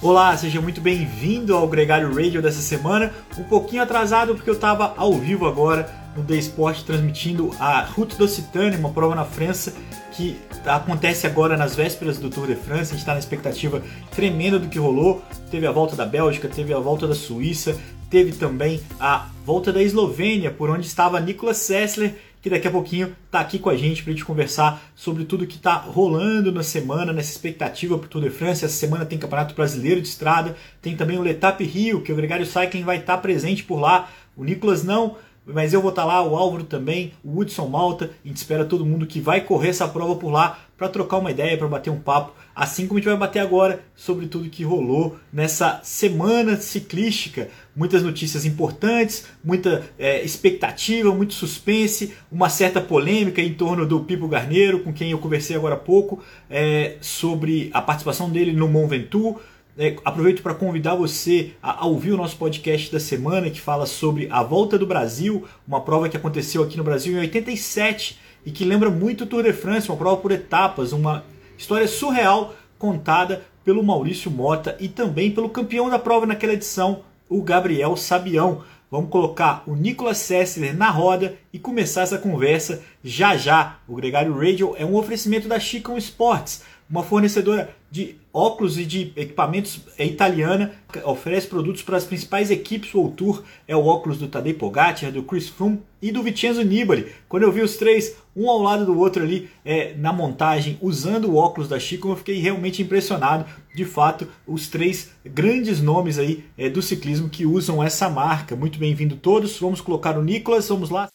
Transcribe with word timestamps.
Olá, 0.00 0.36
seja 0.36 0.60
muito 0.60 0.80
bem-vindo 0.80 1.56
ao 1.56 1.66
Gregário 1.66 2.14
Radio 2.14 2.40
dessa 2.40 2.60
semana. 2.60 3.12
Um 3.36 3.42
pouquinho 3.42 3.82
atrasado 3.82 4.32
porque 4.32 4.48
eu 4.48 4.54
estava 4.54 4.94
ao 4.96 5.12
vivo 5.14 5.44
agora 5.44 5.92
no 6.16 6.22
The 6.22 6.36
Sport 6.36 6.84
transmitindo 6.84 7.50
a 7.58 7.80
Route 7.82 8.16
d'Occitanie, 8.16 8.78
uma 8.78 8.90
prova 8.90 9.16
na 9.16 9.24
França 9.24 9.74
que 10.12 10.38
acontece 10.64 11.26
agora 11.26 11.56
nas 11.56 11.74
vésperas 11.74 12.16
do 12.16 12.30
Tour 12.30 12.46
de 12.46 12.54
France. 12.54 12.90
A 12.90 12.92
gente 12.92 12.98
está 12.98 13.12
na 13.12 13.18
expectativa 13.18 13.82
tremenda 14.12 14.60
do 14.60 14.68
que 14.68 14.78
rolou. 14.78 15.20
Teve 15.50 15.66
a 15.66 15.72
volta 15.72 15.96
da 15.96 16.06
Bélgica, 16.06 16.46
teve 16.46 16.72
a 16.72 16.78
volta 16.78 17.08
da 17.08 17.14
Suíça, 17.14 17.76
teve 18.08 18.30
também 18.30 18.80
a 19.00 19.26
volta 19.44 19.72
da 19.72 19.82
Eslovênia, 19.82 20.52
por 20.52 20.70
onde 20.70 20.86
estava 20.86 21.18
Nicolas 21.18 21.56
Sessler 21.56 22.14
que 22.40 22.50
daqui 22.50 22.68
a 22.68 22.70
pouquinho 22.70 23.14
está 23.26 23.40
aqui 23.40 23.58
com 23.58 23.70
a 23.70 23.76
gente 23.76 24.02
para 24.02 24.12
a 24.12 24.14
gente 24.14 24.24
conversar 24.24 24.82
sobre 24.94 25.24
tudo 25.24 25.46
que 25.46 25.56
está 25.56 25.74
rolando 25.74 26.52
na 26.52 26.62
semana, 26.62 27.12
nessa 27.12 27.32
expectativa 27.32 27.98
para 27.98 28.06
o 28.06 28.08
Tour 28.08 28.22
de 28.22 28.30
France. 28.30 28.64
Essa 28.64 28.74
semana 28.74 29.04
tem 29.04 29.18
Campeonato 29.18 29.54
Brasileiro 29.54 30.00
de 30.00 30.08
Estrada, 30.08 30.56
tem 30.80 30.96
também 30.96 31.18
o 31.18 31.22
Letap 31.22 31.62
Rio, 31.64 32.02
que 32.02 32.12
o 32.12 32.16
Gregário 32.16 32.46
Cycling 32.46 32.84
vai 32.84 32.98
estar 32.98 33.16
tá 33.16 33.22
presente 33.22 33.64
por 33.64 33.80
lá. 33.80 34.08
O 34.36 34.44
Nicolas 34.44 34.84
não, 34.84 35.16
mas 35.44 35.72
eu 35.72 35.80
vou 35.80 35.90
estar 35.90 36.02
tá 36.02 36.08
lá, 36.08 36.22
o 36.22 36.36
Álvaro 36.36 36.64
também, 36.64 37.12
o 37.24 37.38
Hudson 37.38 37.68
Malta. 37.68 38.10
A 38.24 38.28
gente 38.28 38.36
espera 38.36 38.64
todo 38.64 38.84
mundo 38.84 39.06
que 39.06 39.20
vai 39.20 39.40
correr 39.40 39.70
essa 39.70 39.88
prova 39.88 40.14
por 40.16 40.30
lá 40.30 40.58
para 40.76 40.88
trocar 40.88 41.18
uma 41.18 41.30
ideia, 41.30 41.56
para 41.56 41.66
bater 41.66 41.90
um 41.90 41.98
papo, 41.98 42.32
assim 42.58 42.88
como 42.88 42.98
a 42.98 43.00
gente 43.00 43.08
vai 43.08 43.16
bater 43.16 43.38
agora 43.38 43.84
sobre 43.94 44.26
tudo 44.26 44.50
que 44.50 44.64
rolou 44.64 45.16
nessa 45.32 45.80
semana 45.84 46.56
ciclística. 46.56 47.48
Muitas 47.74 48.02
notícias 48.02 48.44
importantes, 48.44 49.26
muita 49.44 49.84
é, 49.96 50.24
expectativa, 50.24 51.14
muito 51.14 51.34
suspense, 51.34 52.14
uma 52.32 52.48
certa 52.48 52.80
polêmica 52.80 53.40
em 53.40 53.54
torno 53.54 53.86
do 53.86 54.00
Pipo 54.00 54.26
Garneiro, 54.26 54.80
com 54.80 54.92
quem 54.92 55.12
eu 55.12 55.18
conversei 55.18 55.54
agora 55.54 55.76
há 55.76 55.78
pouco, 55.78 56.20
é, 56.50 56.96
sobre 57.00 57.70
a 57.72 57.80
participação 57.80 58.28
dele 58.28 58.52
no 58.52 58.66
Mont 58.66 58.90
Ventoux. 58.90 59.40
É, 59.78 59.94
aproveito 60.04 60.42
para 60.42 60.52
convidar 60.52 60.96
você 60.96 61.52
a, 61.62 61.84
a, 61.84 61.86
ouvir 61.86 62.10
o 62.10 62.16
nosso 62.16 62.36
podcast 62.36 62.90
da 62.90 62.98
semana 62.98 63.48
que 63.48 63.60
fala 63.60 63.86
sobre 63.86 64.26
a 64.32 64.42
volta 64.42 64.76
do 64.76 64.84
Brasil, 64.84 65.46
uma 65.64 65.80
prova 65.80 66.08
que 66.08 66.16
aconteceu 66.16 66.64
aqui 66.64 66.76
no 66.76 66.82
Brasil 66.82 67.14
em 67.14 67.20
87 67.20 68.18
e 68.44 68.50
que 68.50 68.64
lembra 68.64 68.90
muito 68.90 69.22
o 69.22 69.26
Tour 69.28 69.44
de 69.44 69.52
France, 69.52 69.88
uma 69.88 69.96
prova 69.96 70.16
por 70.16 70.32
etapas, 70.32 70.92
uma 70.92 71.22
história 71.58 71.88
surreal 71.88 72.54
contada 72.78 73.42
pelo 73.64 73.82
Maurício 73.82 74.30
Mota 74.30 74.76
e 74.80 74.88
também 74.88 75.32
pelo 75.32 75.50
campeão 75.50 75.90
da 75.90 75.98
prova 75.98 76.24
naquela 76.24 76.54
edição, 76.54 77.00
o 77.28 77.42
Gabriel 77.42 77.96
Sabião. 77.96 78.62
Vamos 78.90 79.10
colocar 79.10 79.62
o 79.66 79.74
Nicolas 79.74 80.16
Sessler 80.16 80.74
na 80.74 80.88
roda 80.88 81.36
e 81.52 81.58
começar 81.58 82.02
essa 82.02 82.16
conversa 82.16 82.82
já 83.04 83.36
já. 83.36 83.78
O 83.86 83.96
Gregário 83.96 84.32
Radio 84.32 84.74
é 84.78 84.86
um 84.86 84.94
oferecimento 84.94 85.46
da 85.46 85.60
Chicon 85.60 85.98
Sports, 85.98 86.62
uma 86.90 87.02
fornecedora 87.02 87.76
de 87.90 88.16
óculos 88.32 88.78
e 88.78 88.84
de 88.84 89.12
equipamentos 89.16 89.80
é 89.96 90.04
italiana, 90.04 90.72
oferece 91.04 91.46
produtos 91.46 91.82
para 91.82 91.96
as 91.96 92.04
principais 92.04 92.50
equipes 92.50 92.94
World 92.94 93.16
Tour, 93.16 93.42
é 93.66 93.74
o 93.74 93.84
óculos 93.84 94.18
do 94.18 94.28
Tadej 94.28 94.54
Pogacar, 94.54 95.10
do 95.10 95.22
Chris 95.22 95.48
Froome 95.48 95.80
e 96.00 96.12
do 96.12 96.22
Vincenzo 96.22 96.62
Nibali. 96.62 97.12
Quando 97.28 97.42
eu 97.42 97.52
vi 97.52 97.60
os 97.60 97.76
três, 97.76 98.16
um 98.36 98.48
ao 98.48 98.62
lado 98.62 98.86
do 98.86 98.98
outro 98.98 99.22
ali, 99.22 99.50
é, 99.64 99.94
na 99.94 100.12
montagem, 100.12 100.78
usando 100.80 101.30
o 101.30 101.36
óculos 101.36 101.68
da 101.68 101.78
Chico, 101.78 102.08
eu 102.08 102.16
fiquei 102.16 102.38
realmente 102.38 102.82
impressionado. 102.82 103.44
De 103.74 103.84
fato, 103.84 104.28
os 104.46 104.68
três 104.68 105.10
grandes 105.24 105.80
nomes 105.80 106.18
aí 106.18 106.44
é, 106.56 106.68
do 106.68 106.80
ciclismo 106.80 107.28
que 107.28 107.44
usam 107.44 107.82
essa 107.82 108.08
marca. 108.08 108.54
Muito 108.54 108.78
bem-vindo 108.78 109.16
todos. 109.16 109.58
Vamos 109.58 109.80
colocar 109.80 110.16
o 110.16 110.22
Nicolas, 110.22 110.68
vamos 110.68 110.90
lá. 110.90 111.08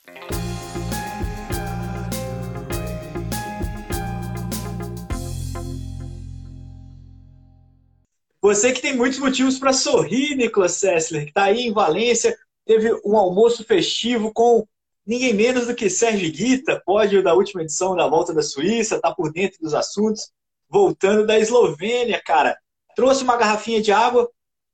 Você 8.44 8.74
que 8.74 8.82
tem 8.82 8.94
muitos 8.94 9.20
motivos 9.20 9.58
para 9.58 9.72
sorrir, 9.72 10.36
Nicolas 10.36 10.74
Sessler, 10.74 11.24
que 11.24 11.30
está 11.30 11.46
aí 11.46 11.62
em 11.62 11.72
Valência, 11.72 12.38
teve 12.66 12.92
um 13.06 13.16
almoço 13.16 13.64
festivo 13.64 14.34
com 14.34 14.68
ninguém 15.08 15.34
menos 15.34 15.66
do 15.66 15.74
que 15.74 15.90
Sérgio 15.90 16.30
Guita, 16.30 16.82
pódio 16.86 17.24
da 17.24 17.34
última 17.34 17.62
edição 17.62 17.96
da 17.96 18.06
Volta 18.06 18.34
da 18.34 18.42
Suíça, 18.42 18.98
está 18.98 19.16
por 19.16 19.32
dentro 19.32 19.60
dos 19.62 19.74
assuntos, 19.74 20.30
voltando 20.70 21.26
da 21.26 21.40
Eslovênia, 21.40 22.22
cara. 22.22 22.58
Trouxe 22.98 23.24
uma 23.24 23.38
garrafinha 23.38 23.82
de 23.82 23.94
água, 23.94 24.30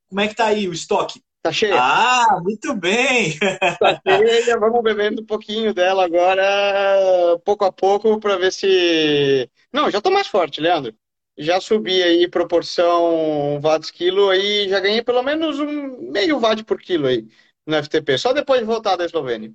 como 0.10 0.20
é 0.20 0.28
que 0.28 0.36
tá 0.36 0.48
aí 0.48 0.68
o 0.68 0.74
estoque? 0.74 1.22
Tá 1.44 1.52
cheio. 1.52 1.76
Ah, 1.78 2.40
muito 2.42 2.74
bem! 2.74 3.38
Tá 3.80 4.02
cheia, 4.04 4.58
vamos 4.58 4.82
bebendo 4.82 5.22
um 5.22 5.26
pouquinho 5.28 5.76
dela 5.76 6.06
agora, 6.06 7.40
pouco 7.46 7.66
a 7.66 7.72
pouco, 7.72 8.20
para 8.20 8.36
ver 8.36 8.52
se... 8.52 9.48
Não, 9.72 9.92
já 9.92 10.02
tô 10.02 10.10
mais 10.10 10.26
forte, 10.26 10.60
Leandro 10.60 10.92
já 11.40 11.62
subi 11.62 12.04
aí 12.04 12.28
proporção 12.28 13.60
watts 13.62 13.90
quilo 13.90 14.30
aí, 14.30 14.68
já 14.68 14.80
ganhei 14.80 15.02
pelo 15.02 15.24
menos 15.24 15.58
um 15.60 16.12
meio 16.12 16.38
watt 16.38 16.64
por 16.64 16.80
quilo 16.80 17.08
aí 17.08 17.26
no 17.66 17.82
FTP, 17.82 18.18
só 18.18 18.34
depois 18.34 18.60
de 18.60 18.66
voltar 18.66 18.96
da 18.96 19.06
Eslovênia. 19.06 19.54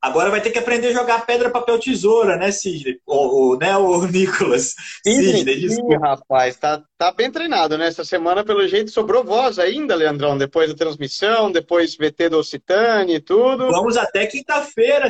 Agora 0.00 0.30
vai 0.30 0.40
ter 0.40 0.50
que 0.50 0.58
aprender 0.58 0.88
a 0.88 0.92
jogar 0.92 1.26
pedra, 1.26 1.50
papel, 1.50 1.80
tesoura, 1.80 2.36
né, 2.36 2.52
Sidney? 2.52 3.00
O, 3.04 3.56
né, 3.56 3.76
o 3.76 4.06
Nicolas? 4.06 4.74
Sidney. 5.02 5.68
Sim, 5.68 5.96
rapaz, 6.00 6.56
tá, 6.56 6.82
tá 6.96 7.10
bem 7.10 7.30
treinado, 7.30 7.76
né? 7.76 7.88
Essa 7.88 8.04
semana, 8.04 8.44
pelo 8.44 8.68
jeito, 8.68 8.90
sobrou 8.90 9.24
voz 9.24 9.58
ainda, 9.58 9.96
Leandrão, 9.96 10.38
depois 10.38 10.68
da 10.68 10.76
transmissão, 10.76 11.50
depois 11.50 11.96
VT 11.96 12.28
do 12.28 12.38
Occitane 12.38 13.16
e 13.16 13.20
tudo. 13.20 13.68
Vamos 13.68 13.96
até 13.96 14.26
quinta-feira, 14.26 15.08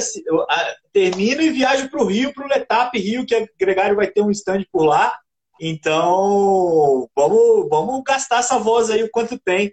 termino 0.93 1.43
e 1.43 1.51
viajo 1.51 1.91
para 1.91 2.03
o 2.03 2.07
Rio, 2.07 2.33
para 2.33 2.47
o 2.47 2.49
Letap 2.49 2.99
Rio, 2.99 3.27
que 3.27 3.35
a 3.35 3.47
Gregário 3.59 3.97
vai 3.97 4.07
ter 4.07 4.23
um 4.23 4.31
stand 4.31 4.65
por 4.73 4.85
lá. 4.87 5.13
Então, 5.61 7.09
vamos, 7.17 7.69
vamos 7.69 8.03
gastar 8.05 8.41
essa 8.41 8.59
voz 8.59 8.91
aí 8.91 9.03
o 9.03 9.11
quanto 9.11 9.39
tem. 9.39 9.73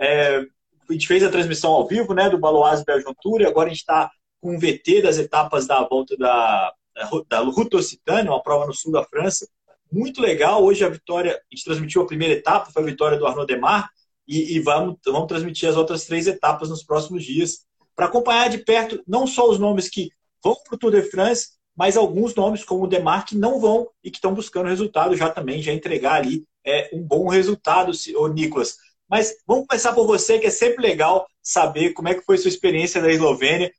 É, 0.00 0.44
a 0.88 0.92
gente 0.92 1.06
fez 1.06 1.22
a 1.22 1.30
transmissão 1.30 1.72
ao 1.72 1.86
vivo 1.86 2.14
né, 2.14 2.28
do 2.28 2.38
Baloise 2.38 2.84
Belgian 2.84 3.14
Tour 3.20 3.40
e 3.40 3.46
agora 3.46 3.66
a 3.66 3.70
gente 3.70 3.80
está 3.80 4.10
com 4.40 4.54
um 4.54 4.58
VT 4.58 5.02
das 5.02 5.18
etapas 5.18 5.66
da 5.66 5.82
volta 5.88 6.16
da, 6.16 6.72
da 7.28 7.40
Route 7.40 7.76
Occitane, 7.76 8.28
uma 8.28 8.42
prova 8.42 8.66
no 8.66 8.74
sul 8.74 8.92
da 8.92 9.04
França. 9.04 9.48
Muito 9.90 10.20
legal. 10.20 10.62
Hoje 10.62 10.84
a 10.84 10.88
vitória, 10.88 11.32
a 11.32 11.54
gente 11.54 11.64
transmitiu 11.64 12.02
a 12.02 12.06
primeira 12.06 12.34
etapa, 12.34 12.70
foi 12.70 12.82
a 12.82 12.86
vitória 12.86 13.18
do 13.18 13.26
Arnaud 13.26 13.46
Demar, 13.46 13.88
e, 14.26 14.56
e 14.56 14.60
vamos, 14.60 14.96
vamos 15.04 15.28
transmitir 15.28 15.68
as 15.68 15.76
outras 15.76 16.04
três 16.04 16.26
etapas 16.26 16.68
nos 16.68 16.82
próximos 16.82 17.24
dias, 17.24 17.66
para 17.94 18.06
acompanhar 18.06 18.48
de 18.48 18.58
perto 18.58 19.02
não 19.06 19.26
só 19.26 19.48
os 19.48 19.58
nomes 19.58 19.88
que 19.88 20.10
vão 20.42 20.56
para 20.64 20.74
o 20.74 20.78
Tour 20.78 20.90
de 20.90 21.02
France, 21.02 21.50
mas 21.76 21.96
alguns 21.96 22.34
nomes, 22.34 22.64
como 22.64 22.84
o 22.84 22.86
Demar, 22.86 23.24
que 23.24 23.36
não 23.36 23.60
vão 23.60 23.88
e 24.02 24.10
que 24.10 24.18
estão 24.18 24.34
buscando 24.34 24.68
resultado. 24.68 25.16
Já 25.16 25.28
também, 25.28 25.60
já 25.60 25.72
entregar 25.72 26.14
ali 26.14 26.44
é, 26.64 26.90
um 26.92 27.02
bom 27.02 27.28
resultado, 27.28 27.92
o 28.16 28.28
Nicolas. 28.28 28.76
Mas 29.08 29.34
vamos 29.46 29.66
começar 29.66 29.92
por 29.92 30.06
você, 30.06 30.38
que 30.38 30.46
é 30.46 30.50
sempre 30.50 30.82
legal 30.82 31.26
saber 31.42 31.92
como 31.92 32.08
é 32.08 32.14
que 32.14 32.24
foi 32.24 32.38
sua 32.38 32.48
experiência 32.48 33.02
da 33.02 33.10
Eslovênia, 33.10 33.72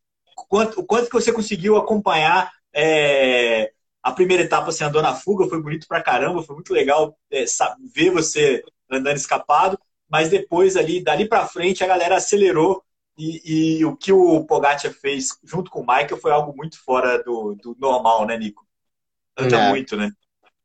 quanto, 0.48 0.84
quanto 0.84 1.10
que 1.10 1.14
você 1.14 1.32
conseguiu 1.32 1.78
acompanhar 1.78 2.52
é, 2.74 3.72
a 4.04 4.12
primeira 4.12 4.44
etapa, 4.44 4.72
você 4.72 4.84
andou 4.84 5.02
na 5.02 5.16
fuga, 5.16 5.48
foi 5.48 5.62
bonito 5.62 5.88
pra 5.88 6.02
caramba, 6.02 6.44
foi 6.44 6.56
muito 6.56 6.74
legal 6.74 7.18
é, 7.32 7.46
ver 7.94 8.12
você 8.12 8.64
andando 8.92 9.18
escapado, 9.18 9.80
mas 10.08 10.30
depois 10.30 10.76
ali, 10.76 11.04
dali 11.04 11.28
para 11.28 11.48
frente, 11.48 11.84
a 11.84 11.88
galera 11.88 12.18
acelerou 12.18 12.84
e, 13.18 13.78
e, 13.80 13.86
o 13.86 13.96
que 13.96 14.12
o 14.12 14.46
Pogacar 14.46 14.92
fez 14.92 15.30
junto 15.44 15.72
com 15.72 15.82
o 15.82 15.86
Michael 15.86 16.18
foi 16.18 16.32
algo 16.32 16.56
muito 16.56 16.78
fora 16.84 17.22
do, 17.24 17.56
do 17.56 17.76
normal, 17.80 18.26
né, 18.26 18.38
Nico? 18.38 18.66
Anda 19.38 19.58
é. 19.58 19.70
muito, 19.70 19.96
né? 19.96 20.12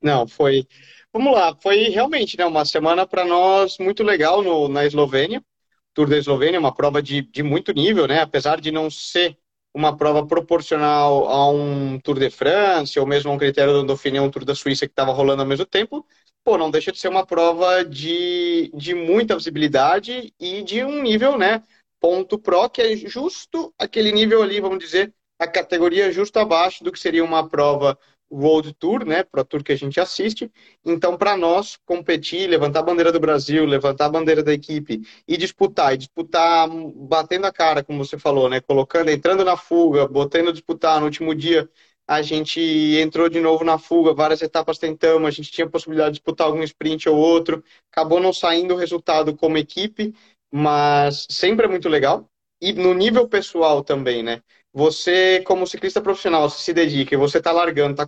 Não, 0.02 0.26
foi. 0.26 0.66
Vamos 1.12 1.32
lá, 1.32 1.56
foi 1.60 1.88
realmente 1.88 2.38
né, 2.38 2.46
uma 2.46 2.64
semana 2.64 3.06
para 3.06 3.24
nós 3.24 3.78
muito 3.78 4.02
legal 4.02 4.42
no, 4.42 4.68
na 4.68 4.84
Eslovênia. 4.84 5.44
Tour 5.92 6.08
da 6.08 6.16
Eslovênia, 6.16 6.60
uma 6.60 6.74
prova 6.74 7.02
de, 7.02 7.22
de 7.22 7.42
muito 7.42 7.72
nível, 7.72 8.06
né? 8.06 8.20
Apesar 8.20 8.60
de 8.60 8.70
não 8.70 8.88
ser 8.88 9.36
uma 9.74 9.96
prova 9.96 10.26
proporcional 10.26 11.28
a 11.28 11.50
um 11.50 11.98
Tour 12.00 12.18
de 12.18 12.30
France 12.30 12.98
ou 12.98 13.06
mesmo 13.06 13.30
a 13.30 13.34
um 13.34 13.38
critério 13.38 13.72
do 13.72 13.84
Dauphiné, 13.84 14.20
um 14.20 14.30
Tour 14.30 14.44
da 14.44 14.54
Suíça 14.54 14.86
que 14.86 14.92
estava 14.92 15.12
rolando 15.12 15.42
ao 15.42 15.48
mesmo 15.48 15.66
tempo, 15.66 16.06
pô, 16.44 16.56
não 16.56 16.70
deixa 16.70 16.92
de 16.92 16.98
ser 16.98 17.08
uma 17.08 17.26
prova 17.26 17.84
de, 17.84 18.70
de 18.74 18.94
muita 18.94 19.36
visibilidade 19.36 20.32
e 20.38 20.62
de 20.62 20.84
um 20.84 21.02
nível, 21.02 21.38
né? 21.38 21.62
Ponto 22.00 22.38
pro, 22.38 22.68
que 22.70 22.82
é 22.82 22.96
justo 22.96 23.72
aquele 23.78 24.10
nível 24.12 24.42
ali, 24.42 24.60
vamos 24.60 24.78
dizer, 24.78 25.14
a 25.38 25.46
categoria 25.46 26.12
justo 26.12 26.38
abaixo 26.38 26.82
do 26.82 26.90
que 26.92 26.98
seria 26.98 27.24
uma 27.24 27.48
prova 27.48 27.98
World 28.32 28.72
Tour, 28.74 29.04
né, 29.04 29.24
Pro 29.24 29.44
Tour 29.44 29.62
que 29.64 29.72
a 29.72 29.76
gente 29.76 29.98
assiste. 30.00 30.50
Então, 30.84 31.16
para 31.16 31.36
nós 31.36 31.76
competir, 31.84 32.48
levantar 32.48 32.80
a 32.80 32.82
bandeira 32.82 33.10
do 33.10 33.18
Brasil, 33.18 33.64
levantar 33.64 34.06
a 34.06 34.10
bandeira 34.10 34.42
da 34.42 34.52
equipe 34.52 35.02
e 35.26 35.36
disputar, 35.36 35.94
e 35.94 35.98
disputar 35.98 36.68
batendo 36.68 37.46
a 37.46 37.52
cara, 37.52 37.82
como 37.82 38.04
você 38.04 38.18
falou, 38.18 38.48
né, 38.48 38.60
colocando, 38.60 39.10
entrando 39.10 39.44
na 39.44 39.56
fuga, 39.56 40.06
botando 40.06 40.52
disputar 40.52 41.00
no 41.00 41.06
último 41.06 41.34
dia, 41.34 41.68
a 42.06 42.22
gente 42.22 42.60
entrou 43.00 43.28
de 43.28 43.38
novo 43.40 43.62
na 43.64 43.78
fuga, 43.78 44.12
várias 44.12 44.42
etapas 44.42 44.78
tentamos, 44.78 45.28
a 45.28 45.30
gente 45.30 45.50
tinha 45.52 45.68
possibilidade 45.68 46.10
de 46.10 46.18
disputar 46.18 46.48
algum 46.48 46.62
sprint 46.64 47.08
ou 47.08 47.16
outro, 47.16 47.62
acabou 47.90 48.20
não 48.20 48.32
saindo 48.32 48.74
o 48.74 48.76
resultado 48.76 49.36
como 49.36 49.56
equipe, 49.56 50.12
mas 50.50 51.26
sempre 51.30 51.66
é 51.66 51.68
muito 51.68 51.88
legal. 51.88 52.30
E 52.60 52.72
no 52.72 52.92
nível 52.94 53.28
pessoal 53.28 53.82
também, 53.82 54.22
né? 54.22 54.42
Você, 54.72 55.42
como 55.46 55.66
ciclista 55.66 56.00
profissional, 56.00 56.48
se 56.50 56.72
dedica 56.72 57.14
e 57.14 57.18
você 57.18 57.38
está 57.38 57.52
largando, 57.52 57.92
está 57.92 58.06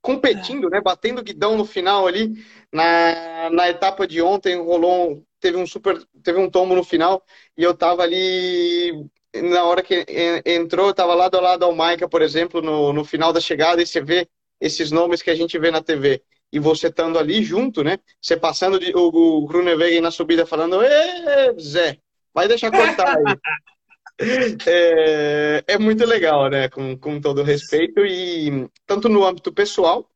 competindo, 0.00 0.68
né? 0.70 0.80
Batendo 0.80 1.22
guidão 1.22 1.56
no 1.56 1.64
final 1.64 2.06
ali. 2.06 2.32
Na, 2.72 3.50
na 3.50 3.68
etapa 3.68 4.06
de 4.06 4.20
ontem 4.22 4.56
rolou, 4.56 5.24
teve 5.40 5.56
um 5.56 5.66
super, 5.66 6.02
teve 6.22 6.38
um 6.38 6.50
tombo 6.50 6.74
no 6.74 6.84
final 6.84 7.24
e 7.56 7.62
eu 7.62 7.74
tava 7.74 8.02
ali 8.02 8.92
na 9.34 9.64
hora 9.64 9.82
que 9.82 10.04
entrou, 10.44 10.88
eu 10.88 10.94
tava 10.94 11.14
lado 11.14 11.36
a 11.36 11.40
lado 11.40 11.64
ao 11.64 11.74
Maica, 11.74 12.08
por 12.08 12.22
exemplo, 12.22 12.60
no, 12.62 12.92
no 12.92 13.04
final 13.04 13.32
da 13.32 13.40
chegada 13.40 13.82
e 13.82 13.86
você 13.86 14.00
vê 14.00 14.28
esses 14.60 14.90
nomes 14.90 15.22
que 15.22 15.30
a 15.30 15.34
gente 15.34 15.58
vê 15.58 15.70
na 15.70 15.82
TV 15.82 16.22
e 16.54 16.60
você 16.60 16.86
estando 16.86 17.18
ali 17.18 17.42
junto, 17.42 17.82
né? 17.82 17.98
Você 18.22 18.36
passando 18.36 18.78
de, 18.78 18.94
o, 18.94 19.08
o 19.08 19.44
Grunewegen 19.44 20.00
na 20.00 20.12
subida 20.12 20.46
falando, 20.46 20.80
Ê, 20.84 21.52
Zé, 21.58 21.98
vai 22.32 22.46
deixar 22.46 22.70
cortar 22.70 23.18
aí. 23.18 23.36
é, 24.64 25.64
é, 25.66 25.78
muito 25.78 26.06
legal, 26.06 26.48
né? 26.48 26.68
Com, 26.68 26.96
com 26.96 27.20
todo 27.20 27.42
respeito, 27.42 28.06
e 28.06 28.68
tanto 28.86 29.08
no 29.08 29.26
âmbito 29.26 29.52
pessoal, 29.52 30.08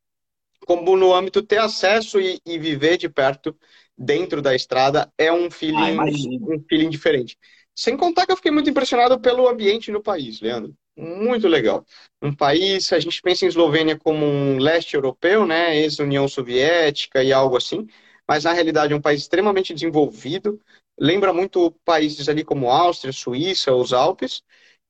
como 0.65 0.97
no 0.97 1.13
âmbito 1.13 1.43
ter 1.43 1.59
acesso 1.59 2.21
e, 2.21 2.41
e 2.47 2.57
viver 2.57 2.97
de 2.99 3.09
perto 3.09 3.57
dentro 3.97 4.41
da 4.41 4.55
estrada, 4.55 5.13
é 5.19 5.33
um 5.33 5.51
feeling, 5.51 5.99
ah, 5.99 6.05
um 6.05 6.65
feeling 6.69 6.89
diferente. 6.89 7.37
Sem 7.75 7.97
contar 7.97 8.27
que 8.27 8.31
eu 8.31 8.37
fiquei 8.37 8.53
muito 8.53 8.71
impressionado 8.71 9.19
pelo 9.19 9.49
ambiente 9.49 9.91
no 9.91 10.01
país, 10.01 10.41
Leandro. 10.41 10.73
Muito 11.01 11.47
legal. 11.47 11.87
Um 12.21 12.35
país, 12.35 12.93
a 12.93 12.99
gente 12.99 13.23
pensa 13.23 13.45
em 13.45 13.49
Eslovênia 13.49 13.97
como 13.97 14.27
um 14.27 14.59
leste 14.59 14.95
europeu, 14.95 15.47
né? 15.47 15.77
Ex-União 15.79 16.27
Soviética 16.27 17.23
e 17.23 17.33
algo 17.33 17.57
assim, 17.57 17.87
mas 18.27 18.43
na 18.45 18.53
realidade 18.53 18.93
é 18.93 18.97
um 18.97 19.01
país 19.01 19.21
extremamente 19.23 19.73
desenvolvido, 19.73 20.61
lembra 20.99 21.33
muito 21.33 21.71
países 21.85 22.29
ali 22.29 22.43
como 22.45 22.69
Áustria, 22.71 23.13
Suíça, 23.13 23.73
os 23.75 23.93
Alpes, 23.93 24.43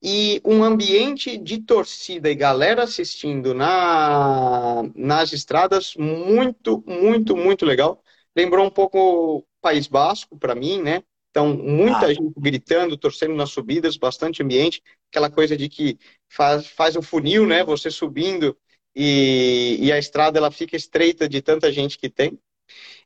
e 0.02 0.40
um 0.46 0.64
ambiente 0.64 1.36
de 1.36 1.60
torcida 1.60 2.30
e 2.30 2.34
galera 2.34 2.84
assistindo 2.84 3.52
na, 3.52 4.82
nas 4.94 5.32
estradas 5.34 5.94
muito, 5.96 6.82
muito, 6.86 7.36
muito 7.36 7.66
legal. 7.66 8.02
Lembrou 8.34 8.64
um 8.66 8.70
pouco 8.70 8.98
o 9.38 9.44
País 9.60 9.86
Basco 9.86 10.38
para 10.38 10.54
mim, 10.54 10.80
né? 10.80 11.02
Então, 11.38 11.56
muita 11.56 12.06
ah. 12.06 12.12
gente 12.12 12.32
gritando, 12.36 12.96
torcendo 12.96 13.34
nas 13.36 13.50
subidas, 13.50 13.96
bastante 13.96 14.42
ambiente, 14.42 14.82
aquela 15.08 15.30
coisa 15.30 15.56
de 15.56 15.68
que 15.68 15.96
faz, 16.28 16.66
faz 16.66 16.96
o 16.96 17.02
funil, 17.02 17.46
né? 17.46 17.62
Você 17.62 17.92
subindo 17.92 18.58
e, 18.94 19.78
e 19.80 19.92
a 19.92 19.98
estrada 19.98 20.36
ela 20.36 20.50
fica 20.50 20.74
estreita 20.74 21.28
de 21.28 21.40
tanta 21.40 21.70
gente 21.70 21.96
que 21.96 22.10
tem. 22.10 22.36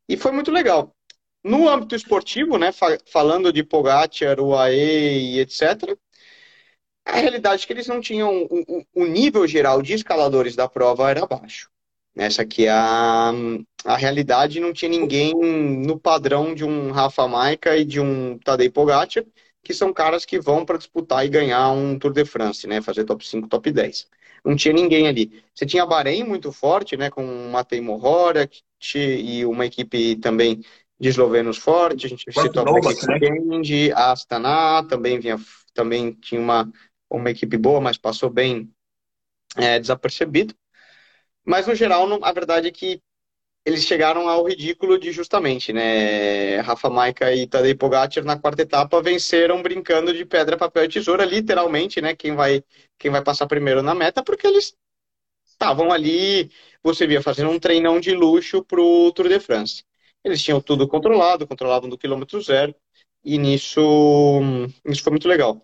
E 0.09 0.17
foi 0.17 0.33
muito 0.33 0.51
legal. 0.51 0.97
No 1.45 1.69
âmbito 1.69 1.95
esportivo, 1.95 2.57
né, 2.57 2.71
falando 3.05 3.53
de 3.53 3.63
Pogacar, 3.63 4.41
UAE 4.41 5.35
e 5.35 5.41
etc., 5.41 5.95
a 7.05 7.17
realidade 7.17 7.65
é 7.65 7.67
que 7.67 7.73
eles 7.73 7.89
não 7.89 8.01
tinham 8.01 8.45
o, 8.45 8.85
o 8.95 9.05
nível 9.05 9.47
geral 9.47 9.83
de 9.83 9.93
escaladores 9.93 10.57
da 10.57 10.69
prova 10.69 11.11
era 11.11 11.27
baixo. 11.27 11.72
Essa 12.15 12.43
aqui 12.43 12.67
é 12.67 12.71
a, 12.71 13.33
a 13.85 13.97
realidade, 13.97 14.61
não 14.61 14.73
tinha 14.73 14.91
ninguém 14.91 15.33
no 15.35 15.99
padrão 15.99 16.55
de 16.55 16.65
um 16.65 16.91
Rafa 16.91 17.27
Maica 17.27 17.77
e 17.77 17.85
de 17.85 18.01
um 18.01 18.39
Tadej 18.39 18.71
Pogacar, 18.71 19.25
que 19.63 19.73
são 19.73 19.93
caras 19.93 20.25
que 20.25 20.39
vão 20.39 20.65
para 20.65 20.77
disputar 20.77 21.25
e 21.25 21.29
ganhar 21.29 21.71
um 21.71 21.99
Tour 21.99 22.13
de 22.13 22.25
France, 22.25 22.67
né, 22.67 22.83
fazer 22.83 23.05
top 23.05 23.27
5, 23.27 23.49
top 23.49 23.71
10. 23.71 24.09
Não 24.45 24.57
tinha 24.57 24.75
ninguém 24.75 25.07
ali. 25.07 25.43
Você 25.55 25.65
tinha 25.65 25.87
Bahrein 25.87 26.25
muito 26.25 26.53
forte, 26.53 26.97
né, 26.97 27.09
com 27.09 27.25
Matei 27.51 27.81
Mohora 27.81 28.49
e 28.95 29.47
uma 29.47 29.65
equipe 29.65 30.17
também 30.17 30.61
de 30.99 31.09
eslovenos 31.09 31.59
fortes, 31.59 32.07
a 32.07 32.09
gente 32.09 32.25
citou 32.33 32.63
a 32.63 33.61
de 33.61 33.93
Astana, 33.93 34.85
também, 34.85 35.19
vinha, 35.19 35.37
também 35.75 36.13
tinha 36.13 36.41
uma, 36.41 36.73
uma 37.11 37.31
equipe 37.31 37.57
boa, 37.57 37.81
mas 37.81 37.97
passou 37.97 38.31
bem 38.31 38.71
é, 39.57 39.81
desapercebido. 39.81 40.55
Mas, 41.45 41.67
no 41.67 41.75
geral, 41.75 42.07
não, 42.07 42.19
a 42.23 42.33
verdade 42.33 42.69
é 42.69 42.71
que 42.71 43.01
eles 43.65 43.85
chegaram 43.85 44.29
ao 44.29 44.45
ridículo 44.45 44.99
de 44.99 45.13
justamente, 45.13 45.73
né? 45.73 46.61
Rafa 46.61 46.91
Maica 46.91 47.33
e 47.33 47.47
Tadej 47.47 47.75
Pogacar 47.77 48.25
na 48.25 48.39
quarta 48.39 48.63
etapa 48.63 49.01
venceram 49.01 49.63
brincando 49.63 50.13
de 50.13 50.25
pedra, 50.25 50.57
papel 50.57 50.85
e 50.85 50.89
tesoura, 50.89 51.25
literalmente, 51.25 52.01
né? 52.01 52.15
Quem 52.15 52.35
vai, 52.35 52.65
quem 52.99 53.11
vai 53.11 53.23
passar 53.23 53.47
primeiro 53.47 53.83
na 53.83 53.95
meta, 53.95 54.23
porque 54.23 54.47
eles 54.47 54.75
estavam 55.45 55.93
ali, 55.93 56.51
você 56.83 57.07
via, 57.07 57.23
fazendo 57.23 57.51
um 57.51 57.59
treinão 57.59 58.01
de 58.01 58.13
luxo 58.13 58.65
pro 58.65 59.13
Tour 59.13 59.29
de 59.29 59.39
France. 59.39 59.85
Eles 60.25 60.43
tinham 60.43 60.61
tudo 60.61 60.89
controlado, 60.89 61.47
controlavam 61.47 61.89
do 61.89 61.99
quilômetro 61.99 62.41
zero, 62.41 62.75
e 63.25 63.39
nisso, 63.39 63.81
isso 64.85 65.03
foi 65.03 65.13
muito 65.13 65.29
legal. 65.29 65.61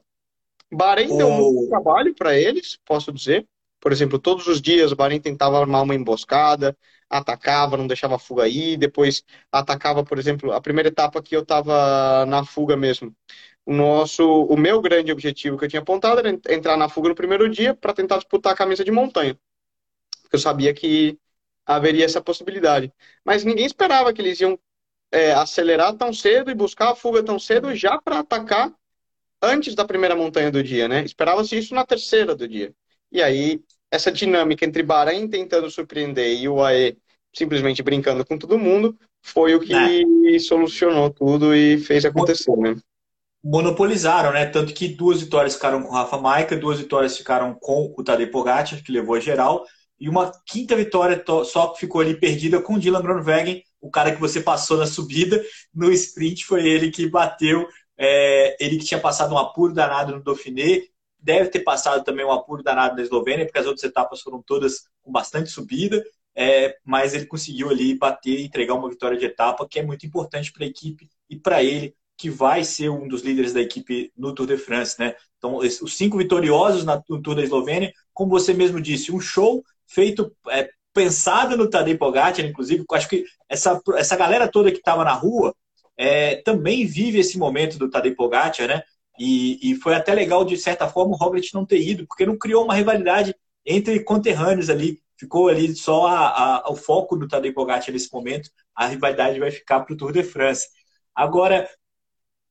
Bahrein 0.70 1.10
oh. 1.10 1.16
deu 1.16 1.30
muito 1.30 1.68
trabalho 1.68 2.14
para 2.14 2.38
eles, 2.38 2.78
posso 2.84 3.12
dizer. 3.12 3.46
Por 3.80 3.92
exemplo, 3.92 4.18
todos 4.18 4.46
os 4.46 4.60
dias 4.60 4.92
o 4.92 4.96
Bahrein 4.96 5.20
tentava 5.20 5.58
armar 5.60 5.82
uma 5.82 5.94
emboscada, 5.94 6.76
atacava, 7.08 7.76
não 7.76 7.86
deixava 7.86 8.18
fuga 8.18 8.42
aí, 8.44 8.76
depois 8.76 9.24
atacava, 9.52 10.04
por 10.04 10.18
exemplo, 10.18 10.52
a 10.52 10.60
primeira 10.60 10.88
etapa 10.88 11.22
que 11.22 11.36
eu 11.36 11.42
estava 11.42 12.26
na 12.26 12.44
fuga 12.44 12.76
mesmo. 12.76 13.14
O 13.64 13.72
nosso, 13.72 14.24
o 14.46 14.56
meu 14.56 14.80
grande 14.80 15.12
objetivo 15.12 15.58
que 15.58 15.64
eu 15.66 15.68
tinha 15.68 15.82
apontado 15.82 16.20
era 16.20 16.30
entrar 16.54 16.76
na 16.76 16.88
fuga 16.88 17.08
no 17.10 17.14
primeiro 17.14 17.48
dia 17.48 17.74
para 17.74 17.94
tentar 17.94 18.16
disputar 18.18 18.52
a 18.52 18.56
camisa 18.56 18.84
de 18.84 18.90
montanha. 18.90 19.38
Eu 20.32 20.38
sabia 20.38 20.74
que 20.74 21.18
haveria 21.66 22.04
essa 22.04 22.20
possibilidade. 22.20 22.92
Mas 23.24 23.44
ninguém 23.44 23.66
esperava 23.66 24.12
que 24.12 24.20
eles 24.22 24.40
iam 24.40 24.58
é, 25.12 25.32
acelerar 25.32 25.94
tão 25.96 26.12
cedo 26.12 26.50
e 26.50 26.54
buscar 26.54 26.92
a 26.92 26.96
fuga 26.96 27.22
tão 27.22 27.38
cedo 27.38 27.74
já 27.74 28.00
para 28.00 28.20
atacar 28.20 28.72
antes 29.42 29.74
da 29.74 29.84
primeira 29.86 30.16
montanha 30.16 30.50
do 30.50 30.62
dia, 30.62 30.88
né? 30.88 31.04
Esperava-se 31.04 31.58
isso 31.58 31.74
na 31.74 31.86
terceira 31.86 32.34
do 32.34 32.48
dia. 32.48 32.74
E 33.10 33.22
aí, 33.22 33.60
essa 33.90 34.12
dinâmica 34.12 34.64
entre 34.64 34.82
Bahrein 34.82 35.28
tentando 35.28 35.70
surpreender 35.70 36.38
e 36.38 36.48
o 36.48 36.62
AE 36.62 36.96
simplesmente 37.32 37.82
brincando 37.82 38.24
com 38.24 38.38
todo 38.38 38.58
mundo 38.58 38.96
foi 39.22 39.54
o 39.54 39.60
que 39.60 39.74
é. 39.74 40.38
solucionou 40.38 41.10
tudo 41.10 41.54
e 41.54 41.78
fez 41.78 42.04
acontecer, 42.04 42.56
né? 42.56 42.76
Monopolizaram, 43.42 44.32
né? 44.32 44.46
Tanto 44.46 44.74
que 44.74 44.88
duas 44.88 45.22
vitórias 45.22 45.54
ficaram 45.54 45.82
com 45.82 45.88
o 45.88 45.92
Rafa 45.92 46.18
Maica, 46.18 46.56
duas 46.56 46.78
vitórias 46.78 47.16
ficaram 47.16 47.54
com 47.54 47.94
o 47.96 48.02
Tadej 48.02 48.30
Pogacar, 48.30 48.82
que 48.82 48.92
levou 48.92 49.14
a 49.14 49.20
geral, 49.20 49.64
e 50.00 50.08
uma 50.08 50.32
quinta 50.46 50.76
vitória 50.76 51.22
só 51.44 51.74
ficou 51.74 52.00
ali 52.00 52.18
perdida 52.18 52.60
com 52.60 52.74
o 52.74 52.78
Dylan 52.78 53.02
Groenewegen, 53.02 53.62
o 53.80 53.90
cara 53.90 54.12
que 54.12 54.20
você 54.20 54.40
passou 54.40 54.76
na 54.76 54.86
subida. 54.86 55.42
No 55.74 55.92
sprint 55.92 56.44
foi 56.44 56.66
ele 56.66 56.90
que 56.90 57.08
bateu, 57.08 57.66
é, 57.96 58.56
ele 58.64 58.78
que 58.78 58.84
tinha 58.84 59.00
passado 59.00 59.34
um 59.34 59.38
apuro 59.38 59.72
danado 59.72 60.14
no 60.14 60.22
Dauphiné, 60.22 60.82
deve 61.18 61.50
ter 61.50 61.60
passado 61.60 62.04
também 62.04 62.24
um 62.24 62.32
apuro 62.32 62.62
danado 62.62 62.96
na 62.96 63.02
Eslovênia, 63.02 63.44
porque 63.44 63.58
as 63.58 63.66
outras 63.66 63.84
etapas 63.84 64.20
foram 64.20 64.42
todas 64.42 64.84
com 65.02 65.10
bastante 65.10 65.50
subida, 65.50 66.02
é, 66.34 66.76
mas 66.84 67.14
ele 67.14 67.26
conseguiu 67.26 67.68
ali 67.70 67.96
bater 67.96 68.38
e 68.38 68.44
entregar 68.44 68.74
uma 68.74 68.88
vitória 68.88 69.18
de 69.18 69.24
etapa, 69.24 69.66
que 69.68 69.80
é 69.80 69.82
muito 69.82 70.06
importante 70.06 70.52
para 70.52 70.64
a 70.64 70.68
equipe 70.68 71.08
e 71.28 71.36
para 71.36 71.62
ele, 71.62 71.94
que 72.16 72.30
vai 72.30 72.64
ser 72.64 72.88
um 72.88 73.06
dos 73.06 73.22
líderes 73.22 73.52
da 73.52 73.60
equipe 73.60 74.12
no 74.16 74.34
Tour 74.34 74.46
de 74.46 74.56
France, 74.56 74.96
né? 74.98 75.14
Então, 75.36 75.56
os 75.56 75.96
cinco 75.96 76.18
vitoriosos 76.18 76.84
no 76.84 77.20
Tour 77.20 77.34
da 77.34 77.42
Eslovênia, 77.42 77.92
como 78.12 78.30
você 78.30 78.52
mesmo 78.52 78.80
disse, 78.80 79.12
um 79.12 79.20
show 79.20 79.64
feito, 79.86 80.34
é, 80.48 80.68
pensado 80.92 81.56
no 81.56 81.70
Tadej 81.70 81.96
Pogacar, 81.96 82.44
inclusive, 82.44 82.84
acho 82.92 83.08
que 83.08 83.24
essa, 83.48 83.80
essa 83.94 84.16
galera 84.16 84.48
toda 84.48 84.72
que 84.72 84.78
estava 84.78 85.04
na 85.04 85.12
rua 85.12 85.54
é, 85.96 86.36
também 86.42 86.84
vive 86.84 87.18
esse 87.18 87.38
momento 87.38 87.78
do 87.78 87.88
Tadej 87.88 88.14
Pogacar, 88.14 88.66
né? 88.66 88.82
E, 89.18 89.72
e, 89.72 89.74
foi 89.76 89.94
até 89.94 90.14
legal, 90.14 90.44
de 90.44 90.56
certa 90.56 90.88
forma, 90.88 91.12
o 91.14 91.16
Robert 91.16 91.42
não 91.52 91.66
ter 91.66 91.80
ido, 91.80 92.06
porque 92.06 92.26
não 92.26 92.38
criou 92.38 92.64
uma 92.64 92.74
rivalidade 92.74 93.34
entre 93.64 94.00
conterrâneos 94.00 94.70
ali. 94.70 95.00
Ficou 95.18 95.48
ali 95.48 95.74
só 95.74 96.06
a, 96.06 96.58
a, 96.66 96.70
o 96.70 96.76
foco 96.76 97.16
do 97.16 97.26
Tadej 97.26 97.52
Pogacar 97.52 97.92
nesse 97.92 98.12
momento. 98.12 98.50
A 98.74 98.86
rivalidade 98.86 99.40
vai 99.40 99.50
ficar 99.50 99.80
para 99.80 99.92
o 99.92 99.96
Tour 99.96 100.12
de 100.12 100.22
France. 100.22 100.68
Agora, 101.14 101.68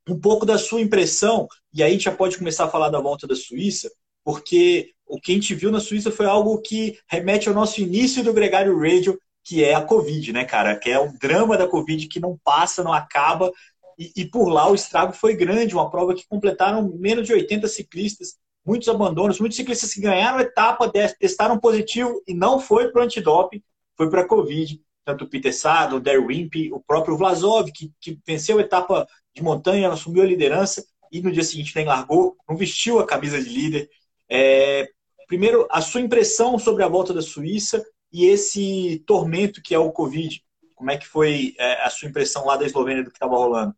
um 0.08 0.20
pouco 0.20 0.46
da 0.46 0.58
sua 0.58 0.82
impressão, 0.82 1.48
e 1.74 1.82
aí 1.82 1.98
já 2.00 2.12
pode 2.12 2.38
começar 2.38 2.66
a 2.66 2.70
falar 2.70 2.90
da 2.90 3.00
volta 3.00 3.26
da 3.26 3.36
Suíça, 3.36 3.90
porque 4.24 4.92
o 5.06 5.20
que 5.20 5.32
a 5.32 5.36
gente 5.36 5.56
viu 5.56 5.72
na 5.72 5.80
Suíça 5.80 6.12
foi 6.12 6.26
algo 6.26 6.62
que 6.62 7.00
remete 7.08 7.48
ao 7.48 7.56
nosso 7.56 7.80
início 7.80 8.24
do 8.24 8.34
Gregário 8.34 8.78
Radio, 8.78 9.18
que 9.44 9.64
é 9.64 9.74
a 9.74 9.82
Covid, 9.82 10.34
né, 10.34 10.44
cara? 10.44 10.76
Que 10.76 10.90
é 10.90 11.00
o 11.00 11.14
drama 11.18 11.58
da 11.58 11.68
Covid 11.68 12.06
que 12.08 12.20
não 12.20 12.38
passa, 12.44 12.84
não 12.84 12.92
acaba. 12.92 13.50
E, 13.98 14.12
e, 14.16 14.25
por 14.25 14.50
lá 14.50 14.70
o 14.70 14.75
estrago 14.75 15.13
foi 15.13 15.36
grande, 15.36 15.74
uma 15.74 15.89
prova 15.89 16.13
que 16.13 16.27
completaram 16.27 16.88
menos 17.00 17.25
de 17.25 17.34
80 17.34 17.68
ciclistas, 17.68 18.38
muitos 18.63 18.88
abandonos, 18.88 19.39
muitos 19.39 19.58
ciclistas 19.58 19.94
que 19.94 20.01
ganharam 20.01 20.38
a 20.38 20.44
etapa, 20.44 20.92
testaram 21.20 21.58
positivo 21.60 22.22
e 22.27 22.34
não 22.34 22.60
foi 22.60 22.92
para 22.92 23.01
o 23.01 23.04
antidoping, 23.06 23.63
foi 23.96 24.10
para 24.10 24.22
a 24.22 24.27
Covid. 24.27 24.80
Tanto 25.04 25.24
o 25.24 25.30
Peter 25.30 25.56
Sagan, 25.56 25.96
o 25.96 26.00
Darryl 26.01 26.27
Wimpy, 26.27 26.72
o 26.72 26.82
próprio 26.82 27.18
Vlasov, 27.18 27.72
que, 27.72 27.92
que 28.00 28.20
venceu 28.27 28.58
a 28.58 28.62
etapa 28.62 29.08
de 29.34 29.42
montanha, 29.42 29.89
assumiu 29.89 30.22
a 30.22 30.25
liderança 30.25 30.86
e 31.12 31.22
no 31.22 31.32
dia 31.32 31.44
seguinte 31.44 31.74
nem 31.75 31.86
largou, 31.86 32.36
não 32.48 32.58
vestiu 32.58 33.00
a 33.00 33.08
camisa 33.08 33.42
de 33.42 33.50
líder. 33.50 33.89
É, 34.30 34.89
primeiro, 35.27 35.66
a 35.72 35.82
sua 35.82 36.01
impressão 36.01 36.60
sobre 36.60 36.84
a 36.84 36.88
volta 36.88 37.13
da 37.13 37.22
Suíça 37.22 37.86
e 38.12 38.25
esse 38.25 39.01
tormento 39.08 39.62
que 39.62 39.74
é 39.74 39.80
o 39.80 39.92
Covid. 39.92 40.44
Como 40.75 40.92
é 40.92 40.98
que 40.98 41.08
foi 41.08 41.56
é, 41.58 41.84
a 41.84 41.89
sua 41.89 42.10
impressão 42.10 42.46
lá 42.46 42.58
da 42.58 42.66
Eslovênia 42.66 43.04
do 43.04 43.10
que 43.10 43.16
estava 43.16 43.36
rolando? 43.36 43.74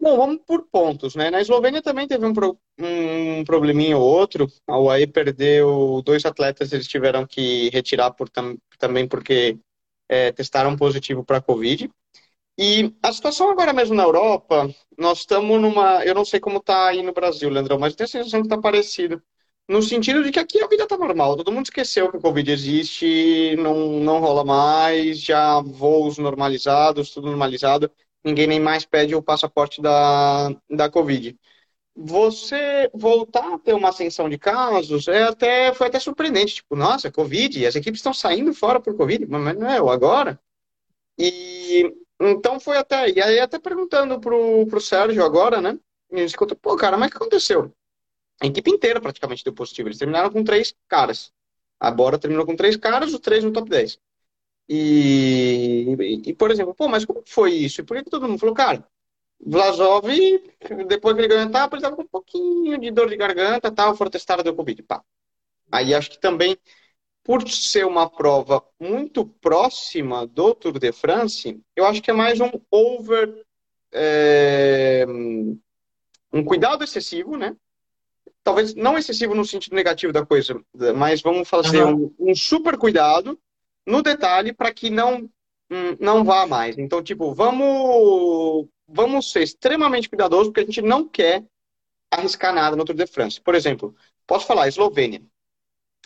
Bom, 0.00 0.16
vamos 0.16 0.38
por 0.46 0.66
pontos, 0.70 1.14
né? 1.14 1.30
Na 1.30 1.42
Eslovênia 1.42 1.82
também 1.82 2.08
teve 2.08 2.24
um, 2.24 2.32
pro, 2.32 2.58
um 2.78 3.44
probleminha 3.44 3.98
ou 3.98 4.02
outro. 4.02 4.46
A 4.66 4.78
UAE 4.78 5.06
perdeu 5.06 6.00
dois 6.02 6.24
atletas, 6.24 6.72
eles 6.72 6.88
tiveram 6.88 7.26
que 7.26 7.68
retirar 7.70 8.10
por, 8.12 8.28
tam, 8.30 8.56
também 8.78 9.06
porque 9.06 9.58
é, 10.08 10.32
testaram 10.32 10.76
positivo 10.76 11.24
para 11.24 11.38
a 11.38 11.42
Covid. 11.42 11.90
E 12.58 12.94
a 13.02 13.12
situação 13.12 13.50
agora 13.50 13.72
mesmo 13.72 13.94
na 13.94 14.04
Europa, 14.04 14.68
nós 14.98 15.20
estamos 15.20 15.60
numa. 15.60 16.04
Eu 16.04 16.14
não 16.14 16.24
sei 16.24 16.40
como 16.40 16.58
está 16.58 16.88
aí 16.88 17.02
no 17.02 17.12
Brasil, 17.12 17.50
Leandrão, 17.50 17.78
mas 17.78 17.94
tenho 17.94 18.06
a 18.06 18.10
sensação 18.10 18.40
que 18.40 18.46
está 18.46 18.58
parecido. 18.58 19.22
No 19.68 19.82
sentido 19.82 20.22
de 20.24 20.32
que 20.32 20.40
aqui 20.40 20.62
a 20.62 20.68
vida 20.68 20.84
está 20.84 20.96
normal, 20.98 21.36
todo 21.36 21.52
mundo 21.52 21.66
esqueceu 21.66 22.10
que 22.10 22.16
o 22.16 22.20
Covid 22.20 22.50
existe, 22.50 23.56
não, 23.56 24.00
não 24.00 24.18
rola 24.20 24.44
mais, 24.44 25.20
já 25.20 25.60
voos 25.60 26.18
normalizados, 26.18 27.10
tudo 27.10 27.28
normalizado 27.28 27.90
ninguém 28.24 28.46
nem 28.46 28.60
mais 28.60 28.84
pede 28.84 29.14
o 29.14 29.22
passaporte 29.22 29.80
da, 29.80 30.50
da 30.68 30.90
Covid. 30.90 31.38
Você 31.96 32.90
voltar 32.94 33.54
a 33.54 33.58
ter 33.58 33.74
uma 33.74 33.90
ascensão 33.90 34.28
de 34.28 34.38
casos 34.38 35.08
é 35.08 35.24
até, 35.24 35.74
foi 35.74 35.88
até 35.88 35.98
surpreendente. 36.00 36.56
Tipo, 36.56 36.76
nossa, 36.76 37.10
Covid, 37.10 37.66
as 37.66 37.74
equipes 37.76 38.00
estão 38.00 38.14
saindo 38.14 38.54
fora 38.54 38.80
por 38.80 38.96
Covid, 38.96 39.26
mas 39.26 39.56
não 39.56 39.68
é 39.68 39.78
agora. 39.78 40.40
E 41.18 41.92
então 42.20 42.60
foi 42.60 42.76
até. 42.76 43.10
E 43.10 43.20
aí, 43.22 43.38
até 43.40 43.58
perguntando 43.58 44.20
pro, 44.20 44.66
pro 44.66 44.80
Sérgio 44.80 45.24
agora, 45.24 45.60
né? 45.60 45.78
E 46.12 46.20
ele 46.20 46.34
contou, 46.34 46.56
pô, 46.56 46.76
cara, 46.76 46.98
mas 46.98 47.08
o 47.08 47.10
que 47.12 47.16
aconteceu? 47.16 47.72
A 48.40 48.46
equipe 48.46 48.70
inteira 48.70 49.00
praticamente 49.00 49.44
deu 49.44 49.52
positivo. 49.54 49.88
Eles 49.88 49.98
terminaram 49.98 50.30
com 50.30 50.44
três 50.44 50.74
caras. 50.88 51.32
A 51.78 51.90
Bora 51.90 52.18
terminou 52.18 52.46
com 52.46 52.56
três 52.56 52.76
caras, 52.76 53.12
os 53.12 53.20
três 53.20 53.44
no 53.44 53.52
top 53.52 53.68
10. 53.70 53.98
E, 54.72 55.96
e, 56.26 56.32
por 56.32 56.48
exemplo, 56.48 56.72
pô, 56.72 56.86
mas 56.86 57.04
como 57.04 57.24
foi 57.26 57.52
isso? 57.52 57.80
E 57.80 57.84
por 57.84 57.96
que 57.96 58.08
todo 58.08 58.28
mundo 58.28 58.38
falou, 58.38 58.54
cara, 58.54 58.86
Vlasov, 59.44 60.06
depois 60.86 61.16
que 61.16 61.20
ele 61.22 61.26
ganhou 61.26 61.42
a 61.42 61.48
etapa, 61.48 61.74
ele 61.74 61.80
estava 61.80 61.96
com 61.96 62.02
um 62.02 62.06
pouquinho 62.06 62.78
de 62.78 62.88
dor 62.92 63.08
de 63.08 63.16
garganta, 63.16 63.72
tal, 63.72 63.96
foram 63.96 64.12
testados 64.12 64.44
do 64.44 64.54
Covid, 64.54 64.80
pá. 64.84 65.02
Aí 65.72 65.92
acho 65.92 66.12
que 66.12 66.20
também, 66.20 66.56
por 67.24 67.48
ser 67.48 67.84
uma 67.84 68.08
prova 68.08 68.64
muito 68.78 69.26
próxima 69.26 70.24
do 70.24 70.54
Tour 70.54 70.78
de 70.78 70.92
France, 70.92 71.60
eu 71.74 71.84
acho 71.84 72.00
que 72.00 72.12
é 72.12 72.14
mais 72.14 72.38
um 72.40 72.52
over, 72.70 73.44
é, 73.90 75.04
um 76.32 76.44
cuidado 76.44 76.84
excessivo, 76.84 77.36
né? 77.36 77.56
Talvez 78.44 78.72
não 78.76 78.96
excessivo 78.96 79.34
no 79.34 79.44
sentido 79.44 79.74
negativo 79.74 80.12
da 80.12 80.24
coisa, 80.24 80.64
mas 80.94 81.20
vamos 81.20 81.48
fazer 81.48 81.82
uhum. 81.82 82.14
um, 82.20 82.30
um 82.30 82.34
super 82.36 82.78
cuidado 82.78 83.36
no 83.86 84.02
detalhe 84.02 84.52
para 84.52 84.72
que 84.72 84.90
não 84.90 85.30
hum, 85.70 85.96
não 86.00 86.24
vá 86.24 86.46
mais. 86.46 86.78
Então, 86.78 87.02
tipo, 87.02 87.34
vamos 87.34 88.68
vamos 88.86 89.30
ser 89.30 89.42
extremamente 89.42 90.08
cuidadosos 90.08 90.48
porque 90.48 90.60
a 90.60 90.64
gente 90.64 90.82
não 90.82 91.08
quer 91.08 91.44
arriscar 92.10 92.52
nada 92.52 92.76
no 92.76 92.84
Tour 92.84 92.96
de 92.96 93.06
France. 93.06 93.40
Por 93.40 93.54
exemplo, 93.54 93.94
posso 94.26 94.46
falar, 94.46 94.68
Eslovênia. 94.68 95.22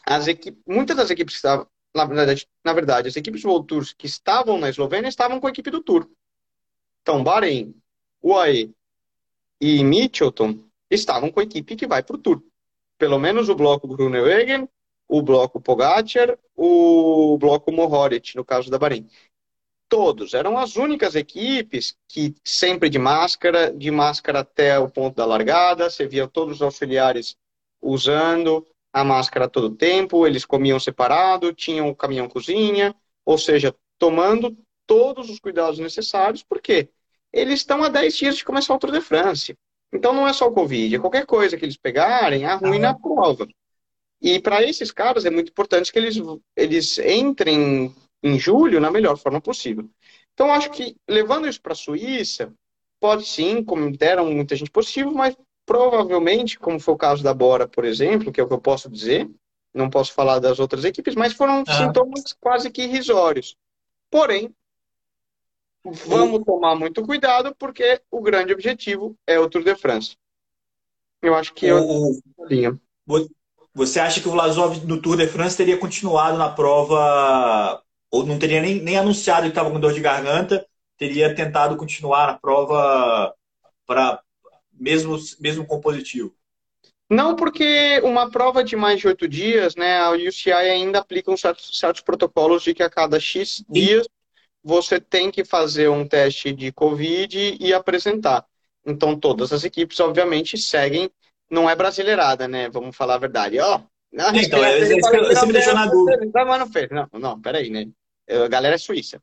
As 0.06 0.26
equipes, 0.26 0.60
muitas 0.66 0.96
das 0.96 1.10
equipes 1.10 1.34
que 1.34 1.38
estavam, 1.38 1.66
na 1.94 2.04
verdade, 2.04 2.46
na 2.62 2.72
verdade, 2.72 3.08
as 3.08 3.16
equipes 3.16 3.44
World 3.44 3.66
Tours 3.66 3.92
que 3.94 4.06
estavam 4.06 4.58
na 4.58 4.68
Eslovênia 4.68 5.08
estavam 5.08 5.40
com 5.40 5.46
a 5.46 5.50
equipe 5.50 5.70
do 5.70 5.82
Tour. 5.82 6.08
Então, 7.00 7.24
Bahrein, 7.24 7.74
UAE 8.22 8.74
e 9.60 9.82
Mitchelton 9.82 10.58
estavam 10.90 11.30
com 11.30 11.40
a 11.40 11.42
equipe 11.42 11.76
que 11.76 11.86
vai 11.86 12.02
para 12.02 12.16
o 12.16 12.18
Tour. 12.18 12.42
Pelo 12.98 13.18
menos 13.18 13.48
o 13.48 13.54
bloco 13.54 13.88
Grunewagen 13.88 14.68
o 15.08 15.22
bloco 15.22 15.60
Pogacar, 15.60 16.38
o 16.56 17.36
bloco 17.38 17.70
Mohoric, 17.72 18.36
no 18.36 18.44
caso 18.44 18.70
da 18.70 18.78
Bahrein. 18.78 19.06
Todos 19.88 20.34
eram 20.34 20.58
as 20.58 20.76
únicas 20.76 21.14
equipes 21.14 21.96
que 22.08 22.34
sempre 22.44 22.88
de 22.88 22.98
máscara, 22.98 23.72
de 23.72 23.90
máscara 23.90 24.40
até 24.40 24.78
o 24.78 24.88
ponto 24.88 25.14
da 25.14 25.24
largada, 25.24 25.90
você 25.90 26.06
via 26.06 26.26
todos 26.26 26.56
os 26.56 26.62
auxiliares 26.62 27.36
usando 27.80 28.66
a 28.92 29.04
máscara 29.04 29.48
todo 29.48 29.64
o 29.64 29.76
tempo, 29.76 30.26
eles 30.26 30.44
comiam 30.44 30.80
separado, 30.80 31.52
tinham 31.52 31.88
o 31.88 31.96
caminhão 31.96 32.28
cozinha, 32.28 32.94
ou 33.24 33.36
seja, 33.36 33.74
tomando 33.98 34.56
todos 34.86 35.28
os 35.28 35.40
cuidados 35.40 35.78
necessários, 35.78 36.42
porque 36.42 36.88
eles 37.32 37.60
estão 37.60 37.82
a 37.82 37.88
10 37.88 38.16
dias 38.16 38.36
de 38.36 38.44
começar 38.44 38.74
o 38.74 38.78
Tour 38.78 38.92
de 38.92 39.00
France. 39.00 39.56
Então 39.92 40.12
não 40.12 40.26
é 40.26 40.32
só 40.32 40.46
o 40.46 40.52
Covid, 40.52 40.94
é 40.94 40.98
qualquer 40.98 41.26
coisa 41.26 41.56
que 41.56 41.64
eles 41.64 41.76
pegarem, 41.76 42.44
arruina 42.44 42.90
a 42.90 42.94
prova. 42.98 43.46
E 44.24 44.40
para 44.40 44.62
esses 44.62 44.90
caras 44.90 45.26
é 45.26 45.30
muito 45.30 45.50
importante 45.50 45.92
que 45.92 45.98
eles, 45.98 46.16
eles 46.56 46.96
entrem 46.96 47.94
em 48.22 48.38
julho 48.38 48.80
na 48.80 48.90
melhor 48.90 49.18
forma 49.18 49.38
possível. 49.38 49.86
Então, 50.32 50.50
acho 50.50 50.70
que 50.70 50.96
levando 51.06 51.46
isso 51.46 51.60
para 51.60 51.74
a 51.74 51.76
Suíça, 51.76 52.50
pode 52.98 53.26
sim, 53.26 53.62
como 53.62 53.94
deram 53.94 54.32
muita 54.32 54.56
gente 54.56 54.70
possível, 54.70 55.12
mas 55.12 55.36
provavelmente, 55.66 56.58
como 56.58 56.80
foi 56.80 56.94
o 56.94 56.96
caso 56.96 57.22
da 57.22 57.34
Bora, 57.34 57.68
por 57.68 57.84
exemplo, 57.84 58.32
que 58.32 58.40
é 58.40 58.44
o 58.44 58.48
que 58.48 58.54
eu 58.54 58.60
posso 58.60 58.88
dizer, 58.88 59.30
não 59.74 59.90
posso 59.90 60.14
falar 60.14 60.38
das 60.38 60.58
outras 60.58 60.86
equipes, 60.86 61.14
mas 61.14 61.34
foram 61.34 61.62
ah. 61.66 61.86
sintomas 61.86 62.34
quase 62.40 62.70
que 62.70 62.84
irrisórios. 62.84 63.54
Porém, 64.10 64.54
vamos 65.84 66.42
tomar 66.44 66.74
muito 66.74 67.04
cuidado, 67.04 67.54
porque 67.58 68.00
o 68.10 68.22
grande 68.22 68.54
objetivo 68.54 69.14
é 69.26 69.38
o 69.38 69.50
Tour 69.50 69.62
de 69.62 69.76
France. 69.76 70.16
Eu 71.20 71.34
acho 71.34 71.52
que 71.52 71.70
o... 71.70 72.18
eu... 72.48 72.80
Você 73.74 73.98
acha 73.98 74.20
que 74.20 74.28
o 74.28 74.30
Vlasov 74.30 74.86
no 74.86 75.02
Tour 75.02 75.16
de 75.16 75.26
France 75.26 75.56
teria 75.56 75.76
continuado 75.76 76.38
na 76.38 76.48
prova, 76.48 77.82
ou 78.10 78.24
não 78.24 78.38
teria 78.38 78.62
nem, 78.62 78.80
nem 78.80 78.96
anunciado 78.96 79.42
que 79.42 79.48
estava 79.48 79.70
com 79.70 79.80
dor 79.80 79.92
de 79.92 80.00
garganta, 80.00 80.64
teria 80.96 81.34
tentado 81.34 81.76
continuar 81.76 82.28
na 82.28 82.38
prova 82.38 83.34
para 83.84 84.20
mesmo, 84.72 85.18
mesmo 85.40 85.66
com 85.66 85.80
positivo? 85.80 86.32
Não, 87.10 87.36
porque 87.36 88.00
uma 88.02 88.30
prova 88.30 88.64
de 88.64 88.76
mais 88.76 89.00
de 89.00 89.08
oito 89.08 89.28
dias, 89.28 89.76
né, 89.76 89.98
a 89.98 90.10
UCI 90.10 90.52
ainda 90.52 91.00
aplica 91.00 91.36
certos, 91.36 91.78
certos 91.78 92.02
protocolos 92.02 92.62
de 92.62 92.74
que 92.74 92.82
a 92.82 92.88
cada 92.88 93.20
X 93.20 93.56
Sim. 93.56 93.64
dias 93.68 94.08
você 94.62 94.98
tem 94.98 95.30
que 95.30 95.44
fazer 95.44 95.90
um 95.90 96.08
teste 96.08 96.52
de 96.52 96.72
Covid 96.72 97.58
e 97.60 97.74
apresentar. 97.74 98.46
Então, 98.86 99.18
todas 99.18 99.52
as 99.52 99.64
equipes, 99.64 100.00
obviamente, 100.00 100.56
seguem 100.56 101.10
não 101.50 101.68
é 101.68 101.76
brasileirada, 101.76 102.48
né? 102.48 102.68
Vamos 102.68 102.96
falar 102.96 103.14
a 103.14 103.18
verdade. 103.18 103.58
Ó, 103.58 103.80
não, 104.12 104.34
então, 104.34 104.62
é, 104.64 104.78
você 104.78 105.46
me 105.46 105.52
deixou 105.52 105.74
na 105.74 105.86
dúvida. 105.86 106.30
Mas 106.32 106.60
não 106.60 106.70
fez. 106.70 106.88
Não, 106.90 107.08
não, 107.14 107.40
peraí, 107.40 107.70
né? 107.70 107.88
A 108.28 108.48
galera 108.48 108.76
é 108.76 108.78
suíça. 108.78 109.20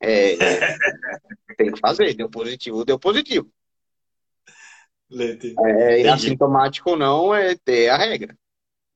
É, 0.00 0.36
tem 1.56 1.72
que 1.72 1.80
fazer. 1.80 2.14
Deu 2.14 2.28
positivo, 2.28 2.84
deu 2.84 2.98
positivo. 2.98 3.50
É, 5.10 6.08
assintomático 6.08 6.90
ou 6.90 6.96
não, 6.96 7.34
é, 7.34 7.56
é 7.66 7.88
a 7.88 7.96
regra. 7.96 8.36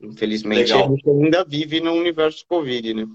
Infelizmente, 0.00 0.72
Legal. 0.72 0.86
a 0.86 0.90
gente 0.90 1.08
ainda 1.08 1.44
vive 1.44 1.80
no 1.80 1.92
universo 1.92 2.44
Covid, 2.46 2.92
né? 2.92 3.06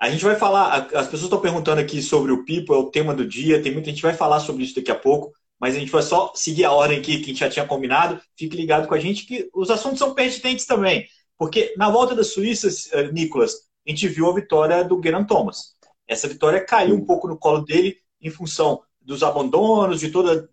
A 0.00 0.08
gente 0.10 0.24
vai 0.24 0.36
falar, 0.36 0.86
as 0.94 1.06
pessoas 1.06 1.24
estão 1.24 1.40
perguntando 1.40 1.80
aqui 1.80 2.00
sobre 2.00 2.32
o 2.32 2.44
Pipo, 2.44 2.72
é 2.72 2.78
o 2.78 2.90
tema 2.90 3.14
do 3.14 3.26
dia, 3.26 3.60
tem 3.60 3.72
muita 3.72 3.90
gente 3.90 4.00
vai 4.00 4.14
falar 4.14 4.40
sobre 4.40 4.62
isso 4.62 4.76
daqui 4.76 4.90
a 4.90 4.98
pouco 4.98 5.32
mas 5.60 5.74
a 5.74 5.78
gente 5.78 5.90
vai 5.90 6.02
só 6.02 6.32
seguir 6.34 6.64
a 6.64 6.72
ordem 6.72 6.98
aqui 6.98 7.18
que 7.18 7.24
a 7.24 7.28
gente 7.28 7.40
já 7.40 7.50
tinha 7.50 7.66
combinado. 7.66 8.20
Fique 8.36 8.56
ligado 8.56 8.86
com 8.86 8.94
a 8.94 9.00
gente 9.00 9.26
que 9.26 9.48
os 9.54 9.70
assuntos 9.70 9.98
são 9.98 10.14
pertinentes 10.14 10.66
também. 10.66 11.06
Porque 11.36 11.74
na 11.76 11.90
volta 11.90 12.14
da 12.14 12.24
Suíça, 12.24 12.68
eh, 12.92 13.10
Nicolas, 13.12 13.54
a 13.86 13.90
gente 13.90 14.08
viu 14.08 14.28
a 14.28 14.34
vitória 14.34 14.84
do 14.84 15.00
Geraint 15.02 15.26
Thomas. 15.26 15.74
Essa 16.06 16.28
vitória 16.28 16.64
caiu 16.64 16.94
um 16.94 17.04
pouco 17.04 17.28
no 17.28 17.38
colo 17.38 17.60
dele 17.60 17.96
em 18.20 18.30
função 18.30 18.82
dos 19.00 19.22
abandonos, 19.22 20.00
de 20.00 20.10
toda 20.10 20.48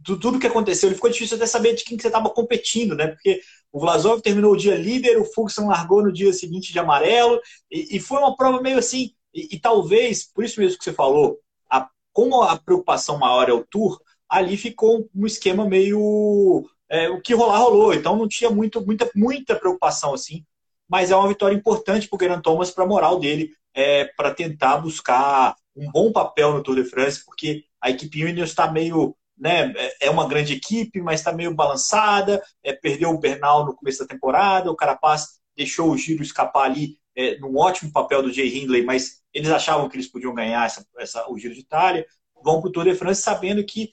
de 0.00 0.16
tudo 0.18 0.38
que 0.38 0.46
aconteceu. 0.46 0.88
Ele 0.88 0.96
ficou 0.96 1.10
difícil 1.10 1.36
até 1.36 1.46
saber 1.46 1.74
de 1.74 1.84
quem 1.84 1.96
que 1.96 2.02
você 2.02 2.08
estava 2.08 2.28
competindo, 2.28 2.94
né? 2.94 3.08
Porque 3.08 3.40
o 3.72 3.80
Vlasov 3.80 4.20
terminou 4.20 4.52
o 4.52 4.56
dia 4.56 4.76
líder, 4.76 5.18
o 5.18 5.24
Fuglsang 5.24 5.68
largou 5.68 6.02
no 6.02 6.12
dia 6.12 6.32
seguinte 6.32 6.72
de 6.72 6.78
amarelo, 6.78 7.40
e, 7.70 7.96
e 7.96 8.00
foi 8.00 8.18
uma 8.18 8.36
prova 8.36 8.60
meio 8.60 8.78
assim. 8.78 9.12
E, 9.34 9.56
e, 9.56 9.60
talvez, 9.60 10.30
por 10.30 10.44
isso 10.44 10.60
mesmo 10.60 10.78
que 10.78 10.84
você 10.84 10.92
falou, 10.92 11.38
a, 11.70 11.88
como 12.12 12.42
a 12.42 12.56
preocupação 12.56 13.18
maior 13.18 13.48
é 13.48 13.52
o 13.52 13.64
Tour, 13.64 14.00
ali 14.28 14.56
ficou 14.56 15.08
um 15.14 15.26
esquema 15.26 15.64
meio. 15.66 16.68
É, 16.88 17.08
o 17.08 17.20
que 17.20 17.34
rolar, 17.34 17.58
rolou. 17.58 17.94
Então 17.94 18.16
não 18.16 18.28
tinha 18.28 18.50
muito, 18.50 18.84
muita, 18.84 19.10
muita 19.14 19.56
preocupação 19.56 20.14
assim. 20.14 20.44
Mas 20.88 21.10
é 21.10 21.16
uma 21.16 21.28
vitória 21.28 21.54
importante 21.54 22.08
para 22.08 22.16
o 22.16 22.20
Geraint 22.20 22.42
Thomas, 22.42 22.70
para 22.70 22.84
a 22.84 22.86
moral 22.86 23.18
dele, 23.18 23.50
é, 23.74 24.04
para 24.16 24.32
tentar 24.32 24.78
buscar 24.78 25.56
um 25.74 25.90
bom 25.90 26.12
papel 26.12 26.52
no 26.52 26.62
Tour 26.62 26.76
de 26.76 26.84
France, 26.84 27.24
porque 27.24 27.64
a 27.80 27.90
equipe 27.90 28.20
Ineos 28.20 28.50
está 28.50 28.70
meio. 28.70 29.16
Né, 29.38 29.74
é, 30.00 30.08
uma 30.08 30.26
grande 30.26 30.54
equipe, 30.54 30.98
mas 31.02 31.20
está 31.20 31.30
meio 31.30 31.54
balançada. 31.54 32.42
É, 32.62 32.72
perdeu 32.72 33.10
o 33.10 33.18
Bernal 33.18 33.66
no 33.66 33.74
começo 33.76 33.98
da 33.98 34.06
temporada, 34.06 34.70
o 34.70 34.76
Carapaz 34.76 35.40
deixou 35.54 35.90
o 35.90 35.96
giro 35.98 36.22
escapar 36.22 36.64
ali 36.64 36.96
é, 37.16 37.38
num 37.38 37.56
ótimo 37.56 37.90
papel 37.90 38.22
do 38.22 38.32
Jay 38.32 38.58
Hindley, 38.58 38.84
mas 38.84 39.22
eles 39.32 39.50
achavam 39.50 39.88
que 39.88 39.96
eles 39.96 40.10
podiam 40.10 40.34
ganhar 40.34 40.66
essa, 40.66 40.86
essa, 40.98 41.30
o 41.30 41.38
Giro 41.38 41.54
de 41.54 41.60
Itália. 41.60 42.06
Vão 42.44 42.60
para 42.60 42.68
o 42.68 42.72
Tour 42.72 42.84
de 42.84 42.94
France 42.94 43.22
sabendo 43.22 43.64
que 43.64 43.90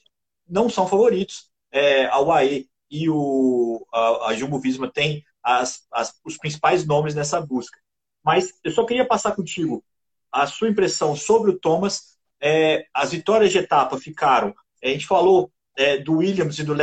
não 0.48 0.70
são 0.70 0.88
favoritos. 0.88 1.50
É, 1.72 2.06
a 2.06 2.20
UAE 2.20 2.68
e 2.90 3.10
o, 3.10 3.86
a, 3.92 4.28
a 4.28 4.34
Jumbo 4.36 4.60
Visma 4.60 4.92
têm 4.92 5.24
as, 5.42 5.86
as, 5.92 6.20
os 6.24 6.38
principais 6.38 6.86
nomes 6.86 7.16
nessa 7.16 7.42
busca. 7.42 7.80
Mas 8.24 8.54
eu 8.64 8.72
só 8.72 8.86
queria 8.86 9.06
passar 9.06 9.36
contigo 9.36 9.84
a 10.32 10.48
sua 10.48 10.70
impressão 10.70 11.16
sobre 11.16 11.52
o 11.52 11.60
Thomas. 11.60 12.18
É, 12.42 12.86
as 12.94 13.12
vitórias 13.12 13.52
de 13.52 13.58
etapa 13.58 13.98
ficaram. 13.98 14.54
A 14.84 14.88
gente 14.88 15.06
falou 15.06 15.52
é, 15.76 15.98
do 15.98 16.18
Williams 16.18 16.60
e 16.60 16.64
do 16.64 16.76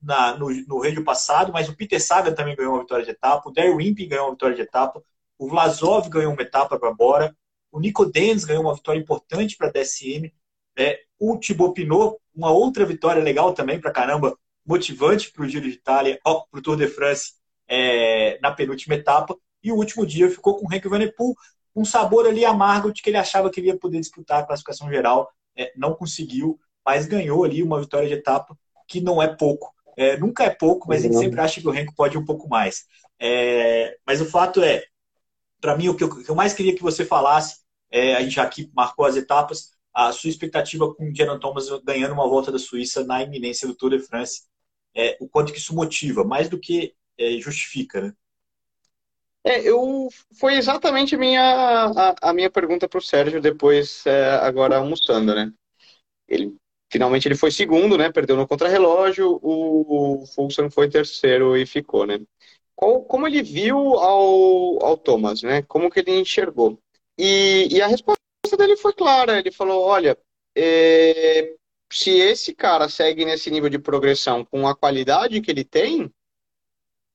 na, 0.00 0.36
no, 0.36 0.50
no 0.66 0.80
Rio 0.80 1.04
passado, 1.04 1.52
mas 1.52 1.68
o 1.68 1.76
Peter 1.76 2.00
Sagan 2.00 2.34
também 2.34 2.54
ganhou 2.54 2.74
uma 2.74 2.82
vitória 2.82 3.04
de 3.04 3.10
etapa, 3.10 3.48
o 3.48 3.76
Wimpy 3.76 4.06
ganhou 4.06 4.26
uma 4.26 4.32
vitória 4.32 4.54
de 4.54 4.62
etapa, 4.62 5.02
o 5.38 5.48
Vlasov 5.48 6.08
ganhou 6.08 6.32
uma 6.32 6.42
etapa 6.42 6.78
para 6.78 6.92
Bora, 6.92 7.34
o 7.72 7.80
Nico 7.80 8.04
Denz 8.04 8.44
ganhou 8.44 8.62
uma 8.62 8.74
vitória 8.74 9.00
importante 9.00 9.56
para 9.56 9.68
a 9.68 9.72
DSM, 9.72 10.32
é, 10.76 11.00
o 11.20 11.36
Thibaut 11.36 11.74
Pinot, 11.74 12.16
uma 12.34 12.50
outra 12.50 12.86
vitória 12.86 13.22
legal 13.22 13.52
também 13.52 13.78
para 13.78 13.92
caramba, 13.92 14.36
motivante 14.64 15.30
para 15.30 15.44
o 15.44 15.48
Giro 15.48 15.68
de 15.68 15.76
Itália, 15.76 16.18
para 16.24 16.44
o 16.52 16.62
Tour 16.62 16.76
de 16.76 16.88
France 16.88 17.34
é, 17.68 18.38
na 18.40 18.50
penúltima 18.50 18.94
etapa, 18.94 19.36
e 19.62 19.70
o 19.70 19.76
último 19.76 20.06
dia 20.06 20.30
ficou 20.30 20.56
com 20.56 20.66
o 20.66 20.74
Henk 20.74 20.88
Van 20.88 21.06
Poel, 21.16 21.34
um 21.76 21.84
sabor 21.84 22.26
ali 22.26 22.44
amargo 22.44 22.92
de 22.92 23.02
que 23.02 23.10
ele 23.10 23.16
achava 23.16 23.50
que 23.50 23.60
ele 23.60 23.68
ia 23.68 23.78
poder 23.78 24.00
disputar 24.00 24.40
a 24.40 24.46
classificação 24.46 24.88
geral, 24.88 25.30
é, 25.56 25.72
não 25.76 25.94
conseguiu, 25.94 26.58
mas 26.84 27.06
ganhou 27.06 27.44
ali 27.44 27.62
uma 27.62 27.80
vitória 27.80 28.08
de 28.08 28.14
etapa 28.14 28.56
que 28.88 29.00
não 29.00 29.22
é 29.22 29.28
pouco. 29.28 29.72
É, 29.96 30.16
nunca 30.16 30.44
é 30.44 30.50
pouco, 30.50 30.88
mas 30.88 31.00
a 31.00 31.02
gente 31.02 31.18
sempre 31.18 31.40
acha 31.40 31.60
que 31.60 31.68
o 31.68 31.70
Renko 31.70 31.94
pode 31.94 32.16
ir 32.16 32.18
um 32.18 32.24
pouco 32.24 32.48
mais. 32.48 32.86
É, 33.18 33.96
mas 34.06 34.20
o 34.20 34.24
fato 34.24 34.62
é, 34.62 34.82
para 35.60 35.76
mim, 35.76 35.88
o 35.88 35.94
que, 35.94 36.02
eu, 36.02 36.08
que, 36.08 36.28
eu, 36.28 36.34
mais 36.34 36.54
queria 36.54 36.74
que 36.74 36.82
você 36.82 37.04
falasse, 37.04 37.58
é, 37.90 38.14
a 38.14 38.22
gente 38.22 38.34
já 38.34 38.42
aqui 38.42 38.70
marcou 38.74 39.04
as 39.04 39.16
etapas, 39.16 39.72
a 39.94 40.12
sua 40.12 40.30
expectativa 40.30 40.92
com 40.94 41.10
o 41.10 41.14
Jaron 41.14 41.38
Thomas 41.38 41.68
ganhando 41.82 42.14
uma 42.14 42.28
volta 42.28 42.52
da 42.52 42.58
Suíça 42.58 43.04
na 43.04 43.22
iminência 43.22 43.66
do 43.66 43.74
Tour 43.74 43.90
de 43.90 44.00
France, 44.00 44.42
é, 44.94 45.16
o 45.20 45.28
quanto 45.28 45.52
que 45.52 45.58
isso 45.58 45.74
motiva, 45.74 46.24
mais 46.24 46.48
do 46.48 46.58
que 46.58 46.94
é, 47.18 47.32
justifica, 47.38 48.00
né? 48.00 48.12
É, 49.42 49.60
eu 49.62 50.08
foi 50.38 50.54
exatamente 50.54 51.16
minha, 51.16 51.42
a, 51.42 52.30
a 52.30 52.32
minha 52.32 52.50
pergunta 52.50 52.86
para 52.86 52.98
o 52.98 53.02
Sérgio 53.02 53.40
depois, 53.40 54.04
é, 54.06 54.32
agora 54.34 54.76
almoçando, 54.76 55.34
né? 55.34 55.50
Ele 56.28 56.54
finalmente 56.92 57.26
ele 57.26 57.36
foi 57.36 57.50
segundo, 57.50 57.96
né? 57.96 58.12
Perdeu 58.12 58.36
no 58.36 58.46
contrarrelógio, 58.46 59.38
o, 59.42 60.22
o 60.22 60.26
Fulson 60.26 60.70
foi 60.70 60.90
terceiro 60.90 61.56
e 61.56 61.64
ficou, 61.64 62.06
né? 62.06 62.20
Qual, 62.76 63.02
como 63.04 63.26
ele 63.26 63.42
viu 63.42 63.76
ao, 63.98 64.84
ao 64.84 64.96
Thomas, 64.98 65.42
né? 65.42 65.62
Como 65.62 65.90
que 65.90 66.00
ele 66.00 66.20
enxergou? 66.20 66.78
E, 67.18 67.68
e 67.70 67.80
a 67.82 67.86
resposta 67.86 68.19
dele 68.56 68.76
foi 68.76 68.92
clara. 68.92 69.38
Ele 69.38 69.50
falou, 69.50 69.82
olha, 69.82 70.16
é, 70.56 71.54
se 71.92 72.10
esse 72.10 72.54
cara 72.54 72.88
segue 72.88 73.24
nesse 73.24 73.50
nível 73.50 73.68
de 73.68 73.78
progressão 73.78 74.44
com 74.44 74.66
a 74.66 74.76
qualidade 74.76 75.40
que 75.40 75.50
ele 75.50 75.64
tem, 75.64 76.12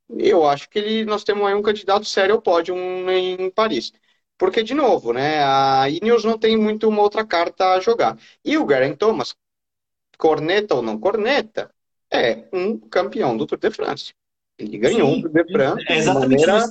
eu 0.10 0.46
acho 0.48 0.70
que 0.70 0.80
ele, 0.80 1.06
nós 1.06 1.24
temos 1.24 1.48
aí 1.48 1.54
um 1.54 1.62
candidato 1.62 2.06
sério 2.06 2.36
ao 2.36 2.42
pódio 2.42 2.75
em 2.77 3.50
Paris. 3.51 3.92
Porque, 4.38 4.62
de 4.62 4.74
novo, 4.74 5.13
né, 5.13 5.44
a 5.44 5.89
Ineos 5.89 6.25
não 6.25 6.38
tem 6.38 6.58
muito 6.58 6.89
uma 6.89 7.01
outra 7.01 7.25
carta 7.25 7.74
a 7.74 7.80
jogar. 7.80 8.18
E 8.44 8.58
o 8.58 8.65
Garen 8.65 8.94
Thomas, 8.94 9.34
corneta 10.18 10.75
ou 10.75 10.82
não 10.82 11.00
corneta, 11.00 11.74
é 12.12 12.44
um 12.51 12.77
campeão 12.77 13.38
do 13.38 13.46
Tour 13.46 13.58
de 13.58 13.72
France. 13.72 14.13
Ele 14.58 14.77
ganhou 14.77 15.13
Sim, 15.13 15.20
o 15.20 15.22
Tour 15.22 15.44
de 15.44 15.51
France 15.51 15.86
é 15.88 16.00
de 16.01 16.13
maneira 16.13 16.65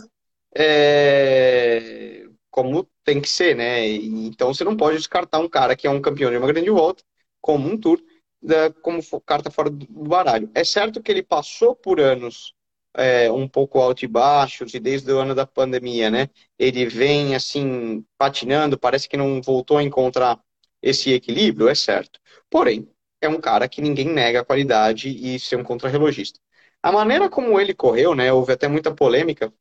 é, 0.54 2.23
como 2.54 2.88
tem 3.02 3.20
que 3.20 3.28
ser, 3.28 3.56
né? 3.56 3.84
Então 3.84 4.54
você 4.54 4.62
não 4.62 4.76
pode 4.76 4.96
descartar 4.96 5.40
um 5.40 5.48
cara 5.48 5.74
que 5.74 5.88
é 5.88 5.90
um 5.90 6.00
campeão 6.00 6.30
de 6.30 6.36
uma 6.36 6.46
grande 6.46 6.70
volta 6.70 7.02
como 7.40 7.68
um 7.68 7.76
Tour, 7.76 8.00
da, 8.40 8.70
como 8.74 9.00
carta 9.26 9.50
fora 9.50 9.68
do 9.70 9.86
baralho. 10.06 10.48
É 10.54 10.62
certo 10.62 11.02
que 11.02 11.10
ele 11.10 11.22
passou 11.24 11.74
por 11.74 11.98
anos 11.98 12.54
é, 12.96 13.28
um 13.32 13.48
pouco 13.48 13.80
alto 13.80 14.04
e 14.04 14.08
baixo, 14.08 14.64
e 14.72 14.78
desde 14.78 15.10
o 15.10 15.18
ano 15.18 15.34
da 15.34 15.44
pandemia, 15.44 16.10
né? 16.12 16.28
Ele 16.56 16.86
vem 16.86 17.34
assim 17.34 18.04
patinando, 18.16 18.78
parece 18.78 19.08
que 19.08 19.16
não 19.16 19.42
voltou 19.42 19.78
a 19.78 19.82
encontrar 19.82 20.38
esse 20.80 21.12
equilíbrio, 21.12 21.68
é 21.68 21.74
certo. 21.74 22.20
Porém, 22.48 22.88
é 23.20 23.28
um 23.28 23.40
cara 23.40 23.68
que 23.68 23.82
ninguém 23.82 24.06
nega 24.06 24.42
a 24.42 24.44
qualidade 24.44 25.08
e 25.08 25.40
ser 25.40 25.56
um 25.56 25.64
contrarrelogista. 25.64 26.38
A 26.80 26.92
maneira 26.92 27.28
como 27.28 27.58
ele 27.58 27.74
correu, 27.74 28.14
né? 28.14 28.32
Houve 28.32 28.52
até 28.52 28.68
muita 28.68 28.94
polêmica. 28.94 29.52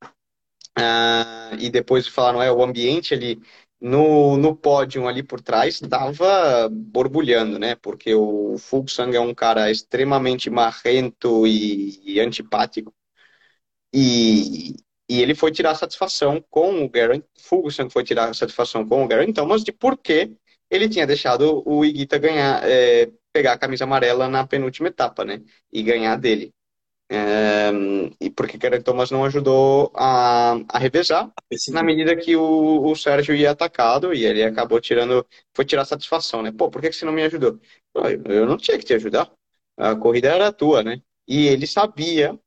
Uh, 0.78 1.56
e 1.60 1.70
depois 1.70 2.08
falaram, 2.08 2.42
é, 2.42 2.52
o 2.52 2.64
ambiente 2.64 3.14
ali 3.14 3.40
no, 3.80 4.38
no 4.38 4.56
pódio 4.56 5.08
ali 5.08 5.22
por 5.22 5.42
trás 5.42 5.76
estava 5.82 6.68
borbulhando, 6.70 7.60
né? 7.60 7.76
Porque 7.76 8.14
o 8.16 8.58
Fuglsang 8.58 9.16
é 9.16 9.20
um 9.20 9.34
cara 9.36 9.70
extremamente 9.70 10.50
marrento 10.50 11.46
e, 11.46 12.02
e 12.04 12.20
antipático. 12.20 12.94
E, 13.94 14.76
e 15.10 15.22
ele 15.22 15.36
foi 15.36 15.52
tirar 15.52 15.76
satisfação 15.76 16.44
com 16.50 16.84
o 16.84 16.90
Garen, 16.90 17.22
Fuglsang 17.40 17.92
foi 17.92 18.04
tirar 18.04 18.34
satisfação 18.34 18.88
com 18.88 19.04
o 19.04 19.08
Garen 19.08 19.32
Thomas 19.32 19.64
de 19.64 19.72
por 19.72 19.98
que 19.98 20.32
ele 20.70 20.90
tinha 20.90 21.06
deixado 21.06 21.62
o 21.68 21.86
Iguita 21.86 22.18
ganhar, 22.18 22.68
é, 22.68 23.12
pegar 23.32 23.54
a 23.54 23.58
camisa 23.58 23.84
amarela 23.84 24.28
na 24.28 24.48
penúltima 24.48 24.88
etapa, 24.88 25.24
né? 25.24 25.42
E 25.72 25.84
ganhar 25.84 26.16
dele. 26.18 26.54
É, 27.16 27.70
e 28.20 28.28
porque 28.32 28.58
Garen 28.58 28.82
Thomas 28.82 29.12
não 29.12 29.24
ajudou 29.24 29.92
a, 29.96 30.54
a 30.68 30.80
revezar 30.80 31.32
na 31.70 31.84
medida 31.84 32.16
que 32.16 32.36
o, 32.36 32.84
o 32.84 32.96
Sérgio 32.96 33.36
ia 33.36 33.52
atacado 33.52 34.16
e 34.16 34.26
ele 34.26 34.44
acabou 34.44 34.82
tirando, 34.82 35.24
foi 35.56 35.64
tirar 35.64 35.86
satisfação, 35.86 36.42
né? 36.42 36.52
Pô, 36.52 36.72
por 36.72 36.82
que, 36.82 36.90
que 36.90 36.96
você 36.96 37.06
não 37.06 37.14
me 37.14 37.22
ajudou? 37.22 37.60
Eu 38.26 38.48
não 38.48 38.58
tinha 38.58 38.80
que 38.80 38.86
te 38.86 38.96
ajudar. 38.96 39.32
A 39.78 39.96
corrida 39.96 40.30
era 40.30 40.52
tua, 40.52 40.82
né? 40.82 41.04
E 41.28 41.46
ele 41.48 41.68
sabia 41.68 42.40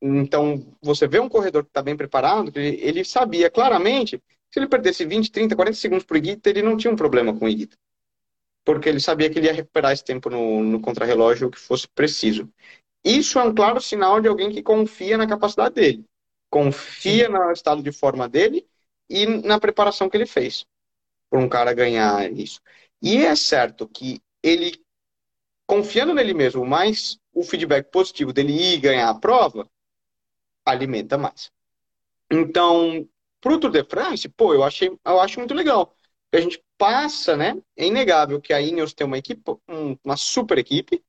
então, 0.00 0.76
você 0.82 1.06
vê 1.06 1.18
um 1.18 1.28
corredor 1.30 1.62
que 1.64 1.70
está 1.70 1.82
bem 1.82 1.96
preparado, 1.96 2.52
ele, 2.54 2.78
ele 2.82 3.04
sabia 3.04 3.50
claramente 3.50 4.22
se 4.52 4.60
ele 4.60 4.68
perdesse 4.68 5.04
20, 5.04 5.32
30, 5.32 5.56
40 5.56 5.76
segundos 5.76 6.04
para 6.04 6.14
o 6.14 6.18
Iguita, 6.18 6.50
ele 6.50 6.62
não 6.62 6.76
tinha 6.76 6.92
um 6.92 6.96
problema 6.96 7.36
com 7.36 7.46
o 7.46 7.48
Iguita. 7.48 7.76
Porque 8.64 8.88
ele 8.88 9.00
sabia 9.00 9.28
que 9.30 9.38
ele 9.38 9.46
ia 9.46 9.52
recuperar 9.52 9.92
esse 9.92 10.04
tempo 10.04 10.30
no, 10.30 10.62
no 10.62 10.80
contrarrelógio 10.80 11.50
que 11.50 11.58
fosse 11.58 11.88
preciso. 11.88 12.50
Isso 13.04 13.38
é 13.38 13.42
um 13.42 13.54
claro 13.54 13.80
sinal 13.80 14.20
de 14.20 14.28
alguém 14.28 14.50
que 14.50 14.62
confia 14.62 15.18
na 15.18 15.26
capacidade 15.26 15.74
dele. 15.74 16.04
Confia 16.50 17.26
Sim. 17.26 17.32
no 17.32 17.52
estado 17.52 17.82
de 17.82 17.92
forma 17.92 18.28
dele 18.28 18.66
e 19.08 19.26
na 19.26 19.60
preparação 19.60 20.08
que 20.08 20.16
ele 20.16 20.26
fez. 20.26 20.64
Por 21.30 21.38
um 21.38 21.48
cara 21.48 21.74
ganhar 21.74 22.32
isso. 22.32 22.60
E 23.02 23.18
é 23.18 23.36
certo 23.36 23.86
que 23.88 24.22
ele, 24.42 24.80
confiando 25.66 26.14
nele 26.14 26.32
mesmo, 26.32 26.64
mais 26.64 27.18
o 27.32 27.42
feedback 27.42 27.90
positivo 27.90 28.32
dele 28.32 28.52
ir 28.52 28.78
ganhar 28.78 29.10
a 29.10 29.14
prova, 29.14 29.68
alimenta 30.64 31.18
mais. 31.18 31.50
Então, 32.30 33.06
pro 33.40 33.58
Tour 33.60 33.70
de 33.70 33.84
France, 33.84 34.28
pô, 34.28 34.54
eu 34.54 34.62
achei, 34.64 34.88
eu 35.04 35.20
acho 35.20 35.38
muito 35.38 35.54
legal. 35.54 35.94
A 36.32 36.40
gente 36.40 36.62
passa, 36.78 37.36
né? 37.36 37.56
É 37.76 37.86
inegável 37.86 38.40
que 38.40 38.52
a 38.52 38.60
Ineos 38.60 38.92
tem 38.94 39.06
uma 39.06 39.18
equipe, 39.18 39.42
uma 40.04 40.16
super 40.16 40.58
equipe. 40.58 41.04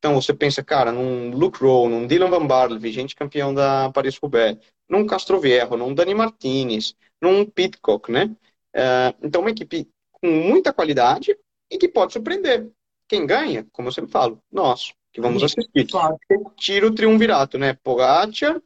Então 0.00 0.14
você 0.14 0.32
pensa, 0.32 0.64
cara, 0.64 0.90
num 0.90 1.30
Luke 1.30 1.62
Rowe, 1.62 1.90
num 1.90 2.06
Dylan 2.06 2.30
Van 2.30 2.46
Barley, 2.46 2.90
gente 2.90 3.14
campeão 3.14 3.52
da 3.52 3.90
Paris-Roubaix, 3.90 4.58
num 4.88 5.06
Castroviejo, 5.06 5.76
num 5.76 5.94
Dani 5.94 6.14
Martinez, 6.14 6.94
num 7.20 7.44
Pitcock, 7.44 8.10
né? 8.10 8.34
Uh, 8.74 9.14
então 9.22 9.42
uma 9.42 9.50
equipe 9.50 9.86
com 10.10 10.26
muita 10.26 10.72
qualidade 10.72 11.36
e 11.70 11.76
que 11.76 11.86
pode 11.86 12.14
surpreender. 12.14 12.66
Quem 13.06 13.26
ganha, 13.26 13.66
como 13.72 13.88
eu 13.88 13.92
sempre 13.92 14.10
falo, 14.10 14.42
nós, 14.50 14.94
que 15.12 15.20
vamos 15.20 15.42
assistir. 15.42 15.86
Claro. 15.86 16.16
Tira 16.56 16.86
o 16.86 16.94
triunvirato, 16.94 17.58
né? 17.58 17.76
Pogacar, 17.82 18.58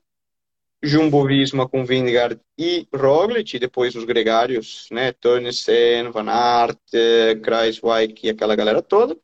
Jumbo 0.81 1.27
Visma 1.27 1.69
com 1.69 1.85
Vingegaard 1.85 2.39
e 2.57 2.87
Roglic, 2.95 3.57
e 3.57 3.59
depois 3.59 3.97
os 3.97 4.05
gregários, 4.05 4.87
né, 4.93 5.13
Turnesen, 5.13 6.11
Van 6.13 6.29
Aert, 6.29 6.79
Kreiswijk 7.43 8.27
e 8.27 8.31
aquela 8.31 8.55
galera 8.55 8.83
toda. 8.83 9.17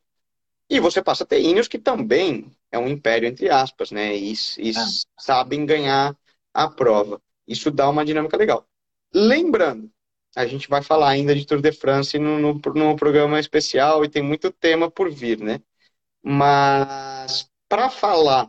E 0.70 0.78
você 0.78 1.02
passa 1.02 1.24
a 1.24 1.26
ter 1.26 1.42
Ineos, 1.42 1.66
que 1.66 1.78
também 1.78 2.48
é 2.70 2.78
um 2.78 2.88
império, 2.88 3.28
entre 3.28 3.50
aspas, 3.50 3.90
né, 3.90 4.16
e, 4.16 4.32
e 4.58 4.70
ah. 4.70 4.86
sabem 5.18 5.66
ganhar 5.66 6.16
a 6.54 6.68
prova. 6.68 7.20
Isso 7.46 7.72
dá 7.72 7.90
uma 7.90 8.04
dinâmica 8.04 8.36
legal. 8.36 8.64
Lembrando, 9.12 9.90
a 10.36 10.46
gente 10.46 10.68
vai 10.68 10.80
falar 10.80 11.08
ainda 11.08 11.34
de 11.34 11.44
Tour 11.44 11.60
de 11.60 11.72
France 11.72 12.16
no, 12.20 12.38
no, 12.38 12.54
no 12.54 12.96
programa 12.96 13.40
especial 13.40 14.04
e 14.04 14.08
tem 14.08 14.22
muito 14.22 14.52
tema 14.52 14.88
por 14.88 15.10
vir, 15.10 15.40
né? 15.40 15.60
Mas 16.22 17.50
para 17.68 17.90
falar 17.90 18.48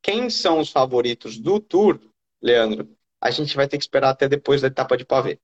quem 0.00 0.30
são 0.30 0.58
os 0.58 0.70
favoritos 0.70 1.38
do 1.38 1.60
Tour, 1.60 2.00
Leandro, 2.40 2.88
a 3.20 3.30
gente 3.30 3.54
vai 3.54 3.68
ter 3.68 3.76
que 3.76 3.84
esperar 3.84 4.10
até 4.10 4.26
depois 4.26 4.62
da 4.62 4.68
etapa 4.68 4.96
de 4.96 5.04
pavê. 5.04 5.38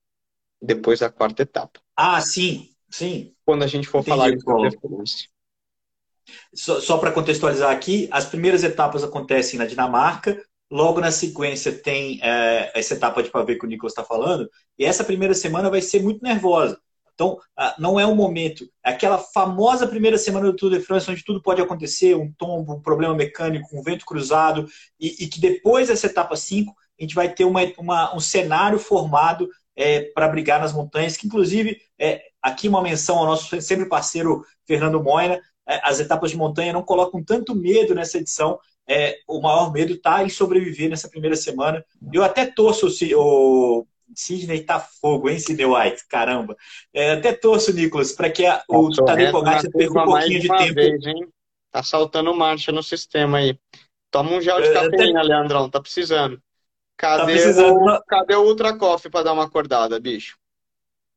Depois 0.59 1.01
da 1.01 1.11
quarta 1.11 1.43
etapa. 1.43 1.79
Ah, 1.95 2.19
sim, 2.19 2.71
sim. 2.89 3.35
Quando 3.45 3.61
a 3.61 3.67
gente 3.67 3.87
for 3.87 3.99
Entendi, 3.99 4.17
falar 4.17 4.31
de 4.31 4.75
referência. 4.75 5.29
Só, 6.53 6.79
só 6.79 6.97
para 6.97 7.11
contextualizar 7.11 7.71
aqui, 7.71 8.07
as 8.11 8.25
primeiras 8.25 8.63
etapas 8.63 9.03
acontecem 9.03 9.57
na 9.57 9.65
Dinamarca, 9.65 10.41
logo 10.69 10.99
na 10.99 11.11
sequência 11.11 11.71
tem 11.71 12.19
é, 12.21 12.71
essa 12.75 12.93
etapa 12.93 13.23
de 13.23 13.29
pavê 13.29 13.55
que 13.55 13.65
o 13.65 13.67
Nicolas 13.67 13.93
está 13.93 14.03
falando, 14.03 14.49
e 14.77 14.85
essa 14.85 15.03
primeira 15.03 15.33
semana 15.33 15.69
vai 15.69 15.81
ser 15.81 16.01
muito 16.01 16.23
nervosa. 16.23 16.79
Então, 17.17 17.39
não 17.79 17.99
é 17.99 18.05
um 18.05 18.13
momento. 18.13 18.69
Aquela 18.83 19.17
famosa 19.17 19.87
primeira 19.87 20.19
semana 20.19 20.45
do 20.45 20.55
Tour 20.55 20.69
de 20.69 20.79
France, 20.79 21.09
onde 21.09 21.23
tudo 21.25 21.41
pode 21.41 21.59
acontecer, 21.59 22.15
um 22.15 22.31
tombo, 22.31 22.75
um 22.75 22.79
problema 22.79 23.15
mecânico, 23.15 23.75
um 23.75 23.81
vento 23.81 24.05
cruzado, 24.05 24.67
e, 24.99 25.23
e 25.23 25.27
que 25.27 25.39
depois 25.39 25.87
dessa 25.87 26.05
etapa 26.05 26.35
5, 26.35 26.71
a 26.71 27.03
gente 27.03 27.15
vai 27.15 27.33
ter 27.33 27.43
uma, 27.43 27.61
uma 27.79 28.15
um 28.15 28.19
cenário 28.19 28.77
formado 28.77 29.49
é, 29.75 30.01
para 30.13 30.27
brigar 30.27 30.59
nas 30.59 30.73
montanhas, 30.73 31.17
que 31.17 31.25
inclusive, 31.25 31.81
é, 31.97 32.21
aqui 32.39 32.67
uma 32.67 32.83
menção 32.83 33.17
ao 33.17 33.25
nosso 33.25 33.59
sempre 33.61 33.89
parceiro 33.89 34.45
Fernando 34.67 35.01
Moina, 35.01 35.41
as 35.67 35.99
etapas 35.99 36.31
de 36.31 36.37
montanha 36.37 36.71
não 36.73 36.81
colocam 36.81 37.23
tanto 37.23 37.53
medo 37.53 37.93
nessa 37.93 38.17
edição. 38.17 38.59
É, 38.87 39.17
o 39.27 39.41
maior 39.41 39.71
medo 39.71 39.93
está 39.93 40.23
em 40.23 40.29
sobreviver 40.29 40.89
nessa 40.89 41.09
primeira 41.09 41.35
semana. 41.35 41.83
Eu 42.13 42.23
até 42.23 42.45
torço 42.45 42.89
se 42.89 43.13
o 43.13 43.85
Sidney 44.15 44.63
tá 44.63 44.79
fogo, 44.79 45.29
hein, 45.29 45.37
Sidney 45.39 45.65
White? 45.65 46.07
Caramba. 46.07 46.55
É, 46.93 47.11
até 47.11 47.33
torço, 47.33 47.73
Nicolas, 47.73 48.13
para 48.13 48.29
que 48.29 48.45
a, 48.45 48.63
o 48.69 48.89
Tadej 48.89 49.31
Pogacar 49.31 49.69
perca 49.71 50.01
um 50.01 50.05
pouquinho 50.05 50.39
de 50.39 50.47
tempo. 50.47 50.73
Vez? 50.73 51.03
Tá 51.69 51.83
saltando 51.83 52.33
marcha 52.33 52.71
no 52.71 52.81
sistema 52.81 53.39
aí. 53.39 53.59
Toma 54.09 54.31
um 54.31 54.41
gel 54.41 54.61
de 54.61 54.69
é, 54.69 54.73
cafeína, 54.73 55.19
até... 55.19 55.27
Leandrão, 55.27 55.69
tá 55.69 55.81
precisando. 55.81 56.41
Cadê, 56.95 57.19
tá 57.19 57.25
precisando... 57.25 57.75
O, 57.75 58.01
cadê 58.05 58.35
o 58.35 58.43
Ultra 58.43 58.77
Coffee 58.77 59.11
para 59.11 59.23
dar 59.23 59.33
uma 59.33 59.43
acordada, 59.43 59.99
bicho? 59.99 60.37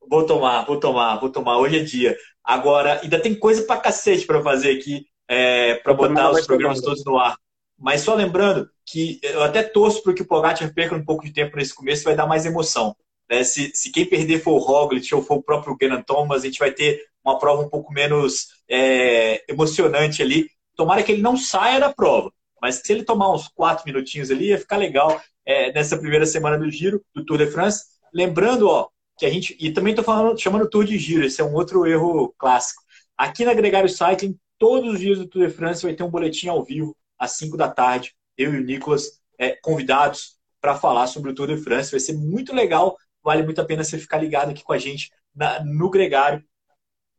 Vou 0.09 0.27
tomar, 0.27 0.65
vou 0.65 0.81
tomar, 0.81 1.21
vou 1.21 1.31
tomar. 1.31 1.59
Hoje 1.59 1.79
é 1.79 1.83
dia. 1.85 2.17
Agora, 2.45 3.01
ainda 3.03 3.21
tem 3.21 3.35
coisa 3.35 3.63
pra 3.63 3.77
cacete 3.77 4.27
pra 4.27 4.43
fazer 4.43 4.77
aqui, 4.79 5.07
é, 5.29 5.75
pra 5.77 5.95
botar 5.95 6.31
os 6.31 6.47
programas 6.47 6.81
todos 6.81 7.05
no 7.05 7.19
ar. 7.19 7.37
Mas 7.79 8.03
só 8.03 8.15
lembrando 8.15 8.69
que 8.85 9.19
eu 9.23 9.43
até 9.43 9.63
torço 9.63 10.03
para 10.03 10.13
que 10.13 10.23
o 10.23 10.27
Pogacar 10.27 10.73
perca 10.75 10.95
um 10.95 11.05
pouco 11.05 11.25
de 11.25 11.33
tempo 11.33 11.57
nesse 11.57 11.75
começo, 11.75 12.05
vai 12.05 12.15
dar 12.15 12.27
mais 12.27 12.45
emoção. 12.45 12.95
Né? 13.31 13.45
Se, 13.45 13.71
se 13.75 13.91
quem 13.91 14.05
perder 14.05 14.43
for 14.43 14.53
o 14.53 14.59
Roglic 14.59 15.15
ou 15.15 15.23
for 15.23 15.37
o 15.37 15.43
próprio 15.43 15.77
Genan 15.81 16.03
Thomas, 16.03 16.43
a 16.43 16.47
gente 16.47 16.59
vai 16.59 16.73
ter 16.73 17.01
uma 17.25 17.39
prova 17.39 17.63
um 17.63 17.69
pouco 17.69 17.93
menos 17.93 18.49
é, 18.69 19.43
emocionante 19.51 20.23
ali. 20.23 20.51
Tomara 20.77 21.03
que 21.03 21.13
ele 21.13 21.23
não 21.23 21.37
saia 21.37 21.79
da 21.79 21.93
prova, 21.93 22.33
mas 22.61 22.77
se 22.77 22.93
ele 22.93 23.05
tomar 23.05 23.33
uns 23.33 23.49
quatro 23.49 23.85
minutinhos 23.87 24.31
ali, 24.31 24.49
ia 24.49 24.59
ficar 24.59 24.77
legal 24.77 25.21
é, 25.47 25.73
nessa 25.73 25.97
primeira 25.97 26.27
semana 26.27 26.59
do 26.59 26.71
Giro, 26.71 27.03
do 27.15 27.25
Tour 27.25 27.39
de 27.39 27.47
France. 27.47 27.85
Lembrando, 28.13 28.69
ó, 28.69 28.89
que 29.21 29.27
a 29.27 29.31
gente. 29.31 29.55
E 29.61 29.71
também 29.71 29.93
estou 29.93 30.05
falando, 30.05 30.41
chamando 30.41 30.69
Tour 30.69 30.85
de 30.85 30.99
Giro, 30.99 31.25
esse 31.25 31.43
é 31.43 31.45
um 31.45 31.53
outro 31.53 31.87
erro 31.87 32.35
clássico. 32.39 32.83
Aqui 33.17 33.45
na 33.45 33.53
Gregário 33.53 33.89
Cycling, 33.89 34.37
todos 34.59 34.95
os 34.95 34.99
dias 34.99 35.19
do 35.19 35.29
Tour 35.29 35.47
de 35.47 35.53
France 35.53 35.83
vai 35.83 35.95
ter 35.95 36.03
um 36.03 36.11
boletim 36.11 36.49
ao 36.49 36.65
vivo 36.65 36.97
às 37.19 37.33
5 37.33 37.55
da 37.55 37.69
tarde, 37.69 38.15
eu 38.37 38.55
e 38.55 38.59
o 38.59 38.65
Nicolas 38.65 39.21
é, 39.39 39.51
convidados 39.63 40.39
para 40.59 40.75
falar 40.75 41.07
sobre 41.07 41.31
o 41.31 41.35
Tour 41.35 41.49
de 41.49 41.59
France. 41.59 41.91
Vai 41.91 42.01
ser 42.01 42.15
muito 42.15 42.55
legal, 42.55 42.97
vale 43.23 43.43
muito 43.43 43.61
a 43.61 43.65
pena 43.65 43.85
você 43.85 43.99
ficar 43.99 44.17
ligado 44.17 44.51
aqui 44.51 44.65
com 44.65 44.73
a 44.73 44.79
gente 44.79 45.11
na, 45.35 45.63
no 45.63 45.91
Gregário, 45.91 46.43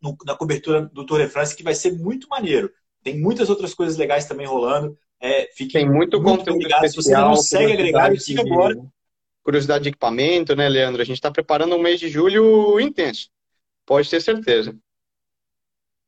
no, 0.02 0.18
na 0.26 0.36
cobertura 0.36 0.82
do 0.82 1.06
Tour 1.06 1.20
de 1.20 1.28
France, 1.28 1.56
que 1.56 1.64
vai 1.64 1.76
ser 1.76 1.92
muito 1.92 2.28
maneiro. 2.28 2.72
Tem 3.04 3.20
muitas 3.20 3.48
outras 3.48 3.76
coisas 3.76 3.96
legais 3.96 4.26
também 4.26 4.48
rolando. 4.48 4.98
É, 5.20 5.48
fiquem 5.56 5.84
Tem 5.84 5.86
muito, 5.86 6.20
muito 6.20 6.40
conteúdo 6.40 6.64
ligados. 6.64 6.90
Se 6.90 6.96
você 6.96 7.14
não 7.14 7.36
segue 7.36 7.74
a 7.74 7.76
Gregário, 7.76 8.20
siga 8.20 8.42
agora. 8.42 8.76
Curiosidade 9.44 9.84
de 9.84 9.90
equipamento, 9.90 10.56
né, 10.56 10.70
Leandro? 10.70 11.02
A 11.02 11.06
gente 11.06 11.18
está 11.18 11.32
preparando 11.32 11.76
um 11.76 11.82
mês 11.82 12.00
de 12.00 12.10
julho 12.10 12.80
intenso. 12.80 13.30
Pode 13.86 14.10
ter 14.10 14.22
certeza. 14.22 14.78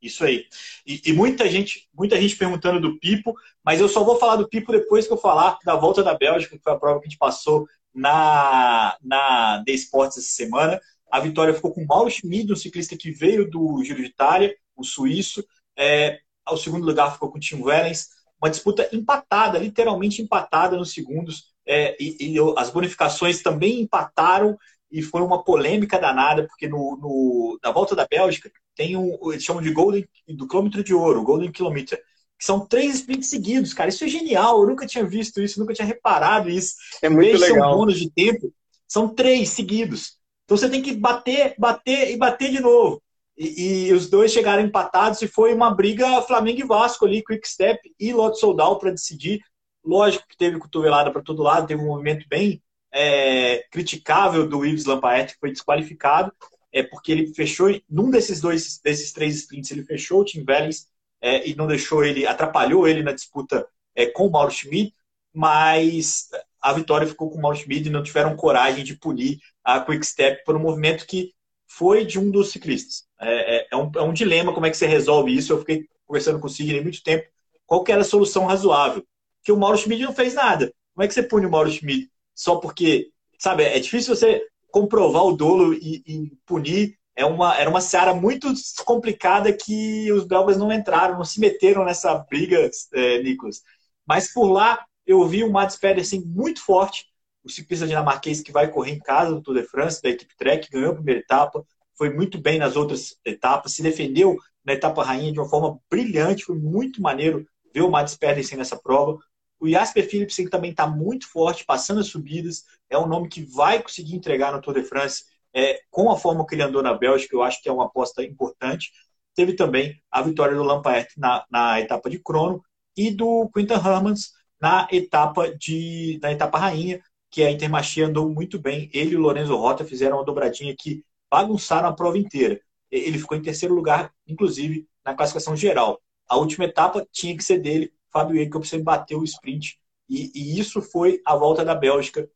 Isso 0.02 0.26
aí. 0.26 0.46
E, 0.86 1.02
e, 1.06 1.14
muita 1.14 1.50
gente, 1.50 1.88
muita 1.94 2.20
gente 2.20 2.36
perguntando 2.36 2.82
do 2.82 3.00
Pipo, 3.00 3.34
mas 3.64 3.80
eu 3.80 3.88
só 3.88 4.04
vou 4.04 4.20
falar 4.20 4.36
do 4.36 4.48
Pipo 4.48 4.72
depois 4.72 5.08
que 5.08 5.14
eu 5.14 5.18
falar 5.18 5.58
da 5.66 5.76
volta 5.76 6.04
da 6.04 6.14
Bélgica, 6.14 6.58
que 6.58 6.64
foi 6.64 6.74
a 6.74 6.78
prova 6.78 7.00
que 7.00 7.08
a 7.08 7.10
gente 7.10 7.18
passou 7.18 7.66
na, 7.94 8.98
na 9.02 9.64
The 9.66 9.72
Sports 9.72 10.18
essa 10.18 10.28
semana. 10.28 10.80
A 11.10 11.22
vitória 11.22 11.54
ficou 11.54 11.74
com 11.74 11.84
o 11.84 11.88
Mauro 11.88 12.10
Schmid, 12.10 12.52
um 12.52 12.56
ciclista 12.56 12.98
que 12.98 13.12
veio 13.12 13.50
do 13.50 13.82
Giro 13.84 14.02
de 14.02 14.10
Itália, 14.10 14.54
o 14.76 14.84
suíço. 14.84 15.46
É, 15.78 16.20
ao 16.46 16.58
segundo 16.58 16.86
lugar 16.86 17.14
ficou 17.14 17.32
com 17.32 17.38
o 17.38 17.42
Tim 17.42 17.62
Wellens. 17.62 18.10
Uma 18.42 18.50
disputa 18.50 18.90
empatada, 18.92 19.58
literalmente 19.58 20.22
empatada 20.22 20.76
nos 20.76 20.92
segundos. 20.92 21.53
É, 21.66 21.96
e, 22.00 22.36
e, 22.36 22.36
as 22.58 22.70
bonificações 22.70 23.42
também 23.42 23.82
empataram 23.82 24.58
e 24.92 25.02
foi 25.02 25.22
uma 25.22 25.44
polêmica 25.44 25.98
danada, 25.98 26.46
porque 26.48 26.68
no, 26.68 26.98
no, 26.98 27.60
na 27.64 27.72
volta 27.72 27.96
da 27.96 28.06
Bélgica 28.06 28.52
tem 28.76 28.96
um, 28.96 29.18
eles 29.32 29.44
chamam 29.44 29.62
de 29.62 29.72
Golden, 29.72 30.08
do 30.28 30.48
quilômetro 30.48 30.84
de 30.84 30.94
ouro, 30.94 31.24
Golden 31.24 31.52
Kilometer, 31.52 32.00
que 32.38 32.46
são 32.46 32.66
três 32.66 32.96
sprints 32.96 33.30
seguidos, 33.30 33.74
cara. 33.74 33.90
Isso 33.90 34.04
é 34.04 34.08
genial, 34.08 34.62
eu 34.62 34.68
nunca 34.68 34.86
tinha 34.86 35.06
visto 35.06 35.42
isso, 35.42 35.60
nunca 35.60 35.74
tinha 35.74 35.88
reparado 35.88 36.50
isso. 36.50 36.76
É 37.02 37.10
muito 37.10 37.38
legal. 37.38 37.70
São 37.70 37.78
bônus 37.78 38.00
de 38.00 38.12
tempo, 38.12 38.54
são 38.88 39.08
três 39.08 39.50
seguidos. 39.50 40.18
Então 40.46 40.58
você 40.58 40.70
tem 40.70 40.82
que 40.82 40.94
bater, 40.94 41.56
bater 41.58 42.12
e 42.12 42.18
bater 42.18 42.52
de 42.52 42.60
novo. 42.60 43.02
E, 43.38 43.88
e 43.88 43.94
os 43.94 44.10
dois 44.10 44.32
chegaram 44.32 44.64
empatados 44.64 45.22
e 45.22 45.28
foi 45.28 45.54
uma 45.54 45.74
briga 45.74 46.22
Flamengo 46.22 46.60
e 46.60 46.68
Vasco 46.68 47.06
ali, 47.06 47.24
Quick 47.24 47.48
Step 47.48 47.80
e 48.00 48.14
Lotto 48.14 48.38
Soldal 48.38 48.78
para 48.78 48.92
decidir. 48.92 49.42
Lógico 49.84 50.28
que 50.28 50.38
teve 50.38 50.60
cotovelada 50.60 51.12
para 51.12 51.22
todo 51.22 51.44
lado, 51.44 51.68
teve 51.68 51.82
um 51.82 51.88
movimento 51.88 52.26
bem 52.30 52.62
é, 52.92 53.66
criticável 53.72 54.48
do 54.48 54.64
Yves 54.64 54.86
Lampaert, 54.86 55.34
que 55.34 55.40
foi 55.40 55.52
desqualificado, 55.52 56.32
é 56.72 56.84
porque 56.84 57.12
ele 57.12 57.34
fechou, 57.34 57.70
num 57.90 58.10
desses 58.10 58.40
dois, 58.40 58.80
desses 58.80 59.12
três 59.12 59.36
sprints, 59.36 59.72
ele 59.72 59.84
fechou 59.84 60.22
o 60.22 60.26
Tim 60.26 60.44
Wellens 60.48 60.88
é, 61.22 61.48
e 61.48 61.56
não 61.56 61.68
deixou 61.68 62.04
ele, 62.04 62.26
atrapalhou 62.26 62.88
ele 62.88 63.04
na 63.04 63.12
disputa 63.12 63.68
é, 63.96 64.06
com 64.08 64.28
o 64.28 64.32
Mauro 64.32 64.52
Schmid, 64.52 64.94
mas 65.34 66.30
a 66.62 66.74
vitória 66.74 67.08
ficou 67.08 67.30
com 67.30 67.38
o 67.38 67.42
Mauro 67.42 67.58
Schmid 67.58 67.88
e 67.88 67.92
não 67.92 68.04
tiveram 68.04 68.36
coragem 68.36 68.84
de 68.84 68.96
punir 68.96 69.40
a 69.64 69.80
Quick 69.80 70.06
Step 70.06 70.44
por 70.46 70.56
um 70.56 70.60
movimento 70.60 71.06
que 71.06 71.34
foi 71.68 72.06
de 72.06 72.20
um 72.20 72.30
dos 72.30 72.52
ciclistas. 72.52 73.06
É, 73.20 73.58
é, 73.58 73.68
é, 73.72 73.76
um, 73.76 73.92
é 73.96 74.02
um 74.02 74.14
dilema 74.14 74.54
como 74.54 74.66
é 74.66 74.70
que 74.70 74.78
você 74.78 74.86
resolve 74.86 75.36
isso. 75.36 75.52
Eu 75.52 75.60
fiquei 75.60 75.88
conversando 76.06 76.40
com 76.40 76.48
o 76.48 76.50
Sidney 76.50 76.82
muito 76.82 77.02
tempo. 77.04 77.28
Qual 77.66 77.84
que 77.84 77.92
era 77.92 78.02
a 78.02 78.06
solução 78.06 78.46
razoável? 78.46 79.06
Que 79.44 79.52
o 79.52 79.58
Mauro 79.58 79.78
Schmid 79.78 80.04
não 80.04 80.14
fez 80.14 80.34
nada. 80.34 80.74
Como 80.94 81.04
é 81.04 81.08
que 81.08 81.14
você 81.14 81.24
pune 81.24 81.46
o 81.46 81.52
Mauro 81.52 81.70
Schmid? 81.70 82.10
só 82.34 82.58
porque, 82.58 83.10
sabe, 83.38 83.64
é 83.64 83.80
difícil 83.80 84.16
você 84.16 84.42
comprovar 84.72 85.24
o 85.24 85.34
dolo 85.36 85.74
e, 85.74 86.04
e 86.06 86.32
punir. 86.46 86.98
É 87.16 87.26
uma, 87.26 87.56
era 87.56 87.70
uma 87.70 87.82
seara 87.82 88.14
muito 88.14 88.52
complicada 88.86 89.54
que 89.54 90.12
os 90.12 90.26
belgas 90.26 90.58
não 90.58 90.72
entraram, 90.72 91.18
não 91.18 91.26
se 91.26 91.40
meteram 91.40 91.86
nessa 91.86 92.16
briga, 92.28 92.70
é, 92.94 93.22
Nicolas. 93.22 93.62
Mas 94.06 94.34
por 94.34 94.52
lá 94.52 94.84
eu 95.06 95.26
vi 95.28 95.44
o 95.44 95.52
Mats 95.52 95.76
Pedersen 95.76 96.22
muito 96.26 96.64
forte, 96.64 97.06
o 97.44 97.50
ciclista 97.50 97.86
dinamarquês 97.86 98.42
que 98.42 98.52
vai 98.52 98.72
correr 98.72 98.94
em 98.94 99.00
casa 99.00 99.32
do 99.32 99.42
Tour 99.42 99.56
de 99.56 99.64
France, 99.64 100.02
da 100.02 100.10
equipe 100.10 100.36
Trek, 100.36 100.70
ganhou 100.72 100.92
a 100.92 100.96
primeira 100.96 101.20
etapa, 101.20 101.64
foi 101.96 102.10
muito 102.10 102.40
bem 102.40 102.58
nas 102.58 102.76
outras 102.76 103.16
etapas, 103.24 103.74
se 103.74 103.84
defendeu 103.84 104.38
na 104.66 104.74
etapa 104.74 105.04
rainha 105.04 105.32
de 105.32 105.40
uma 105.40 105.48
forma 105.48 105.78
brilhante, 105.90 106.46
foi 106.46 106.58
muito 106.58 107.02
maneiro 107.02 107.46
ver 107.72 107.82
o 107.82 107.92
Mats 107.92 108.16
Pedersen 108.16 108.58
nessa 108.58 108.78
prova. 108.78 109.20
O 109.64 109.70
Jasper 109.70 110.10
Philipsen 110.10 110.50
também 110.50 110.72
está 110.72 110.86
muito 110.86 111.26
forte, 111.26 111.64
passando 111.64 112.02
as 112.02 112.08
subidas. 112.08 112.66
É 112.90 112.98
um 112.98 113.08
nome 113.08 113.30
que 113.30 113.46
vai 113.46 113.82
conseguir 113.82 114.14
entregar 114.14 114.52
no 114.52 114.60
Tour 114.60 114.74
de 114.74 114.84
France 114.84 115.24
é, 115.54 115.80
com 115.90 116.12
a 116.12 116.18
forma 116.18 116.46
que 116.46 116.54
ele 116.54 116.64
andou 116.64 116.84
na 116.84 116.94
Bélgica. 116.94 117.34
Eu 117.34 117.42
acho 117.42 117.64
que 117.64 117.70
é 117.70 117.72
uma 117.72 117.86
aposta 117.86 118.22
importante. 118.22 118.92
Teve 119.34 119.54
também 119.54 119.98
a 120.12 120.22
vitória 120.22 120.54
do 120.54 120.64
Lampaert 120.64 121.08
na, 121.16 121.46
na 121.50 121.80
etapa 121.80 122.10
de 122.10 122.20
crono 122.20 122.62
e 122.98 123.10
do 123.10 123.50
Quinton 123.56 123.76
Hermans 123.76 124.34
na 124.60 124.86
etapa 124.92 125.56
de 125.56 126.20
na 126.22 126.34
etapa 126.34 126.58
rainha, 126.58 127.02
que 127.32 127.42
a 127.42 127.50
Intermarché 127.50 128.02
andou 128.02 128.30
muito 128.30 128.60
bem. 128.60 128.90
Ele 128.94 129.12
e 129.12 129.16
o 129.16 129.22
Lorenzo 129.22 129.56
Rota 129.56 129.86
fizeram 129.86 130.18
uma 130.18 130.26
dobradinha 130.26 130.76
que 130.78 131.06
bagunçaram 131.32 131.88
a 131.88 131.94
prova 131.94 132.18
inteira. 132.18 132.60
Ele 132.92 133.18
ficou 133.18 133.38
em 133.38 133.42
terceiro 133.42 133.74
lugar, 133.74 134.12
inclusive, 134.28 134.86
na 135.06 135.16
classificação 135.16 135.56
geral. 135.56 136.02
A 136.28 136.36
última 136.36 136.66
etapa 136.66 137.08
tinha 137.14 137.36
que 137.38 137.44
ser 137.46 137.60
dele, 137.60 137.94
Fábio 138.14 138.42
Jacobsen 138.42 138.84
bateu 138.84 139.20
o 139.20 139.24
sprint. 139.24 139.80
E, 140.08 140.32
e, 140.36 140.60
isso 140.60 140.82
foi 140.82 141.20
a 141.26 141.36
volta 141.36 141.66
da 141.66 141.74
Bélgica. 141.74 142.30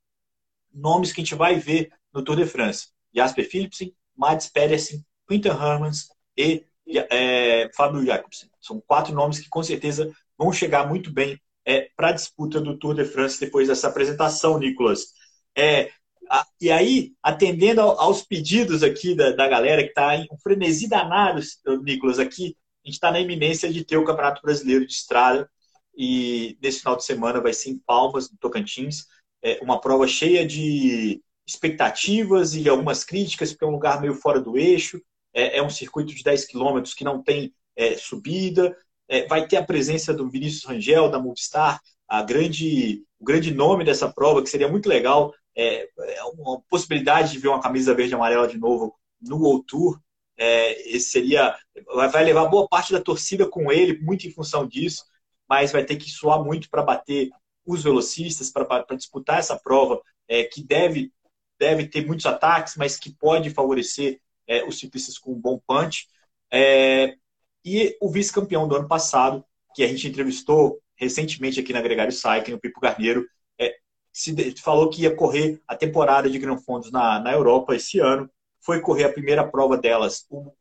Nomes 0.73 1.13
que 1.13 1.21
a 1.21 1.23
gente 1.23 1.35
vai 1.35 1.55
ver 1.59 1.91
no 2.11 2.23
Tour 2.23 2.35
de 2.35 2.45
France. 2.45 2.87
Jasper 3.13 3.47
Philipsen, 3.47 3.95
Mads 4.15 4.47
Pedersen, 4.49 5.05
Quinten 5.27 5.51
Hermans 5.51 6.09
e 6.35 6.65
é, 6.87 7.69
Fábio 7.75 8.03
Jacobsen. 8.03 8.49
São 8.59 8.81
quatro 8.81 9.13
nomes 9.13 9.39
que 9.39 9.49
com 9.49 9.61
certeza 9.61 10.11
vão 10.37 10.51
chegar 10.51 10.87
muito 10.87 11.11
bem 11.11 11.39
é, 11.65 11.89
para 11.95 12.09
a 12.09 12.13
disputa 12.13 12.59
do 12.59 12.77
Tour 12.77 12.95
de 12.95 13.05
France 13.05 13.39
depois 13.39 13.67
dessa 13.67 13.87
apresentação, 13.87 14.57
Nicolas. 14.57 15.07
É, 15.55 15.91
a, 16.29 16.45
e 16.59 16.71
aí, 16.71 17.13
atendendo 17.21 17.81
ao, 17.81 17.99
aos 17.99 18.23
pedidos 18.23 18.83
aqui 18.83 19.15
da, 19.15 19.31
da 19.31 19.47
galera 19.47 19.83
que 19.83 19.89
está 19.89 20.15
em 20.15 20.27
um 20.31 20.37
frenesi 20.37 20.87
danado, 20.87 21.41
Nicolas, 21.83 22.19
aqui, 22.19 22.55
a 22.83 22.87
gente 22.87 22.95
está 22.95 23.11
na 23.11 23.19
iminência 23.19 23.71
de 23.71 23.83
ter 23.83 23.97
o 23.97 24.05
Campeonato 24.05 24.41
Brasileiro 24.41 24.85
de 24.85 24.93
Estrada 24.93 25.49
e 25.97 26.55
nesse 26.61 26.79
final 26.79 26.95
de 26.95 27.03
semana 27.03 27.41
vai 27.41 27.51
ser 27.51 27.71
em 27.71 27.79
Palmas, 27.79 28.29
no 28.29 28.37
Tocantins. 28.37 29.07
É 29.41 29.59
uma 29.63 29.81
prova 29.81 30.07
cheia 30.07 30.45
de 30.45 31.23
expectativas 31.45 32.53
e 32.53 32.69
algumas 32.69 33.03
críticas, 33.03 33.51
porque 33.51 33.65
é 33.65 33.67
um 33.67 33.71
lugar 33.71 33.99
meio 33.99 34.13
fora 34.13 34.39
do 34.39 34.57
eixo. 34.57 35.01
É, 35.33 35.57
é 35.57 35.63
um 35.63 35.69
circuito 35.69 36.13
de 36.13 36.23
10 36.23 36.45
quilômetros 36.45 36.93
que 36.93 37.03
não 37.03 37.23
tem 37.23 37.51
é, 37.75 37.97
subida. 37.97 38.77
É, 39.07 39.25
vai 39.25 39.47
ter 39.47 39.57
a 39.57 39.63
presença 39.63 40.13
do 40.13 40.29
Vinícius 40.29 40.65
Rangel, 40.65 41.09
da 41.09 41.19
Movistar, 41.19 41.81
a 42.07 42.21
grande, 42.21 43.03
o 43.19 43.25
grande 43.25 43.51
nome 43.51 43.83
dessa 43.83 44.11
prova, 44.11 44.43
que 44.43 44.49
seria 44.49 44.67
muito 44.67 44.87
legal. 44.87 45.33
É, 45.55 45.89
é 45.99 46.23
uma 46.25 46.61
possibilidade 46.69 47.31
de 47.31 47.39
ver 47.39 47.47
uma 47.47 47.61
camisa 47.61 47.95
verde 47.95 48.13
e 48.13 48.15
amarela 48.15 48.47
de 48.47 48.59
novo 48.59 48.95
no 49.19 49.37
World 49.37 49.65
Tour. 49.65 49.99
É, 50.37 50.99
seria 50.99 51.57
vai 51.95 52.23
levar 52.23 52.45
boa 52.45 52.67
parte 52.67 52.93
da 52.93 53.01
torcida 53.01 53.47
com 53.47 53.71
ele, 53.71 53.99
muito 53.99 54.27
em 54.27 54.31
função 54.31 54.67
disso 54.67 55.03
mas 55.49 55.71
vai 55.71 55.83
ter 55.85 55.97
que 55.97 56.09
suar 56.09 56.43
muito 56.43 56.69
para 56.69 56.83
bater 56.83 57.29
os 57.65 57.83
velocistas, 57.83 58.49
para 58.51 58.95
disputar 58.95 59.39
essa 59.39 59.57
prova, 59.57 60.01
é, 60.27 60.43
que 60.43 60.63
deve, 60.63 61.11
deve 61.59 61.87
ter 61.87 62.05
muitos 62.05 62.25
ataques, 62.25 62.75
mas 62.77 62.97
que 62.97 63.13
pode 63.13 63.49
favorecer 63.49 64.19
é, 64.47 64.63
os 64.63 64.79
ciclistas 64.79 65.17
com 65.17 65.33
um 65.33 65.39
bom 65.39 65.59
punch. 65.67 66.07
É, 66.51 67.15
E 67.63 67.97
o 68.01 68.09
vice-campeão 68.09 68.67
do 68.67 68.75
ano 68.75 68.87
passado, 68.87 69.43
que 69.75 69.83
a 69.83 69.87
gente 69.87 70.07
entrevistou 70.07 70.79
recentemente 70.95 71.59
aqui 71.59 71.73
na 71.73 71.81
Gregário 71.81 72.13
Cycling, 72.13 72.53
o 72.55 72.59
Pipo 72.59 72.79
Garneiro, 72.79 73.25
é, 73.59 73.75
se 74.11 74.33
falou 74.61 74.89
que 74.89 75.01
ia 75.03 75.15
correr 75.15 75.61
a 75.67 75.75
temporada 75.75 76.29
de 76.29 76.39
Gran 76.39 76.57
Fondos 76.57 76.91
na, 76.91 77.19
na 77.19 77.33
Europa 77.33 77.75
esse 77.75 77.99
ano. 77.99 78.29
Foi 78.61 78.81
correr 78.81 79.05
a 79.05 79.13
primeira 79.13 79.47
prova 79.47 79.77
delas, 79.77 80.25
o, 80.29 80.53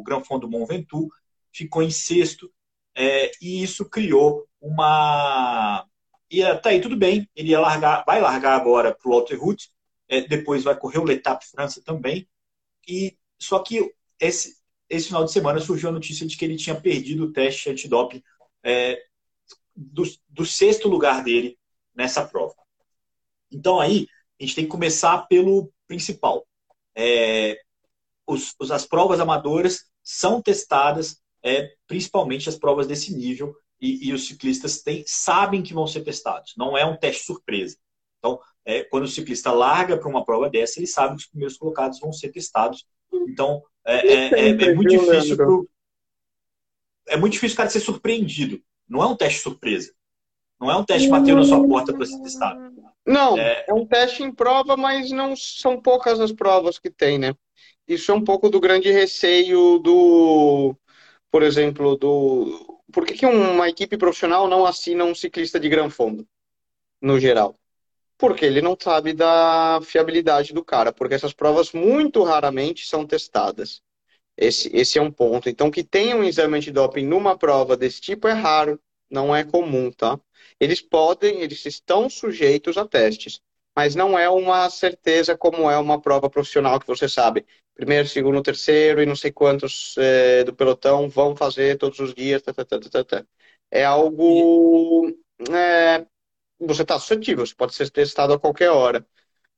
o 0.00 0.02
Gran 0.04 0.22
Fondo 0.24 0.48
Mont 0.48 0.66
Ventoux, 0.66 1.08
ficou 1.52 1.82
em 1.82 1.90
sexto, 1.90 2.50
é, 2.94 3.30
e 3.40 3.62
isso 3.62 3.88
criou 3.88 4.46
uma. 4.60 5.86
E 6.30 6.42
até 6.42 6.70
aí 6.70 6.80
tudo 6.80 6.96
bem, 6.96 7.28
ele 7.34 7.50
ia 7.50 7.60
largar, 7.60 8.04
vai 8.06 8.20
largar 8.20 8.54
agora 8.54 8.94
para 8.94 9.08
o 9.08 9.12
Walter 9.12 9.36
Route, 9.36 9.70
é, 10.08 10.22
depois 10.22 10.64
vai 10.64 10.78
correr 10.78 10.98
o 10.98 11.04
Letap 11.04 11.44
França 11.46 11.82
também. 11.84 12.28
E 12.88 13.16
só 13.38 13.58
que 13.58 13.94
esse, 14.18 14.56
esse 14.88 15.08
final 15.08 15.24
de 15.24 15.32
semana 15.32 15.60
surgiu 15.60 15.88
a 15.88 15.92
notícia 15.92 16.26
de 16.26 16.36
que 16.36 16.44
ele 16.44 16.56
tinha 16.56 16.80
perdido 16.80 17.24
o 17.24 17.32
teste 17.32 17.70
antidoping 17.70 18.22
é, 18.62 19.02
do, 19.74 20.04
do 20.28 20.46
sexto 20.46 20.88
lugar 20.88 21.22
dele 21.22 21.58
nessa 21.94 22.24
prova. 22.26 22.54
Então 23.50 23.80
aí 23.80 24.06
a 24.40 24.44
gente 24.44 24.54
tem 24.54 24.64
que 24.64 24.70
começar 24.70 25.26
pelo 25.28 25.72
principal. 25.86 26.46
É, 26.94 27.58
os, 28.26 28.54
as 28.70 28.86
provas 28.86 29.20
amadoras 29.20 29.84
são 30.02 30.40
testadas 30.40 31.20
é, 31.42 31.70
principalmente 31.86 32.48
as 32.48 32.56
provas 32.56 32.86
desse 32.86 33.14
nível, 33.14 33.54
e, 33.80 34.08
e, 34.08 34.12
os 34.12 34.28
ciclistas 34.28 34.80
têm, 34.80 35.02
sabem 35.06 35.60
que 35.60 35.74
vão 35.74 35.88
ser 35.88 36.02
testados. 36.02 36.54
Não 36.56 36.78
é 36.78 36.84
um 36.86 36.96
teste 36.96 37.24
surpresa. 37.24 37.76
Então, 38.18 38.38
é, 38.64 38.84
quando 38.84 39.04
o 39.04 39.08
ciclista 39.08 39.50
larga 39.50 39.98
para 39.98 40.08
uma 40.08 40.24
prova 40.24 40.48
dessa, 40.48 40.78
ele 40.78 40.86
sabe 40.86 41.16
que 41.16 41.22
os 41.22 41.26
primeiros 41.26 41.56
colocados 41.56 41.98
vão 41.98 42.12
ser 42.12 42.30
testados. 42.30 42.86
Então, 43.12 43.60
é, 43.84 44.06
é, 44.06 44.14
é, 44.28 44.48
é 44.50 44.74
muito 44.74 44.88
difícil 44.88 45.36
pro, 45.36 45.68
é 47.08 47.16
muito 47.16 47.32
difícil 47.32 47.54
o 47.54 47.56
cara 47.56 47.70
ser 47.70 47.80
surpreendido. 47.80 48.60
Não 48.88 49.02
é 49.02 49.06
um 49.06 49.16
teste 49.16 49.40
surpresa. 49.40 49.92
Não 50.60 50.70
é 50.70 50.76
um 50.76 50.84
teste 50.84 51.08
bateu 51.08 51.34
na 51.34 51.44
sua 51.44 51.66
porta 51.66 51.92
para 51.92 52.06
ser 52.06 52.20
testado. 52.20 52.60
Não, 53.04 53.36
é... 53.36 53.64
é 53.66 53.74
um 53.74 53.84
teste 53.84 54.22
em 54.22 54.32
prova, 54.32 54.76
mas 54.76 55.10
não 55.10 55.34
são 55.34 55.80
poucas 55.80 56.20
as 56.20 56.30
provas 56.30 56.78
que 56.78 56.90
tem, 56.90 57.18
né? 57.18 57.34
Isso 57.86 58.12
é 58.12 58.14
um 58.14 58.22
pouco 58.22 58.48
do 58.48 58.60
grande 58.60 58.92
receio 58.92 59.80
do, 59.80 60.76
por 61.32 61.42
exemplo, 61.42 61.96
do. 61.96 62.82
Por 62.92 63.06
que, 63.06 63.14
que 63.14 63.24
uma 63.26 63.66
equipe 63.66 63.96
profissional 63.96 64.46
não 64.46 64.66
assina 64.66 65.02
um 65.02 65.14
ciclista 65.14 65.58
de 65.58 65.66
gran 65.66 65.88
fundo, 65.88 66.28
no 67.00 67.18
geral? 67.18 67.56
Porque 68.18 68.44
ele 68.44 68.60
não 68.60 68.76
sabe 68.78 69.14
da 69.14 69.80
fiabilidade 69.82 70.52
do 70.52 70.62
cara, 70.62 70.92
porque 70.92 71.14
essas 71.14 71.32
provas 71.32 71.72
muito 71.72 72.22
raramente 72.22 72.86
são 72.86 73.06
testadas. 73.06 73.80
Esse, 74.36 74.70
esse 74.76 74.98
é 74.98 75.02
um 75.02 75.10
ponto. 75.10 75.48
Então, 75.48 75.70
que 75.70 75.82
tenha 75.82 76.14
um 76.16 76.22
exame 76.22 76.58
antidoping 76.58 77.06
numa 77.06 77.36
prova 77.36 77.78
desse 77.78 78.00
tipo 78.00 78.28
é 78.28 78.32
raro, 78.32 78.78
não 79.10 79.34
é 79.34 79.42
comum, 79.42 79.90
tá? 79.90 80.20
Eles 80.60 80.82
podem, 80.82 81.40
eles 81.40 81.64
estão 81.64 82.10
sujeitos 82.10 82.76
a 82.76 82.86
testes, 82.86 83.40
mas 83.76 83.94
não 83.94 84.18
é 84.18 84.28
uma 84.28 84.68
certeza 84.70 85.36
como 85.36 85.70
é 85.70 85.78
uma 85.78 86.00
prova 86.00 86.28
profissional 86.28 86.78
que 86.78 86.86
você 86.86 87.08
sabe 87.08 87.46
primeiro, 87.74 88.08
segundo, 88.08 88.42
terceiro 88.42 89.02
e 89.02 89.06
não 89.06 89.16
sei 89.16 89.32
quantos 89.32 89.96
é, 89.98 90.44
do 90.44 90.54
pelotão 90.54 91.08
vão 91.08 91.34
fazer 91.36 91.78
todos 91.78 91.98
os 91.98 92.14
dias. 92.14 92.42
Tá, 92.42 92.52
tá, 92.52 92.64
tá, 92.64 92.78
tá, 92.78 93.04
tá. 93.04 93.26
É 93.70 93.84
algo. 93.84 95.10
É, 95.50 96.06
você 96.58 96.82
está 96.82 96.98
suscetível, 96.98 97.44
você 97.44 97.54
pode 97.54 97.74
ser 97.74 97.90
testado 97.90 98.32
a 98.32 98.38
qualquer 98.38 98.70
hora. 98.70 99.06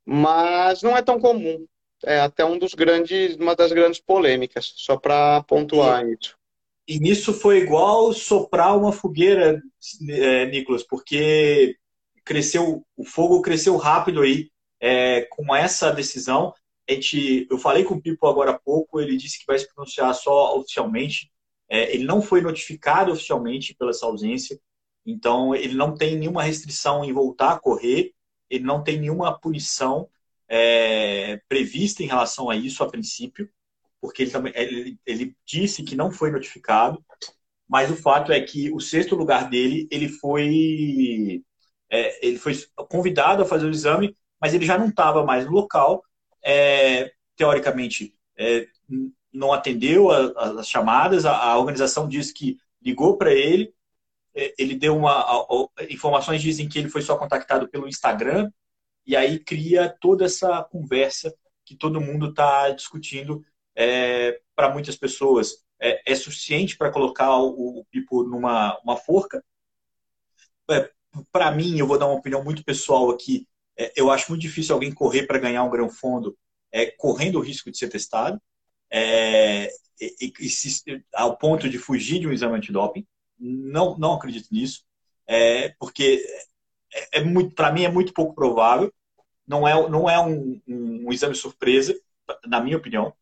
Mas 0.05 0.83
não 0.83 0.97
é 0.97 1.03
tão 1.03 1.19
comum. 1.19 1.67
É 2.05 2.21
até 2.21 2.45
um 2.45 2.59
dos 2.59 2.75
grandes, 2.75 3.37
uma 3.37 3.57
das 3.57 3.73
grandes 3.73 4.01
polêmicas, 4.01 4.73
só 4.77 4.97
para 4.97 5.43
pontuar 5.45 6.07
e, 6.07 6.15
isso. 6.15 6.37
E 6.87 6.99
nisso 6.99 7.33
foi 7.33 7.59
igual 7.59 8.13
soprar 8.13 8.77
uma 8.77 8.93
fogueira, 8.93 9.63
é, 10.09 10.47
Nicolas, 10.47 10.83
porque 10.83 11.77
cresceu, 12.25 12.85
o 12.97 13.05
fogo 13.05 13.43
cresceu 13.43 13.77
rápido 13.77 14.23
aí 14.23 14.51
é, 14.81 15.23
com 15.31 15.55
essa 15.55 15.91
decisão 15.91 16.53
a 16.89 16.93
gente, 16.93 17.47
eu 17.51 17.59
falei 17.59 17.83
com 17.83 17.95
o 17.95 18.01
Pipo 18.01 18.27
agora 18.27 18.51
há 18.51 18.59
pouco, 18.59 19.01
ele 19.01 19.17
disse 19.17 19.39
que 19.39 19.47
vai 19.47 19.59
se 19.59 19.73
pronunciar 19.73 20.15
só 20.15 20.57
oficialmente. 20.59 21.33
É, 21.69 21.95
ele 21.95 22.05
não 22.05 22.21
foi 22.21 22.43
notificado 22.43 23.11
oficialmente 23.11 23.75
pela 23.75 23.91
essa 23.91 24.05
ausência, 24.05 24.61
então 25.05 25.55
ele 25.55 25.75
não 25.75 25.95
tem 25.95 26.17
nenhuma 26.17 26.43
restrição 26.43 27.03
em 27.03 27.13
voltar 27.13 27.53
a 27.53 27.59
correr, 27.59 28.13
ele 28.51 28.65
não 28.65 28.83
tem 28.85 29.01
nenhuma 29.01 29.39
punição 29.39 30.09
é, 30.47 31.41
prevista 31.49 32.03
em 32.03 32.07
relação 32.07 32.51
a 32.51 32.57
isso 32.57 32.85
a 32.85 32.91
princípio, 32.91 33.49
porque 33.99 34.23
ele, 34.23 34.31
também, 34.31 34.53
ele, 34.55 34.99
ele 35.07 35.37
disse 35.47 35.83
que 35.83 35.97
não 35.97 36.11
foi 36.11 36.31
notificado, 36.31 37.03
mas 37.67 37.91
o 37.91 37.97
fato 37.97 38.31
é 38.31 38.39
que 38.43 38.71
o 38.71 38.79
sexto 38.79 39.17
lugar 39.17 39.49
dele, 39.49 39.89
ele 39.91 40.09
foi, 40.09 41.43
é, 41.95 42.27
ele 42.27 42.39
foi 42.39 42.55
convidado 42.89 43.43
a 43.43 43.47
fazer 43.47 43.67
o 43.67 43.71
exame, 43.71 44.17
mas 44.41 44.53
ele 44.53 44.67
já 44.67 44.77
não 44.77 44.89
estava 44.89 45.25
mais 45.25 45.47
no 45.47 45.53
local, 45.53 46.03
é, 46.45 47.13
teoricamente, 47.37 48.19
é, 48.37 48.67
não 49.33 49.53
atendeu 49.53 50.11
as 50.11 50.69
chamadas, 50.69 51.25
a, 51.25 51.37
a, 51.37 51.59
organização 51.59 52.09
diz 52.09 52.33
que 52.33 52.59
ligou 52.83 53.17
para 53.17 53.33
ele, 53.33 53.73
é, 54.35 54.53
ele 54.59 54.75
deu 54.75 54.97
uma. 54.97 55.13
A, 55.13 55.37
a, 55.79 55.85
informações 55.89 56.43
dizem 56.43 56.69
que 56.69 56.81
ele 56.81 56.91
foi 56.91 57.01
só 57.01 57.17
contactado 57.17 57.69
pelo 57.69 57.87
Instagram, 57.87 58.51
e 59.07 59.15
aí 59.15 59.39
cria 59.39 59.89
toda 60.01 60.25
essa 60.25 60.65
conversa 60.65 61.33
que 61.65 61.77
todo 61.77 62.01
mundo 62.01 62.31
está 62.31 62.71
discutindo 62.71 63.45
é, 63.77 64.41
para 64.57 64.69
muitas 64.69 64.97
pessoas. 64.97 65.63
É, 65.81 66.13
é 66.13 66.15
suficiente 66.17 66.77
para 66.77 66.91
colocar 66.91 67.37
o, 67.37 67.81
o, 67.81 67.85
Pipo 67.87 68.25
numa 68.25 68.79
uma 68.83 68.97
forca? 68.97 69.45
É, 70.71 70.91
para 71.33 71.51
mim, 71.51 71.79
eu 71.79 71.87
vou 71.87 71.99
dar 71.99 72.07
uma 72.07 72.19
opinião 72.19 72.43
muito 72.43 72.65
pessoal 72.65 73.11
aqui, 73.11 73.47
é, 73.77 73.93
eu 73.97 74.11
acho 74.11 74.31
muito 74.31 74.43
difícil 74.43 74.75
alguém 74.75 74.93
correr 74.93 75.27
para 75.27 75.39
ganhar 75.39 75.63
um 75.65 75.71
grão 75.71 75.89
fundo 75.89 76.37
é, 76.73 76.87
correndo 76.87 77.39
o 77.39 77.41
risco 77.41 77.71
de 77.71 77.79
ser 77.79 77.89
testado, 77.89 78.41
é, 78.91 79.71
e, 80.01 80.33
e, 80.41 80.49
se, 80.49 80.83
ao 81.15 81.37
ponto 81.37 81.69
de 81.69 81.79
fugir 81.79 82.21
de 82.21 82.27
um 82.27 82.33
exame 82.33 82.57
antidoping. 82.57 83.07
Não, 83.39 83.97
não 83.99 84.15
acredito 84.15 84.49
nisso, 84.51 84.83
é, 85.27 85.71
porque 85.79 86.25
é, 86.93 87.19
é 87.19 87.25
muito, 87.25 87.55
para 87.55 87.73
mim 87.73 87.85
é 87.85 87.89
muito 87.91 88.13
pouco 88.13 88.35
provável. 88.35 88.93
Não 89.47 89.67
é, 89.69 89.89
não 89.89 90.09
é 90.09 90.19
um, 90.19 90.61
um, 90.67 91.07
um 91.07 91.13
exame 91.13 91.35
surpresa, 91.35 91.95
na 92.47 92.61
minha 92.61 92.77
opinião. 92.77 93.13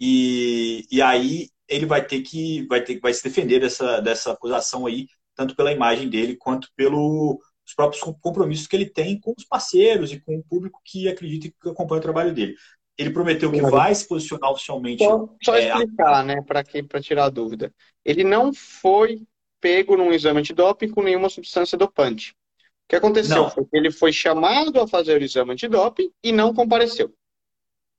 E, 0.00 0.86
e 0.90 1.02
aí 1.02 1.50
ele 1.68 1.86
vai 1.86 2.06
ter 2.06 2.22
que 2.22 2.66
vai 2.66 2.82
ter 2.82 3.00
vai 3.00 3.12
se 3.12 3.24
defender 3.24 3.60
dessa, 3.60 4.00
dessa 4.00 4.32
acusação 4.32 4.86
aí, 4.86 5.08
tanto 5.36 5.54
pela 5.54 5.72
imagem 5.72 6.08
dele 6.08 6.34
quanto 6.34 6.68
pelo 6.74 7.38
os 7.66 7.74
próprios 7.74 8.02
compromissos 8.20 8.66
que 8.66 8.76
ele 8.76 8.88
tem 8.88 9.18
com 9.18 9.34
os 9.36 9.44
parceiros 9.44 10.12
e 10.12 10.20
com 10.20 10.36
o 10.36 10.42
público 10.44 10.80
que 10.84 11.08
acredita 11.08 11.48
e 11.48 11.50
que 11.50 11.68
acompanha 11.68 11.98
o 11.98 12.02
trabalho 12.02 12.32
dele. 12.32 12.54
Ele 12.96 13.10
prometeu 13.10 13.50
que 13.52 13.60
vai 13.60 13.94
se 13.94 14.08
posicionar 14.08 14.52
oficialmente. 14.52 15.04
Só, 15.04 15.28
só 15.42 15.56
é, 15.56 15.68
explicar, 15.68 16.24
né, 16.24 16.40
para 16.42 16.64
para 16.88 17.02
tirar 17.02 17.24
a 17.24 17.30
dúvida. 17.30 17.74
Ele 18.04 18.24
não 18.24 18.54
foi 18.54 19.20
pego 19.60 19.96
num 19.96 20.12
exame 20.12 20.40
antidoping 20.40 20.88
com 20.88 21.02
nenhuma 21.02 21.28
substância 21.28 21.76
dopante. 21.76 22.30
O 22.30 22.88
que 22.88 22.96
aconteceu 22.96 23.36
não. 23.36 23.50
foi 23.50 23.64
que 23.64 23.76
ele 23.76 23.90
foi 23.90 24.12
chamado 24.12 24.80
a 24.80 24.86
fazer 24.86 25.20
o 25.20 25.24
exame 25.24 25.52
antidoping 25.52 26.10
e 26.22 26.30
não 26.30 26.54
compareceu. 26.54 27.12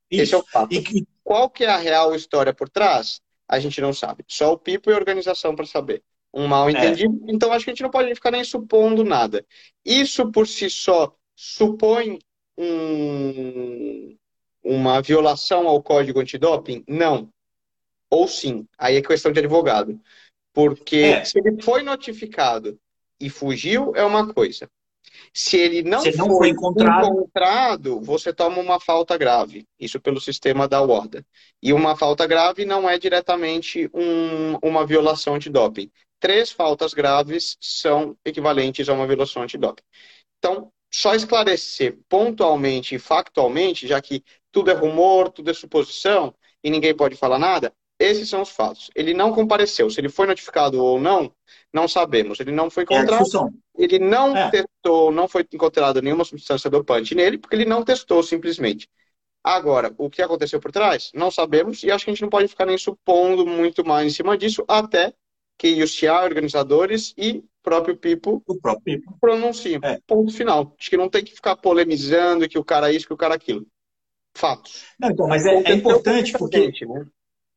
Isso. 0.09 0.23
Esse 0.23 0.35
é 0.35 0.37
o 0.37 0.43
fato. 0.43 0.73
E, 0.73 1.05
Qual 1.23 1.49
que 1.49 1.65
é 1.65 1.69
a 1.69 1.77
real 1.77 2.15
história 2.15 2.53
por 2.53 2.69
trás? 2.69 3.19
A 3.47 3.59
gente 3.59 3.81
não 3.81 3.91
sabe. 3.91 4.23
Só 4.27 4.53
o 4.53 4.57
Pipo 4.57 4.89
e 4.89 4.93
a 4.93 4.97
organização 4.97 5.53
para 5.55 5.65
saber 5.65 6.03
um 6.33 6.47
mal 6.47 6.69
entendido. 6.69 7.19
É. 7.27 7.31
Então 7.33 7.51
acho 7.51 7.65
que 7.65 7.71
a 7.71 7.73
gente 7.73 7.83
não 7.83 7.89
pode 7.89 8.13
ficar 8.15 8.31
nem 8.31 8.43
supondo 8.43 9.03
nada. 9.03 9.45
Isso 9.83 10.31
por 10.31 10.47
si 10.47 10.69
só 10.69 11.13
supõe 11.35 12.19
um, 12.57 14.17
uma 14.63 15.01
violação 15.01 15.67
ao 15.67 15.81
código 15.81 16.19
antidoping? 16.19 16.83
Não. 16.87 17.29
Ou 18.09 18.27
sim. 18.27 18.67
Aí 18.77 18.95
é 18.95 19.01
questão 19.01 19.31
de 19.31 19.39
advogado. 19.39 19.99
Porque 20.53 20.97
é. 20.97 21.25
se 21.25 21.37
ele 21.39 21.61
foi 21.61 21.83
notificado 21.83 22.79
e 23.19 23.29
fugiu, 23.29 23.93
é 23.95 24.03
uma 24.03 24.33
coisa. 24.33 24.69
Se 25.33 25.57
ele 25.57 25.83
não, 25.83 26.01
se 26.01 26.15
não 26.15 26.29
foi 26.29 26.49
encontrado... 26.49 27.07
encontrado... 27.07 28.01
você 28.01 28.33
toma 28.33 28.59
uma 28.59 28.79
falta 28.79 29.17
grave. 29.17 29.65
Isso 29.79 29.99
pelo 29.99 30.19
sistema 30.19 30.67
da 30.67 30.81
ordem. 30.81 31.23
E 31.61 31.73
uma 31.73 31.95
falta 31.95 32.25
grave 32.25 32.65
não 32.65 32.89
é 32.89 32.97
diretamente 32.97 33.89
um, 33.93 34.57
uma 34.61 34.85
violação 34.85 35.35
antidoping 35.35 35.91
três 36.19 36.51
faltas 36.51 36.93
graves 36.93 37.57
são 37.59 38.17
equivalentes 38.25 38.87
a 38.89 38.93
uma 38.93 39.07
violação 39.07 39.43
antidoping. 39.43 39.83
Então, 40.37 40.71
só 40.91 41.13
esclarecer 41.13 41.97
pontualmente 42.07 42.95
e 42.95 42.99
factualmente, 42.99 43.87
já 43.87 44.01
que 44.01 44.23
tudo 44.51 44.71
é 44.71 44.73
rumor, 44.73 45.31
tudo 45.31 45.51
é 45.51 45.53
suposição 45.53 46.33
e 46.63 46.69
ninguém 46.69 46.95
pode 46.95 47.15
falar 47.15 47.37
nada, 47.37 47.73
esses 47.99 48.29
são 48.29 48.41
os 48.41 48.49
fatos. 48.49 48.89
Ele 48.95 49.13
não 49.13 49.33
compareceu. 49.33 49.89
Se 49.89 49.99
ele 49.99 50.09
foi 50.09 50.27
notificado 50.27 50.83
ou 50.83 50.99
não, 50.99 51.31
não 51.73 51.87
sabemos. 51.87 52.39
Ele 52.39 52.51
não 52.51 52.69
foi 52.69 52.83
é 52.83 52.85
encontrado. 52.85 53.23
É 53.77 53.83
ele 53.83 53.99
não 53.99 54.37
é. 54.37 54.51
testou, 54.51 55.11
não 55.11 55.27
foi 55.27 55.45
encontrado 55.51 56.01
nenhuma 56.01 56.23
substância 56.23 56.69
dopante 56.69 57.15
nele, 57.15 57.37
porque 57.37 57.55
ele 57.55 57.65
não 57.65 57.83
testou 57.83 58.21
simplesmente. 58.21 58.87
Agora, 59.43 59.93
o 59.97 60.09
que 60.09 60.21
aconteceu 60.21 60.59
por 60.59 60.71
trás? 60.71 61.09
Não 61.13 61.31
sabemos 61.31 61.81
e 61.83 61.89
acho 61.89 62.05
que 62.05 62.11
a 62.11 62.13
gente 62.13 62.21
não 62.21 62.29
pode 62.29 62.47
ficar 62.47 62.65
nem 62.65 62.77
supondo 62.77 63.45
muito 63.45 63.83
mais 63.85 64.07
em 64.07 64.15
cima 64.15 64.37
disso, 64.37 64.63
até 64.67 65.13
que 65.57 65.85
CIA, 65.87 66.23
organizadores 66.23 67.13
e 67.17 67.43
próprio 67.63 67.97
Pipo, 67.97 68.41
o 68.47 68.59
próprio 68.59 68.99
Pipo. 68.99 69.17
pronunciam. 69.19 69.81
É. 69.83 69.99
Ponto 70.05 70.31
final. 70.31 70.75
Acho 70.79 70.89
que 70.89 70.97
não 70.97 71.09
tem 71.09 71.23
que 71.23 71.33
ficar 71.33 71.55
polemizando 71.57 72.47
que 72.47 72.57
o 72.57 72.63
cara 72.63 72.91
é 72.91 72.95
isso, 72.95 73.07
que 73.07 73.13
o 73.13 73.17
cara 73.17 73.33
é 73.33 73.37
aquilo. 73.37 73.65
Fatos. 74.35 74.85
Não, 74.99 75.09
então, 75.09 75.27
mas 75.27 75.45
é, 75.45 75.55
é 75.55 75.73
importante 75.73 76.31
porque. 76.33 76.71
Né? 76.85 77.05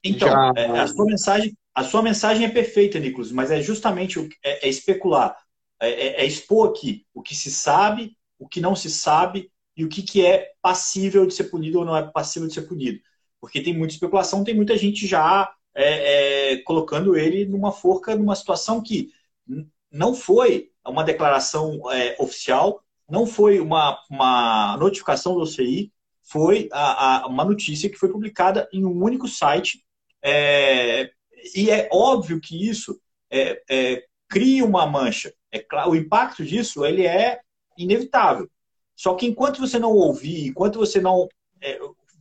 Então, 0.02 0.28
Já... 0.28 0.52
é, 0.56 0.78
a, 0.80 0.86
sua 0.86 1.04
mensagem, 1.04 1.56
a 1.74 1.84
sua 1.84 2.02
mensagem 2.02 2.46
é 2.46 2.48
perfeita, 2.48 2.98
Nicolas, 2.98 3.30
mas 3.30 3.50
é 3.50 3.60
justamente 3.60 4.18
o, 4.18 4.28
é, 4.42 4.66
é 4.66 4.68
especular. 4.68 5.36
É, 5.80 5.88
é, 5.88 6.22
é, 6.22 6.26
expor 6.26 6.70
aqui 6.70 7.06
o 7.14 7.22
que 7.22 7.34
se 7.34 7.50
sabe, 7.50 8.16
o 8.38 8.48
que 8.48 8.60
não 8.60 8.74
se 8.74 8.90
sabe 8.90 9.50
e 9.76 9.84
o 9.84 9.88
que, 9.88 10.02
que 10.02 10.26
é 10.26 10.50
passível 10.60 11.24
de 11.24 11.34
ser 11.34 11.44
punido 11.44 11.78
ou 11.78 11.84
não 11.84 11.96
é 11.96 12.10
passível 12.10 12.48
de 12.48 12.54
ser 12.54 12.62
punido. 12.62 12.98
Porque 13.40 13.62
tem 13.62 13.76
muita 13.76 13.94
especulação, 13.94 14.44
tem 14.44 14.54
muita 14.54 14.76
gente 14.76 15.06
já 15.06 15.50
é, 15.74 16.52
é, 16.52 16.56
colocando 16.62 17.16
ele 17.16 17.44
numa 17.44 17.72
forca, 17.72 18.14
numa 18.14 18.34
situação 18.34 18.82
que 18.82 19.12
não 19.90 20.14
foi 20.14 20.70
uma 20.86 21.02
declaração 21.02 21.80
é, 21.90 22.16
oficial, 22.18 22.82
não 23.08 23.26
foi 23.26 23.60
uma, 23.60 24.00
uma 24.08 24.76
notificação 24.78 25.34
do 25.34 25.40
OCI, 25.40 25.92
foi 26.22 26.68
a, 26.72 27.22
a, 27.22 27.26
uma 27.26 27.44
notícia 27.44 27.90
que 27.90 27.98
foi 27.98 28.08
publicada 28.08 28.68
em 28.72 28.84
um 28.84 29.02
único 29.02 29.26
site. 29.26 29.84
É, 30.22 31.10
e 31.54 31.70
é 31.70 31.88
óbvio 31.92 32.40
que 32.40 32.68
isso 32.68 33.00
é, 33.30 33.62
é, 33.68 34.04
cria 34.28 34.64
uma 34.64 34.86
mancha. 34.86 35.32
É 35.50 35.64
o 35.86 35.96
impacto 35.96 36.44
disso 36.44 36.84
ele 36.84 37.04
é 37.04 37.40
inevitável. 37.76 38.48
Só 38.94 39.14
que 39.14 39.26
enquanto 39.26 39.60
você 39.60 39.78
não 39.78 39.92
ouvir, 39.92 40.46
enquanto 40.46 40.78
você 40.78 41.00
não 41.00 41.28
é, 41.60 41.78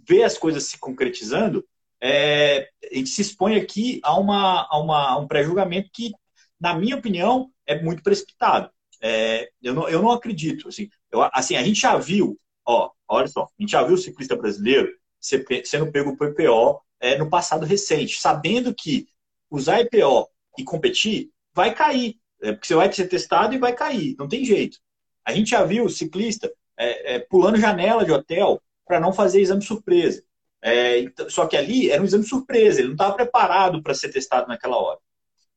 vê 0.07 0.23
as 0.23 0.37
coisas 0.37 0.63
se 0.63 0.79
concretizando, 0.79 1.63
é, 2.01 2.69
a 2.91 2.95
gente 2.95 3.09
se 3.09 3.21
expõe 3.21 3.55
aqui 3.55 3.99
a, 4.03 4.17
uma, 4.17 4.67
a, 4.69 4.79
uma, 4.79 5.09
a 5.09 5.17
um 5.17 5.27
pré-julgamento 5.27 5.89
que, 5.93 6.13
na 6.59 6.73
minha 6.73 6.95
opinião, 6.95 7.51
é 7.65 7.81
muito 7.81 8.01
precipitado. 8.01 8.69
É, 9.01 9.49
eu, 9.61 9.73
não, 9.73 9.87
eu 9.89 10.01
não 10.01 10.11
acredito. 10.11 10.67
Assim, 10.67 10.89
eu, 11.11 11.21
assim, 11.33 11.55
a 11.55 11.63
gente 11.63 11.79
já 11.79 11.97
viu, 11.97 12.39
ó, 12.65 12.91
olha 13.07 13.27
só, 13.27 13.43
a 13.43 13.61
gente 13.61 13.71
já 13.71 13.83
viu 13.83 13.95
o 13.95 13.97
ciclista 13.97 14.35
brasileiro 14.35 14.91
sendo 15.19 15.91
pego 15.91 16.15
por 16.15 16.29
IPO 16.29 16.81
é, 16.99 17.17
no 17.17 17.29
passado 17.29 17.65
recente, 17.65 18.19
sabendo 18.19 18.73
que 18.73 19.07
usar 19.49 19.81
IPO 19.81 20.29
e 20.57 20.63
competir 20.63 21.29
vai 21.53 21.73
cair, 21.73 22.17
é, 22.41 22.53
porque 22.53 22.67
você 22.67 22.75
vai 22.75 22.91
ser 22.91 23.07
testado 23.07 23.53
e 23.53 23.57
vai 23.57 23.73
cair, 23.73 24.15
não 24.17 24.27
tem 24.27 24.45
jeito. 24.45 24.77
A 25.25 25.33
gente 25.33 25.49
já 25.49 25.63
viu 25.63 25.85
o 25.85 25.89
ciclista 25.89 26.51
é, 26.77 27.15
é 27.15 27.19
pulando 27.19 27.59
janela 27.59 28.05
de 28.05 28.11
hotel 28.11 28.61
para 28.85 28.99
não 28.99 29.11
fazer 29.11 29.41
exame 29.41 29.61
surpresa. 29.61 30.23
É, 30.61 30.99
então, 30.99 31.29
só 31.29 31.47
que 31.47 31.55
ali 31.55 31.89
era 31.89 32.01
um 32.01 32.05
exame 32.05 32.25
surpresa, 32.25 32.79
ele 32.79 32.89
não 32.89 32.95
estava 32.95 33.15
preparado 33.15 33.81
para 33.81 33.93
ser 33.93 34.09
testado 34.09 34.47
naquela 34.47 34.77
hora. 34.77 34.99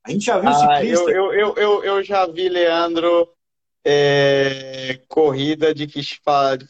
A 0.04 0.10
gente 0.10 0.24
já 0.24 0.38
viu 0.38 0.50
ah, 0.50 0.54
ciclista. 0.54 1.10
Eu, 1.10 1.32
eu, 1.32 1.54
eu, 1.56 1.84
eu, 1.84 2.02
já 2.02 2.26
vi, 2.26 2.48
Leandro, 2.48 3.28
é, 3.84 5.00
corrida 5.08 5.74
de 5.74 5.86
que 5.86 6.00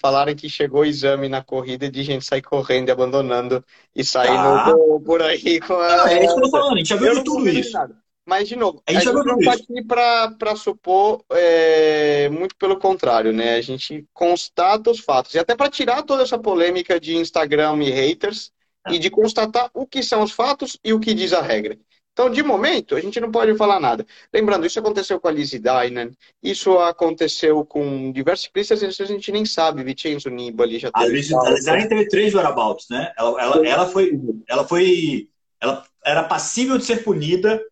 falarem 0.00 0.36
que 0.36 0.48
chegou 0.48 0.80
o 0.82 0.86
exame 0.86 1.28
na 1.28 1.42
corrida 1.42 1.90
de 1.90 2.02
gente 2.02 2.24
sair 2.24 2.42
correndo 2.42 2.88
e 2.88 2.92
abandonando 2.92 3.64
e 3.94 4.04
saindo 4.04 4.38
ah. 4.38 4.74
por 5.04 5.22
aí 5.22 5.60
com 5.60 5.74
a. 5.74 5.96
Não, 5.96 6.06
é 6.06 6.24
isso 6.24 6.34
que 6.34 6.40
eu 6.40 6.44
tô 6.44 6.50
falando, 6.50 6.74
a 6.74 6.78
gente 6.78 6.88
já 6.88 6.96
viu 6.96 7.24
tudo 7.24 7.48
isso. 7.48 7.72
Nada. 7.72 8.01
Mas, 8.24 8.48
de 8.48 8.54
novo, 8.54 8.80
a 8.86 8.92
gente, 8.92 9.08
a 9.08 9.12
gente 9.12 9.24
não 9.24 9.38
está 9.38 9.52
aqui 9.52 9.84
para 9.84 10.56
supor, 10.56 11.24
é, 11.30 12.28
muito 12.28 12.54
pelo 12.56 12.78
contrário, 12.78 13.32
né? 13.32 13.56
A 13.56 13.60
gente 13.60 14.06
constata 14.12 14.90
os 14.90 15.00
fatos. 15.00 15.34
E 15.34 15.38
até 15.38 15.56
para 15.56 15.68
tirar 15.68 16.02
toda 16.02 16.22
essa 16.22 16.38
polêmica 16.38 17.00
de 17.00 17.16
Instagram 17.16 17.82
e 17.82 17.90
haters, 17.90 18.52
e 18.90 18.98
de 18.98 19.10
constatar 19.10 19.70
o 19.74 19.86
que 19.86 20.02
são 20.02 20.22
os 20.22 20.32
fatos 20.32 20.78
e 20.84 20.92
o 20.92 21.00
que 21.00 21.14
diz 21.14 21.32
a 21.32 21.40
regra. 21.40 21.78
Então, 22.12 22.28
de 22.28 22.42
momento, 22.42 22.94
a 22.94 23.00
gente 23.00 23.18
não 23.20 23.30
pode 23.30 23.56
falar 23.56 23.80
nada. 23.80 24.04
Lembrando, 24.32 24.66
isso 24.66 24.78
aconteceu 24.78 25.18
com 25.18 25.28
a 25.28 25.30
Lizzie 25.30 25.58
Dynan, 25.58 26.10
isso 26.42 26.78
aconteceu 26.78 27.64
com 27.64 28.12
diversos 28.12 28.44
ciclistas, 28.44 28.82
a 28.82 29.04
gente 29.06 29.32
nem 29.32 29.46
sabe, 29.46 29.82
Vincenzo 29.82 30.28
Nibali 30.28 30.78
já 30.78 30.90
teve... 30.92 31.06
A 31.06 31.08
Lizzie 31.08 31.36
Dynan 31.64 31.88
teve 31.88 32.08
três 32.08 32.34
whereabouts, 32.34 32.86
né? 32.90 33.12
Ela, 33.16 33.42
ela, 33.42 33.66
ela, 33.66 33.86
foi, 33.86 34.12
ela 34.46 34.64
foi... 34.66 35.28
Ela 35.58 35.84
era 36.04 36.24
passível 36.24 36.76
de 36.76 36.84
ser 36.84 37.02
punida 37.02 37.62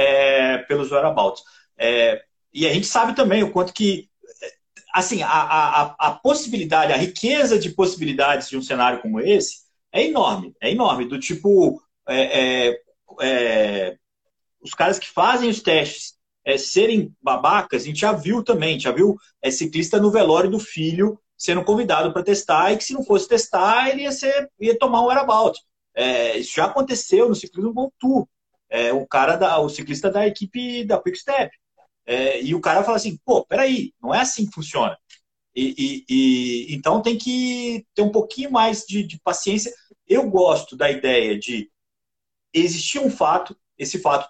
é, 0.00 0.58
pelos 0.58 0.90
whereabouts. 0.90 1.42
É, 1.76 2.22
e 2.52 2.66
a 2.66 2.72
gente 2.72 2.86
sabe 2.86 3.14
também 3.14 3.42
o 3.42 3.52
quanto 3.52 3.72
que 3.72 4.08
assim, 4.92 5.22
a, 5.22 5.28
a, 5.28 5.94
a 5.98 6.10
possibilidade, 6.12 6.92
a 6.92 6.96
riqueza 6.96 7.58
de 7.58 7.70
possibilidades 7.70 8.48
de 8.48 8.56
um 8.56 8.62
cenário 8.62 9.00
como 9.00 9.20
esse 9.20 9.60
é 9.92 10.04
enorme, 10.04 10.54
é 10.60 10.70
enorme, 10.70 11.04
do 11.04 11.18
tipo 11.18 11.80
é, 12.08 12.68
é, 12.68 12.80
é, 13.20 13.96
os 14.60 14.74
caras 14.74 14.98
que 14.98 15.08
fazem 15.08 15.48
os 15.48 15.62
testes 15.62 16.14
é, 16.44 16.56
serem 16.56 17.14
babacas, 17.22 17.82
a 17.82 17.86
gente 17.86 18.00
já 18.00 18.12
viu 18.12 18.42
também, 18.42 18.80
já 18.80 18.90
viu 18.90 19.16
é, 19.42 19.50
ciclista 19.50 20.00
no 20.00 20.10
velório 20.10 20.50
do 20.50 20.58
filho 20.58 21.20
sendo 21.36 21.64
convidado 21.64 22.12
para 22.12 22.22
testar 22.22 22.72
e 22.72 22.76
que 22.76 22.84
se 22.84 22.92
não 22.92 23.04
fosse 23.04 23.28
testar, 23.28 23.88
ele 23.88 24.02
ia, 24.02 24.12
ser, 24.12 24.50
ia 24.60 24.78
tomar 24.78 25.02
um 25.02 25.06
whereabout. 25.06 25.58
É, 25.94 26.36
isso 26.38 26.54
já 26.56 26.66
aconteceu 26.66 27.28
no 27.28 27.34
ciclismo 27.34 27.72
World 27.74 27.94
Tour. 27.98 28.28
É, 28.70 28.92
o 28.92 29.06
cara, 29.06 29.36
da, 29.36 29.58
o 29.58 29.68
ciclista 29.68 30.10
da 30.10 30.26
equipe 30.26 30.84
da 30.84 31.00
Quick 31.00 31.18
Step. 31.18 31.50
É, 32.06 32.42
e 32.42 32.54
o 32.54 32.60
cara 32.60 32.84
fala 32.84 32.96
assim, 32.96 33.18
pô, 33.24 33.44
peraí, 33.44 33.92
não 34.00 34.14
é 34.14 34.20
assim 34.20 34.46
que 34.46 34.54
funciona. 34.54 34.96
E, 35.54 35.74
e, 35.76 36.04
e 36.08 36.74
então 36.74 37.02
tem 37.02 37.18
que 37.18 37.84
ter 37.94 38.02
um 38.02 38.10
pouquinho 38.10 38.50
mais 38.50 38.84
de, 38.86 39.02
de 39.02 39.18
paciência. 39.20 39.72
Eu 40.06 40.28
gosto 40.30 40.76
da 40.76 40.90
ideia 40.90 41.38
de 41.38 41.70
existir 42.54 42.98
um 42.98 43.10
fato, 43.10 43.56
esse 43.78 43.98
fato 43.98 44.28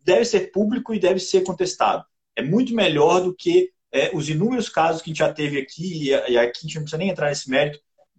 deve 0.00 0.24
ser 0.24 0.50
público 0.50 0.94
e 0.94 0.98
deve 0.98 1.20
ser 1.20 1.42
contestado. 1.42 2.04
É 2.36 2.42
muito 2.42 2.74
melhor 2.74 3.20
do 3.20 3.34
que 3.34 3.70
é, 3.92 4.10
os 4.14 4.28
inúmeros 4.28 4.68
casos 4.68 5.02
que 5.02 5.10
a 5.10 5.12
gente 5.12 5.18
já 5.18 5.32
teve 5.32 5.58
aqui, 5.58 6.08
e 6.08 6.14
aqui 6.14 6.32
a 6.34 6.62
gente 6.62 6.74
não 6.76 6.82
precisa 6.82 6.98
nem 6.98 7.10
entrar 7.10 7.28
nesse 7.28 7.48
mérito, 7.48 7.78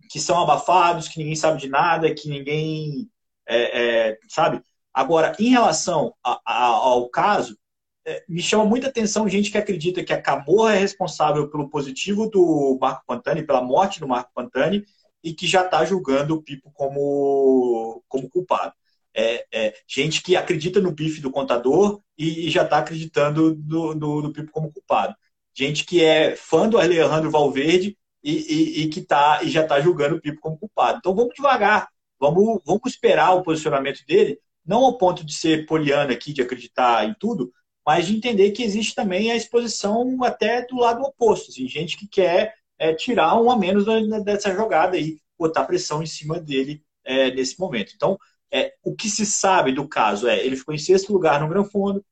que 0.09 0.19
são 0.19 0.41
abafados, 0.41 1.07
que 1.07 1.17
ninguém 1.17 1.35
sabe 1.35 1.59
de 1.59 1.67
nada, 1.67 2.13
que 2.13 2.29
ninguém 2.29 3.09
é, 3.47 4.09
é, 4.09 4.19
sabe. 4.29 4.61
Agora, 4.93 5.35
em 5.39 5.49
relação 5.49 6.13
a, 6.23 6.39
a, 6.45 6.65
ao 6.65 7.09
caso, 7.09 7.57
é, 8.05 8.23
me 8.27 8.41
chama 8.41 8.65
muita 8.65 8.87
atenção 8.87 9.27
gente 9.27 9.49
que 9.51 9.57
acredita 9.57 10.03
que 10.03 10.13
a 10.13 10.21
Camorra 10.21 10.75
é 10.75 10.79
responsável 10.79 11.49
pelo 11.49 11.69
positivo 11.69 12.29
do 12.29 12.77
Marco 12.79 13.03
Pantani, 13.07 13.43
pela 13.45 13.61
morte 13.61 13.99
do 13.99 14.07
Marco 14.07 14.31
Pantani, 14.33 14.83
e 15.23 15.33
que 15.33 15.47
já 15.47 15.63
está 15.65 15.85
julgando 15.85 16.35
o 16.35 16.41
Pipo 16.41 16.71
como, 16.73 18.03
como 18.07 18.29
culpado 18.29 18.73
é, 19.13 19.45
é, 19.51 19.73
gente 19.87 20.21
que 20.23 20.35
acredita 20.35 20.81
no 20.81 20.91
bife 20.91 21.21
do 21.21 21.31
contador 21.31 22.01
e, 22.17 22.47
e 22.47 22.49
já 22.49 22.63
está 22.63 22.79
acreditando 22.79 23.55
no, 23.55 23.93
no, 23.93 24.21
no, 24.23 24.33
Pipo 24.33 24.51
como 24.51 24.71
culpado. 24.71 25.15
Gente 25.55 25.85
que 25.85 26.03
é 26.03 26.35
fã 26.35 26.67
do 26.67 26.79
Alejandro 26.79 27.29
Valverde 27.29 27.97
e, 28.23 28.31
e, 28.31 28.81
e 28.83 28.89
que 28.89 29.01
tá, 29.01 29.41
e 29.43 29.49
já 29.49 29.61
está 29.61 29.79
julgando 29.79 30.15
o 30.15 30.21
Pipo 30.21 30.41
como 30.41 30.57
culpado. 30.57 30.97
Então 30.97 31.15
vamos 31.15 31.35
devagar, 31.35 31.87
vamos, 32.19 32.59
vamos 32.65 32.81
esperar 32.87 33.33
o 33.35 33.43
posicionamento 33.43 34.03
dele, 34.07 34.39
não 34.65 34.83
ao 34.83 34.97
ponto 34.97 35.25
de 35.25 35.33
ser 35.33 35.65
poliana 35.65 36.13
aqui, 36.13 36.33
de 36.33 36.41
acreditar 36.41 37.07
em 37.07 37.13
tudo, 37.19 37.51
mas 37.85 38.07
de 38.07 38.15
entender 38.15 38.51
que 38.51 38.63
existe 38.63 38.95
também 38.95 39.31
a 39.31 39.35
exposição 39.35 40.23
até 40.23 40.65
do 40.65 40.77
lado 40.77 41.01
oposto. 41.03 41.51
Assim, 41.51 41.67
gente 41.67 41.97
que 41.97 42.07
quer 42.07 42.55
é, 42.79 42.93
tirar 42.93 43.39
um 43.41 43.51
a 43.51 43.57
menos 43.57 43.85
dessa 44.23 44.53
jogada 44.53 44.95
aí, 44.95 45.19
botar 45.37 45.65
pressão 45.65 46.01
em 46.01 46.05
cima 46.05 46.39
dele 46.39 46.83
é, 47.03 47.31
nesse 47.31 47.59
momento. 47.59 47.93
Então, 47.95 48.17
é, 48.51 48.73
o 48.83 48.95
que 48.95 49.09
se 49.09 49.25
sabe 49.25 49.71
do 49.71 49.87
caso 49.87 50.27
é 50.27 50.45
ele 50.45 50.55
ficou 50.55 50.73
em 50.73 50.77
sexto 50.77 51.11
lugar 51.11 51.41
no 51.41 51.49
Gran 51.49 51.65
Fundo, 51.65 52.05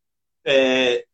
é, 0.44 1.06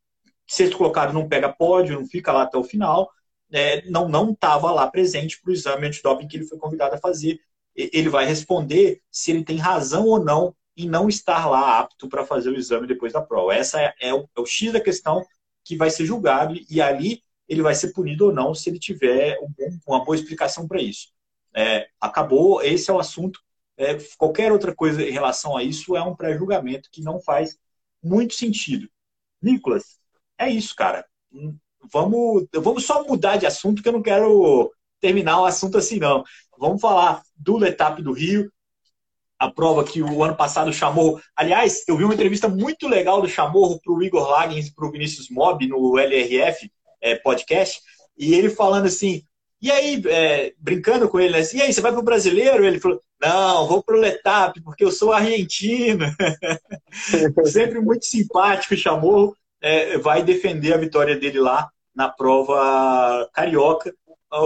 sexto 0.48 0.78
colocado 0.78 1.14
não 1.14 1.28
pega 1.28 1.52
pódio, 1.52 2.00
não 2.00 2.08
fica 2.08 2.32
lá 2.32 2.44
até 2.44 2.58
o 2.58 2.64
final, 2.64 3.12
é, 3.52 3.88
não 3.90 4.08
não 4.08 4.32
estava 4.32 4.72
lá 4.72 4.90
presente 4.90 5.40
para 5.42 5.52
o 5.52 5.54
exame 5.54 5.88
antidoping 5.88 6.28
que 6.28 6.38
ele 6.38 6.48
foi 6.48 6.58
convidado 6.58 6.96
a 6.96 7.00
fazer. 7.00 7.40
Ele 7.76 8.10
vai 8.10 8.26
responder 8.26 9.02
se 9.12 9.32
ele 9.32 9.44
tem 9.44 9.58
razão 9.58 10.08
ou 10.08 10.24
não 10.24 10.56
em 10.78 10.88
não 10.88 11.10
estar 11.10 11.50
lá 11.50 11.80
apto 11.80 12.08
para 12.08 12.26
fazer 12.26 12.50
o 12.50 12.56
exame 12.56 12.88
depois 12.88 13.14
da 13.14 13.22
prova. 13.22 13.56
Essa 13.56 13.82
é, 13.82 13.94
é, 14.00 14.14
o, 14.14 14.30
é, 14.38 14.42
o, 14.42 14.46
X 14.46 14.72
da 14.72 14.80
questão 14.80 15.26
que 15.64 15.76
vai 15.76 15.90
ser 15.90 16.06
julgado 16.06 16.56
e 16.70 16.80
ali 16.80 17.24
ele 17.50 17.62
vai 17.62 17.76
ser 17.76 17.92
punido 17.94 18.26
ou 18.26 18.34
não 18.34 18.54
se 18.54 18.70
ele 18.70 18.80
tiver 18.80 19.38
um, 19.40 19.50
uma 19.88 20.06
boa 20.06 20.16
explicação 20.16 20.68
para 20.68 20.82
isso. 20.82 21.08
É, 21.56 21.88
acabou, 22.00 22.62
esse 22.62 22.90
é 22.90 22.94
o 22.94 23.00
assunto 23.00 23.40
é, 23.78 23.96
qualquer 24.18 24.52
outra 24.52 24.76
coisa 24.76 25.04
em 25.04 25.12
relação 25.12 25.56
a 25.56 25.64
isso 25.64 25.96
é 25.96 26.02
um 26.02 26.16
pré-julgamento 26.16 26.90
que 26.92 27.04
não 27.04 27.22
faz 27.22 27.58
muito 28.04 28.34
sentido. 28.34 28.90
Nicolas, 29.40 30.00
é 30.38 30.50
isso, 30.50 30.76
cara. 30.76 31.06
Vamos, 31.92 32.48
vamos 32.54 32.86
só 32.86 33.06
mudar 33.06 33.38
de 33.38 33.46
assunto, 33.46 33.84
que 33.84 33.88
eu 33.88 33.94
não 33.94 34.02
quero 34.02 34.74
terminar 35.00 35.42
o 35.42 35.46
assunto 35.46 35.78
assim, 35.78 36.00
não. 36.00 36.24
Vamos 36.58 36.82
falar 36.82 37.22
do 37.36 37.56
Letap 37.56 38.02
do 38.02 38.12
Rio, 38.12 38.52
a 39.40 39.52
prova 39.52 39.84
que 39.84 40.02
o 40.02 40.24
ano 40.24 40.36
passado 40.36 40.74
chamou. 40.74 41.20
Aliás, 41.36 41.84
eu 41.88 41.96
vi 41.96 42.04
uma 42.04 42.14
entrevista 42.14 42.48
muito 42.48 42.88
legal 42.88 43.22
do 43.22 43.30
Chamorro 43.30 43.80
para 43.84 43.94
o 43.94 44.02
Igor 44.02 44.30
Lagens 44.30 44.68
e 44.68 44.74
para 44.74 44.88
o 44.88 44.92
Vinícius 44.92 45.30
Mob 45.30 45.68
no 45.68 45.98
LRF 45.98 46.72
é, 47.02 47.16
podcast, 47.16 47.80
e 48.18 48.34
ele 48.34 48.50
falando 48.50 48.88
assim: 48.88 49.24
e 49.62 49.72
aí, 49.72 50.02
é, 50.06 50.54
brincando 50.60 51.10
com 51.10 51.20
ele, 51.20 51.34
né? 51.34 51.44
e 51.54 51.62
aí, 51.62 51.74
você 51.74 51.82
vai 51.82 51.92
para 51.92 52.00
o 52.00 52.04
brasileiro? 52.04 52.64
Ele 52.64 52.80
falou: 52.80 53.02
Não, 53.20 53.68
vou 53.68 53.84
pro 53.84 54.00
Letap, 54.00 54.62
porque 54.62 54.86
eu 54.86 54.92
sou 54.92 55.12
argentino. 55.12 56.06
Sempre 57.46 57.80
muito 57.80 58.06
simpático, 58.06 58.76
chamou, 58.76 59.36
é, 59.60 59.98
vai 59.98 60.22
defender 60.24 60.74
a 60.74 60.78
vitória 60.78 61.16
dele 61.16 61.40
lá 61.40 61.70
na 61.96 62.08
prova 62.08 63.28
carioca. 63.34 63.94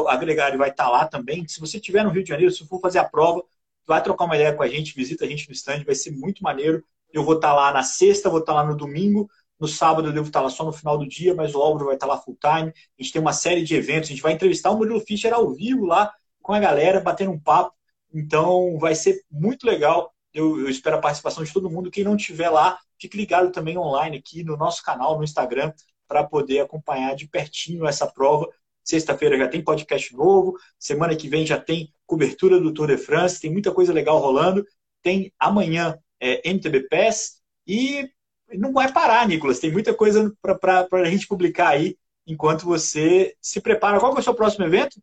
A 0.08 0.16
Gregário 0.16 0.58
vai 0.58 0.70
estar 0.70 0.86
tá 0.86 0.90
lá 0.90 1.06
também. 1.06 1.46
Se 1.48 1.60
você 1.60 1.78
estiver 1.78 2.04
no 2.04 2.12
Rio 2.12 2.24
de 2.24 2.30
Janeiro, 2.30 2.52
se 2.52 2.66
for 2.66 2.80
fazer 2.80 3.00
a 3.00 3.04
prova, 3.04 3.44
vai 3.92 4.02
trocar 4.02 4.24
uma 4.24 4.36
ideia 4.36 4.54
com 4.54 4.64
a 4.64 4.68
gente, 4.70 4.96
visita 4.96 5.26
a 5.26 5.28
gente 5.28 5.50
no 5.50 5.54
stand, 5.54 5.84
vai 5.84 5.96
ser 5.96 6.12
muito 6.12 6.42
maneiro. 6.42 6.82
Eu 7.12 7.26
vou 7.26 7.36
estar 7.36 7.50
tá 7.50 7.54
lá 7.54 7.74
na 7.74 7.84
sexta, 7.84 8.30
vou 8.30 8.40
estar 8.40 8.54
tá 8.54 8.62
lá 8.62 8.66
no 8.66 8.78
domingo. 8.78 9.30
No 9.60 9.68
sábado 9.68 10.08
eu 10.08 10.14
devo 10.14 10.28
estar 10.28 10.40
lá 10.40 10.50
só 10.50 10.64
no 10.64 10.72
final 10.72 10.98
do 10.98 11.06
dia, 11.06 11.36
mas 11.36 11.54
o 11.54 11.62
Álvaro 11.62 11.88
vai 11.88 11.96
estar 11.96 12.08
lá 12.08 12.18
full 12.18 12.38
time. 12.40 12.72
A 12.72 13.04
gente 13.04 13.12
tem 13.12 13.22
uma 13.22 13.34
série 13.34 13.64
de 13.64 13.76
eventos, 13.76 14.10
a 14.10 14.14
gente 14.14 14.22
vai 14.22 14.32
entrevistar 14.32 14.72
o 14.72 14.78
Murilo 14.78 15.02
Fischer 15.02 15.34
ao 15.34 15.52
vivo 15.52 15.86
lá 15.86 16.12
com 16.42 16.54
a 16.54 16.60
galera, 16.60 17.02
batendo 17.02 17.32
um 17.32 17.40
papo. 17.40 17.76
Então 18.14 18.78
vai 18.80 18.96
ser 18.96 19.22
muito 19.30 19.66
legal. 19.66 20.14
Eu, 20.34 20.58
eu, 20.62 20.70
espero 20.70 20.96
a 20.96 21.02
participação 21.02 21.44
de 21.44 21.52
todo 21.52 21.70
mundo. 21.70 21.92
Quem 21.92 22.06
não 22.06 22.16
estiver 22.16 22.50
lá, 22.50 22.80
fique 22.98 23.18
ligado 23.18 23.52
também 23.52 23.78
online 23.78 24.18
aqui 24.18 24.42
no 24.42 24.56
nosso 24.56 24.82
canal, 24.84 25.18
no 25.18 25.24
Instagram, 25.24 25.74
para 26.08 26.24
poder 26.24 26.62
acompanhar 26.62 27.14
de 27.14 27.28
pertinho 27.28 27.86
essa 27.86 28.08
prova. 28.08 28.48
Sexta-feira 28.84 29.38
já 29.38 29.50
tem 29.50 29.62
podcast 29.62 30.16
novo, 30.16 30.58
semana 30.80 31.14
que 31.14 31.28
vem 31.28 31.46
já 31.46 31.60
tem 31.60 31.94
cobertura 32.12 32.60
do 32.60 32.74
Tour 32.74 32.88
de 32.88 32.98
France, 32.98 33.40
tem 33.40 33.50
muita 33.50 33.72
coisa 33.72 33.94
legal 33.94 34.20
rolando. 34.20 34.66
Tem 35.02 35.32
amanhã 35.40 35.98
é, 36.20 36.42
MTB 36.50 36.90
Pass 36.90 37.42
e 37.66 38.10
não 38.54 38.74
vai 38.74 38.92
parar, 38.92 39.26
Nicolas. 39.26 39.60
Tem 39.60 39.72
muita 39.72 39.94
coisa 39.94 40.34
para 40.60 40.86
a 40.92 41.06
gente 41.06 41.26
publicar 41.26 41.70
aí 41.70 41.98
enquanto 42.28 42.66
você 42.66 43.34
se 43.42 43.62
prepara. 43.62 43.98
Qual 43.98 44.14
é 44.14 44.20
o 44.20 44.22
seu 44.22 44.34
próximo 44.34 44.66
evento? 44.66 45.02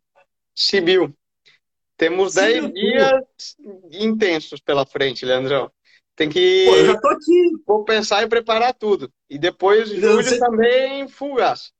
Sibiu. 0.55 1.11
Temos 1.97 2.35
10 2.35 2.73
dias 2.73 3.23
intensos 3.91 4.61
pela 4.61 4.85
frente, 4.85 5.25
Leandrão. 5.25 5.71
Tem 6.15 6.29
que. 6.29 6.65
Pô, 6.67 6.75
eu 6.75 6.85
já 6.85 7.01
tô 7.01 7.07
aqui. 7.09 7.51
Vou 7.65 7.83
pensar 7.83 8.23
em 8.23 8.29
preparar 8.29 8.75
tudo. 8.75 9.11
E 9.27 9.39
depois, 9.39 9.89
julho 9.89 10.23
você... 10.23 10.37
também, 10.37 11.07
fugas. 11.07 11.71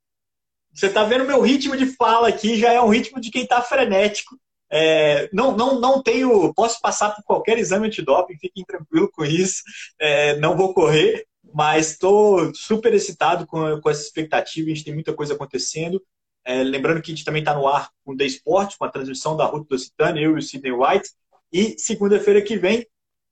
Você 0.74 0.90
tá 0.90 1.04
vendo 1.04 1.26
meu 1.26 1.40
ritmo 1.40 1.78
de 1.78 1.86
fala 1.86 2.30
aqui, 2.30 2.58
já 2.58 2.74
é 2.74 2.82
um 2.82 2.90
ritmo 2.90 3.22
de 3.22 3.30
quem 3.30 3.46
tá 3.46 3.62
frenético. 3.62 4.36
É, 4.72 5.30
não, 5.34 5.56
não, 5.56 5.80
não 5.80 6.02
tenho. 6.02 6.54
Posso 6.54 6.80
passar 6.80 7.16
por 7.16 7.24
qualquer 7.24 7.58
exame 7.58 7.88
antidoping, 7.88 8.38
fiquem 8.38 8.64
tranquilo 8.64 9.10
com 9.12 9.26
isso. 9.26 9.64
É, 10.00 10.38
não 10.38 10.56
vou 10.56 10.74
correr, 10.74 11.26
mas 11.54 11.92
estou 11.92 12.54
super 12.54 12.94
excitado 12.94 13.46
com, 13.48 13.80
com 13.82 13.90
essa 13.90 14.04
expectativa. 14.04 14.68
A 14.68 14.74
gente 14.74 14.86
tem 14.86 14.94
muita 14.94 15.14
coisa 15.14 15.34
acontecendo. 15.34 16.02
É, 16.46 16.64
lembrando 16.64 17.02
que 17.02 17.12
a 17.12 17.16
gente 17.16 17.26
também 17.26 17.42
está 17.42 17.54
no 17.54 17.68
ar 17.68 17.90
com 18.04 18.14
o 18.14 18.18
The 18.18 18.26
Sport, 18.26 18.78
com 18.78 18.86
a 18.86 18.90
transmissão 18.90 19.36
da 19.36 19.46
Ruta 19.46 19.68
do 19.70 19.76
Occitânia, 19.76 20.22
eu 20.22 20.36
e 20.36 20.40
o 20.40 20.42
Sidney 20.42 20.72
White. 20.72 21.10
E 21.52 21.78
segunda-feira 21.80 22.42
que 22.42 22.58
vem, 22.58 22.88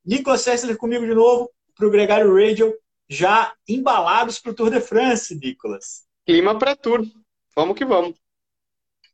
Nicolas 0.05 0.41
Sessler 0.41 0.77
comigo 0.77 1.05
de 1.05 1.13
novo 1.13 1.51
para 1.75 1.87
o 1.87 1.91
Gregário 1.91 2.33
Radio, 2.33 2.73
já 3.07 3.53
embalados 3.67 4.39
para 4.39 4.51
o 4.51 4.55
Tour 4.55 4.71
de 4.71 4.81
France, 4.81 5.35
Nicolas. 5.35 6.03
Clima 6.25 6.57
para 6.57 6.75
Tour. 6.75 7.05
Vamos 7.55 7.77
que 7.77 7.85
vamos. 7.85 8.26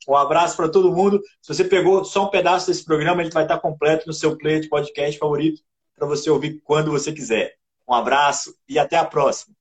Um 0.08 0.16
abraço 0.16 0.56
para 0.56 0.70
todo 0.70 0.92
mundo. 0.92 1.22
Se 1.42 1.54
você 1.54 1.64
pegou 1.64 2.04
só 2.04 2.26
um 2.26 2.30
pedaço 2.30 2.68
desse 2.68 2.84
programa, 2.84 3.22
ele 3.22 3.32
vai 3.32 3.44
estar 3.44 3.60
completo 3.60 4.08
no 4.08 4.14
seu 4.14 4.38
player 4.38 4.60
de 4.60 4.70
podcast 4.70 5.18
favorito 5.18 5.62
para 5.96 6.08
você 6.08 6.30
ouvir 6.30 6.62
quando 6.64 6.92
você 6.92 7.12
quiser. 7.12 7.56
Um 7.88 7.94
abraço 7.94 8.56
e 8.68 8.78
até 8.80 8.98
a 8.98 9.06
próxima. 9.06 9.56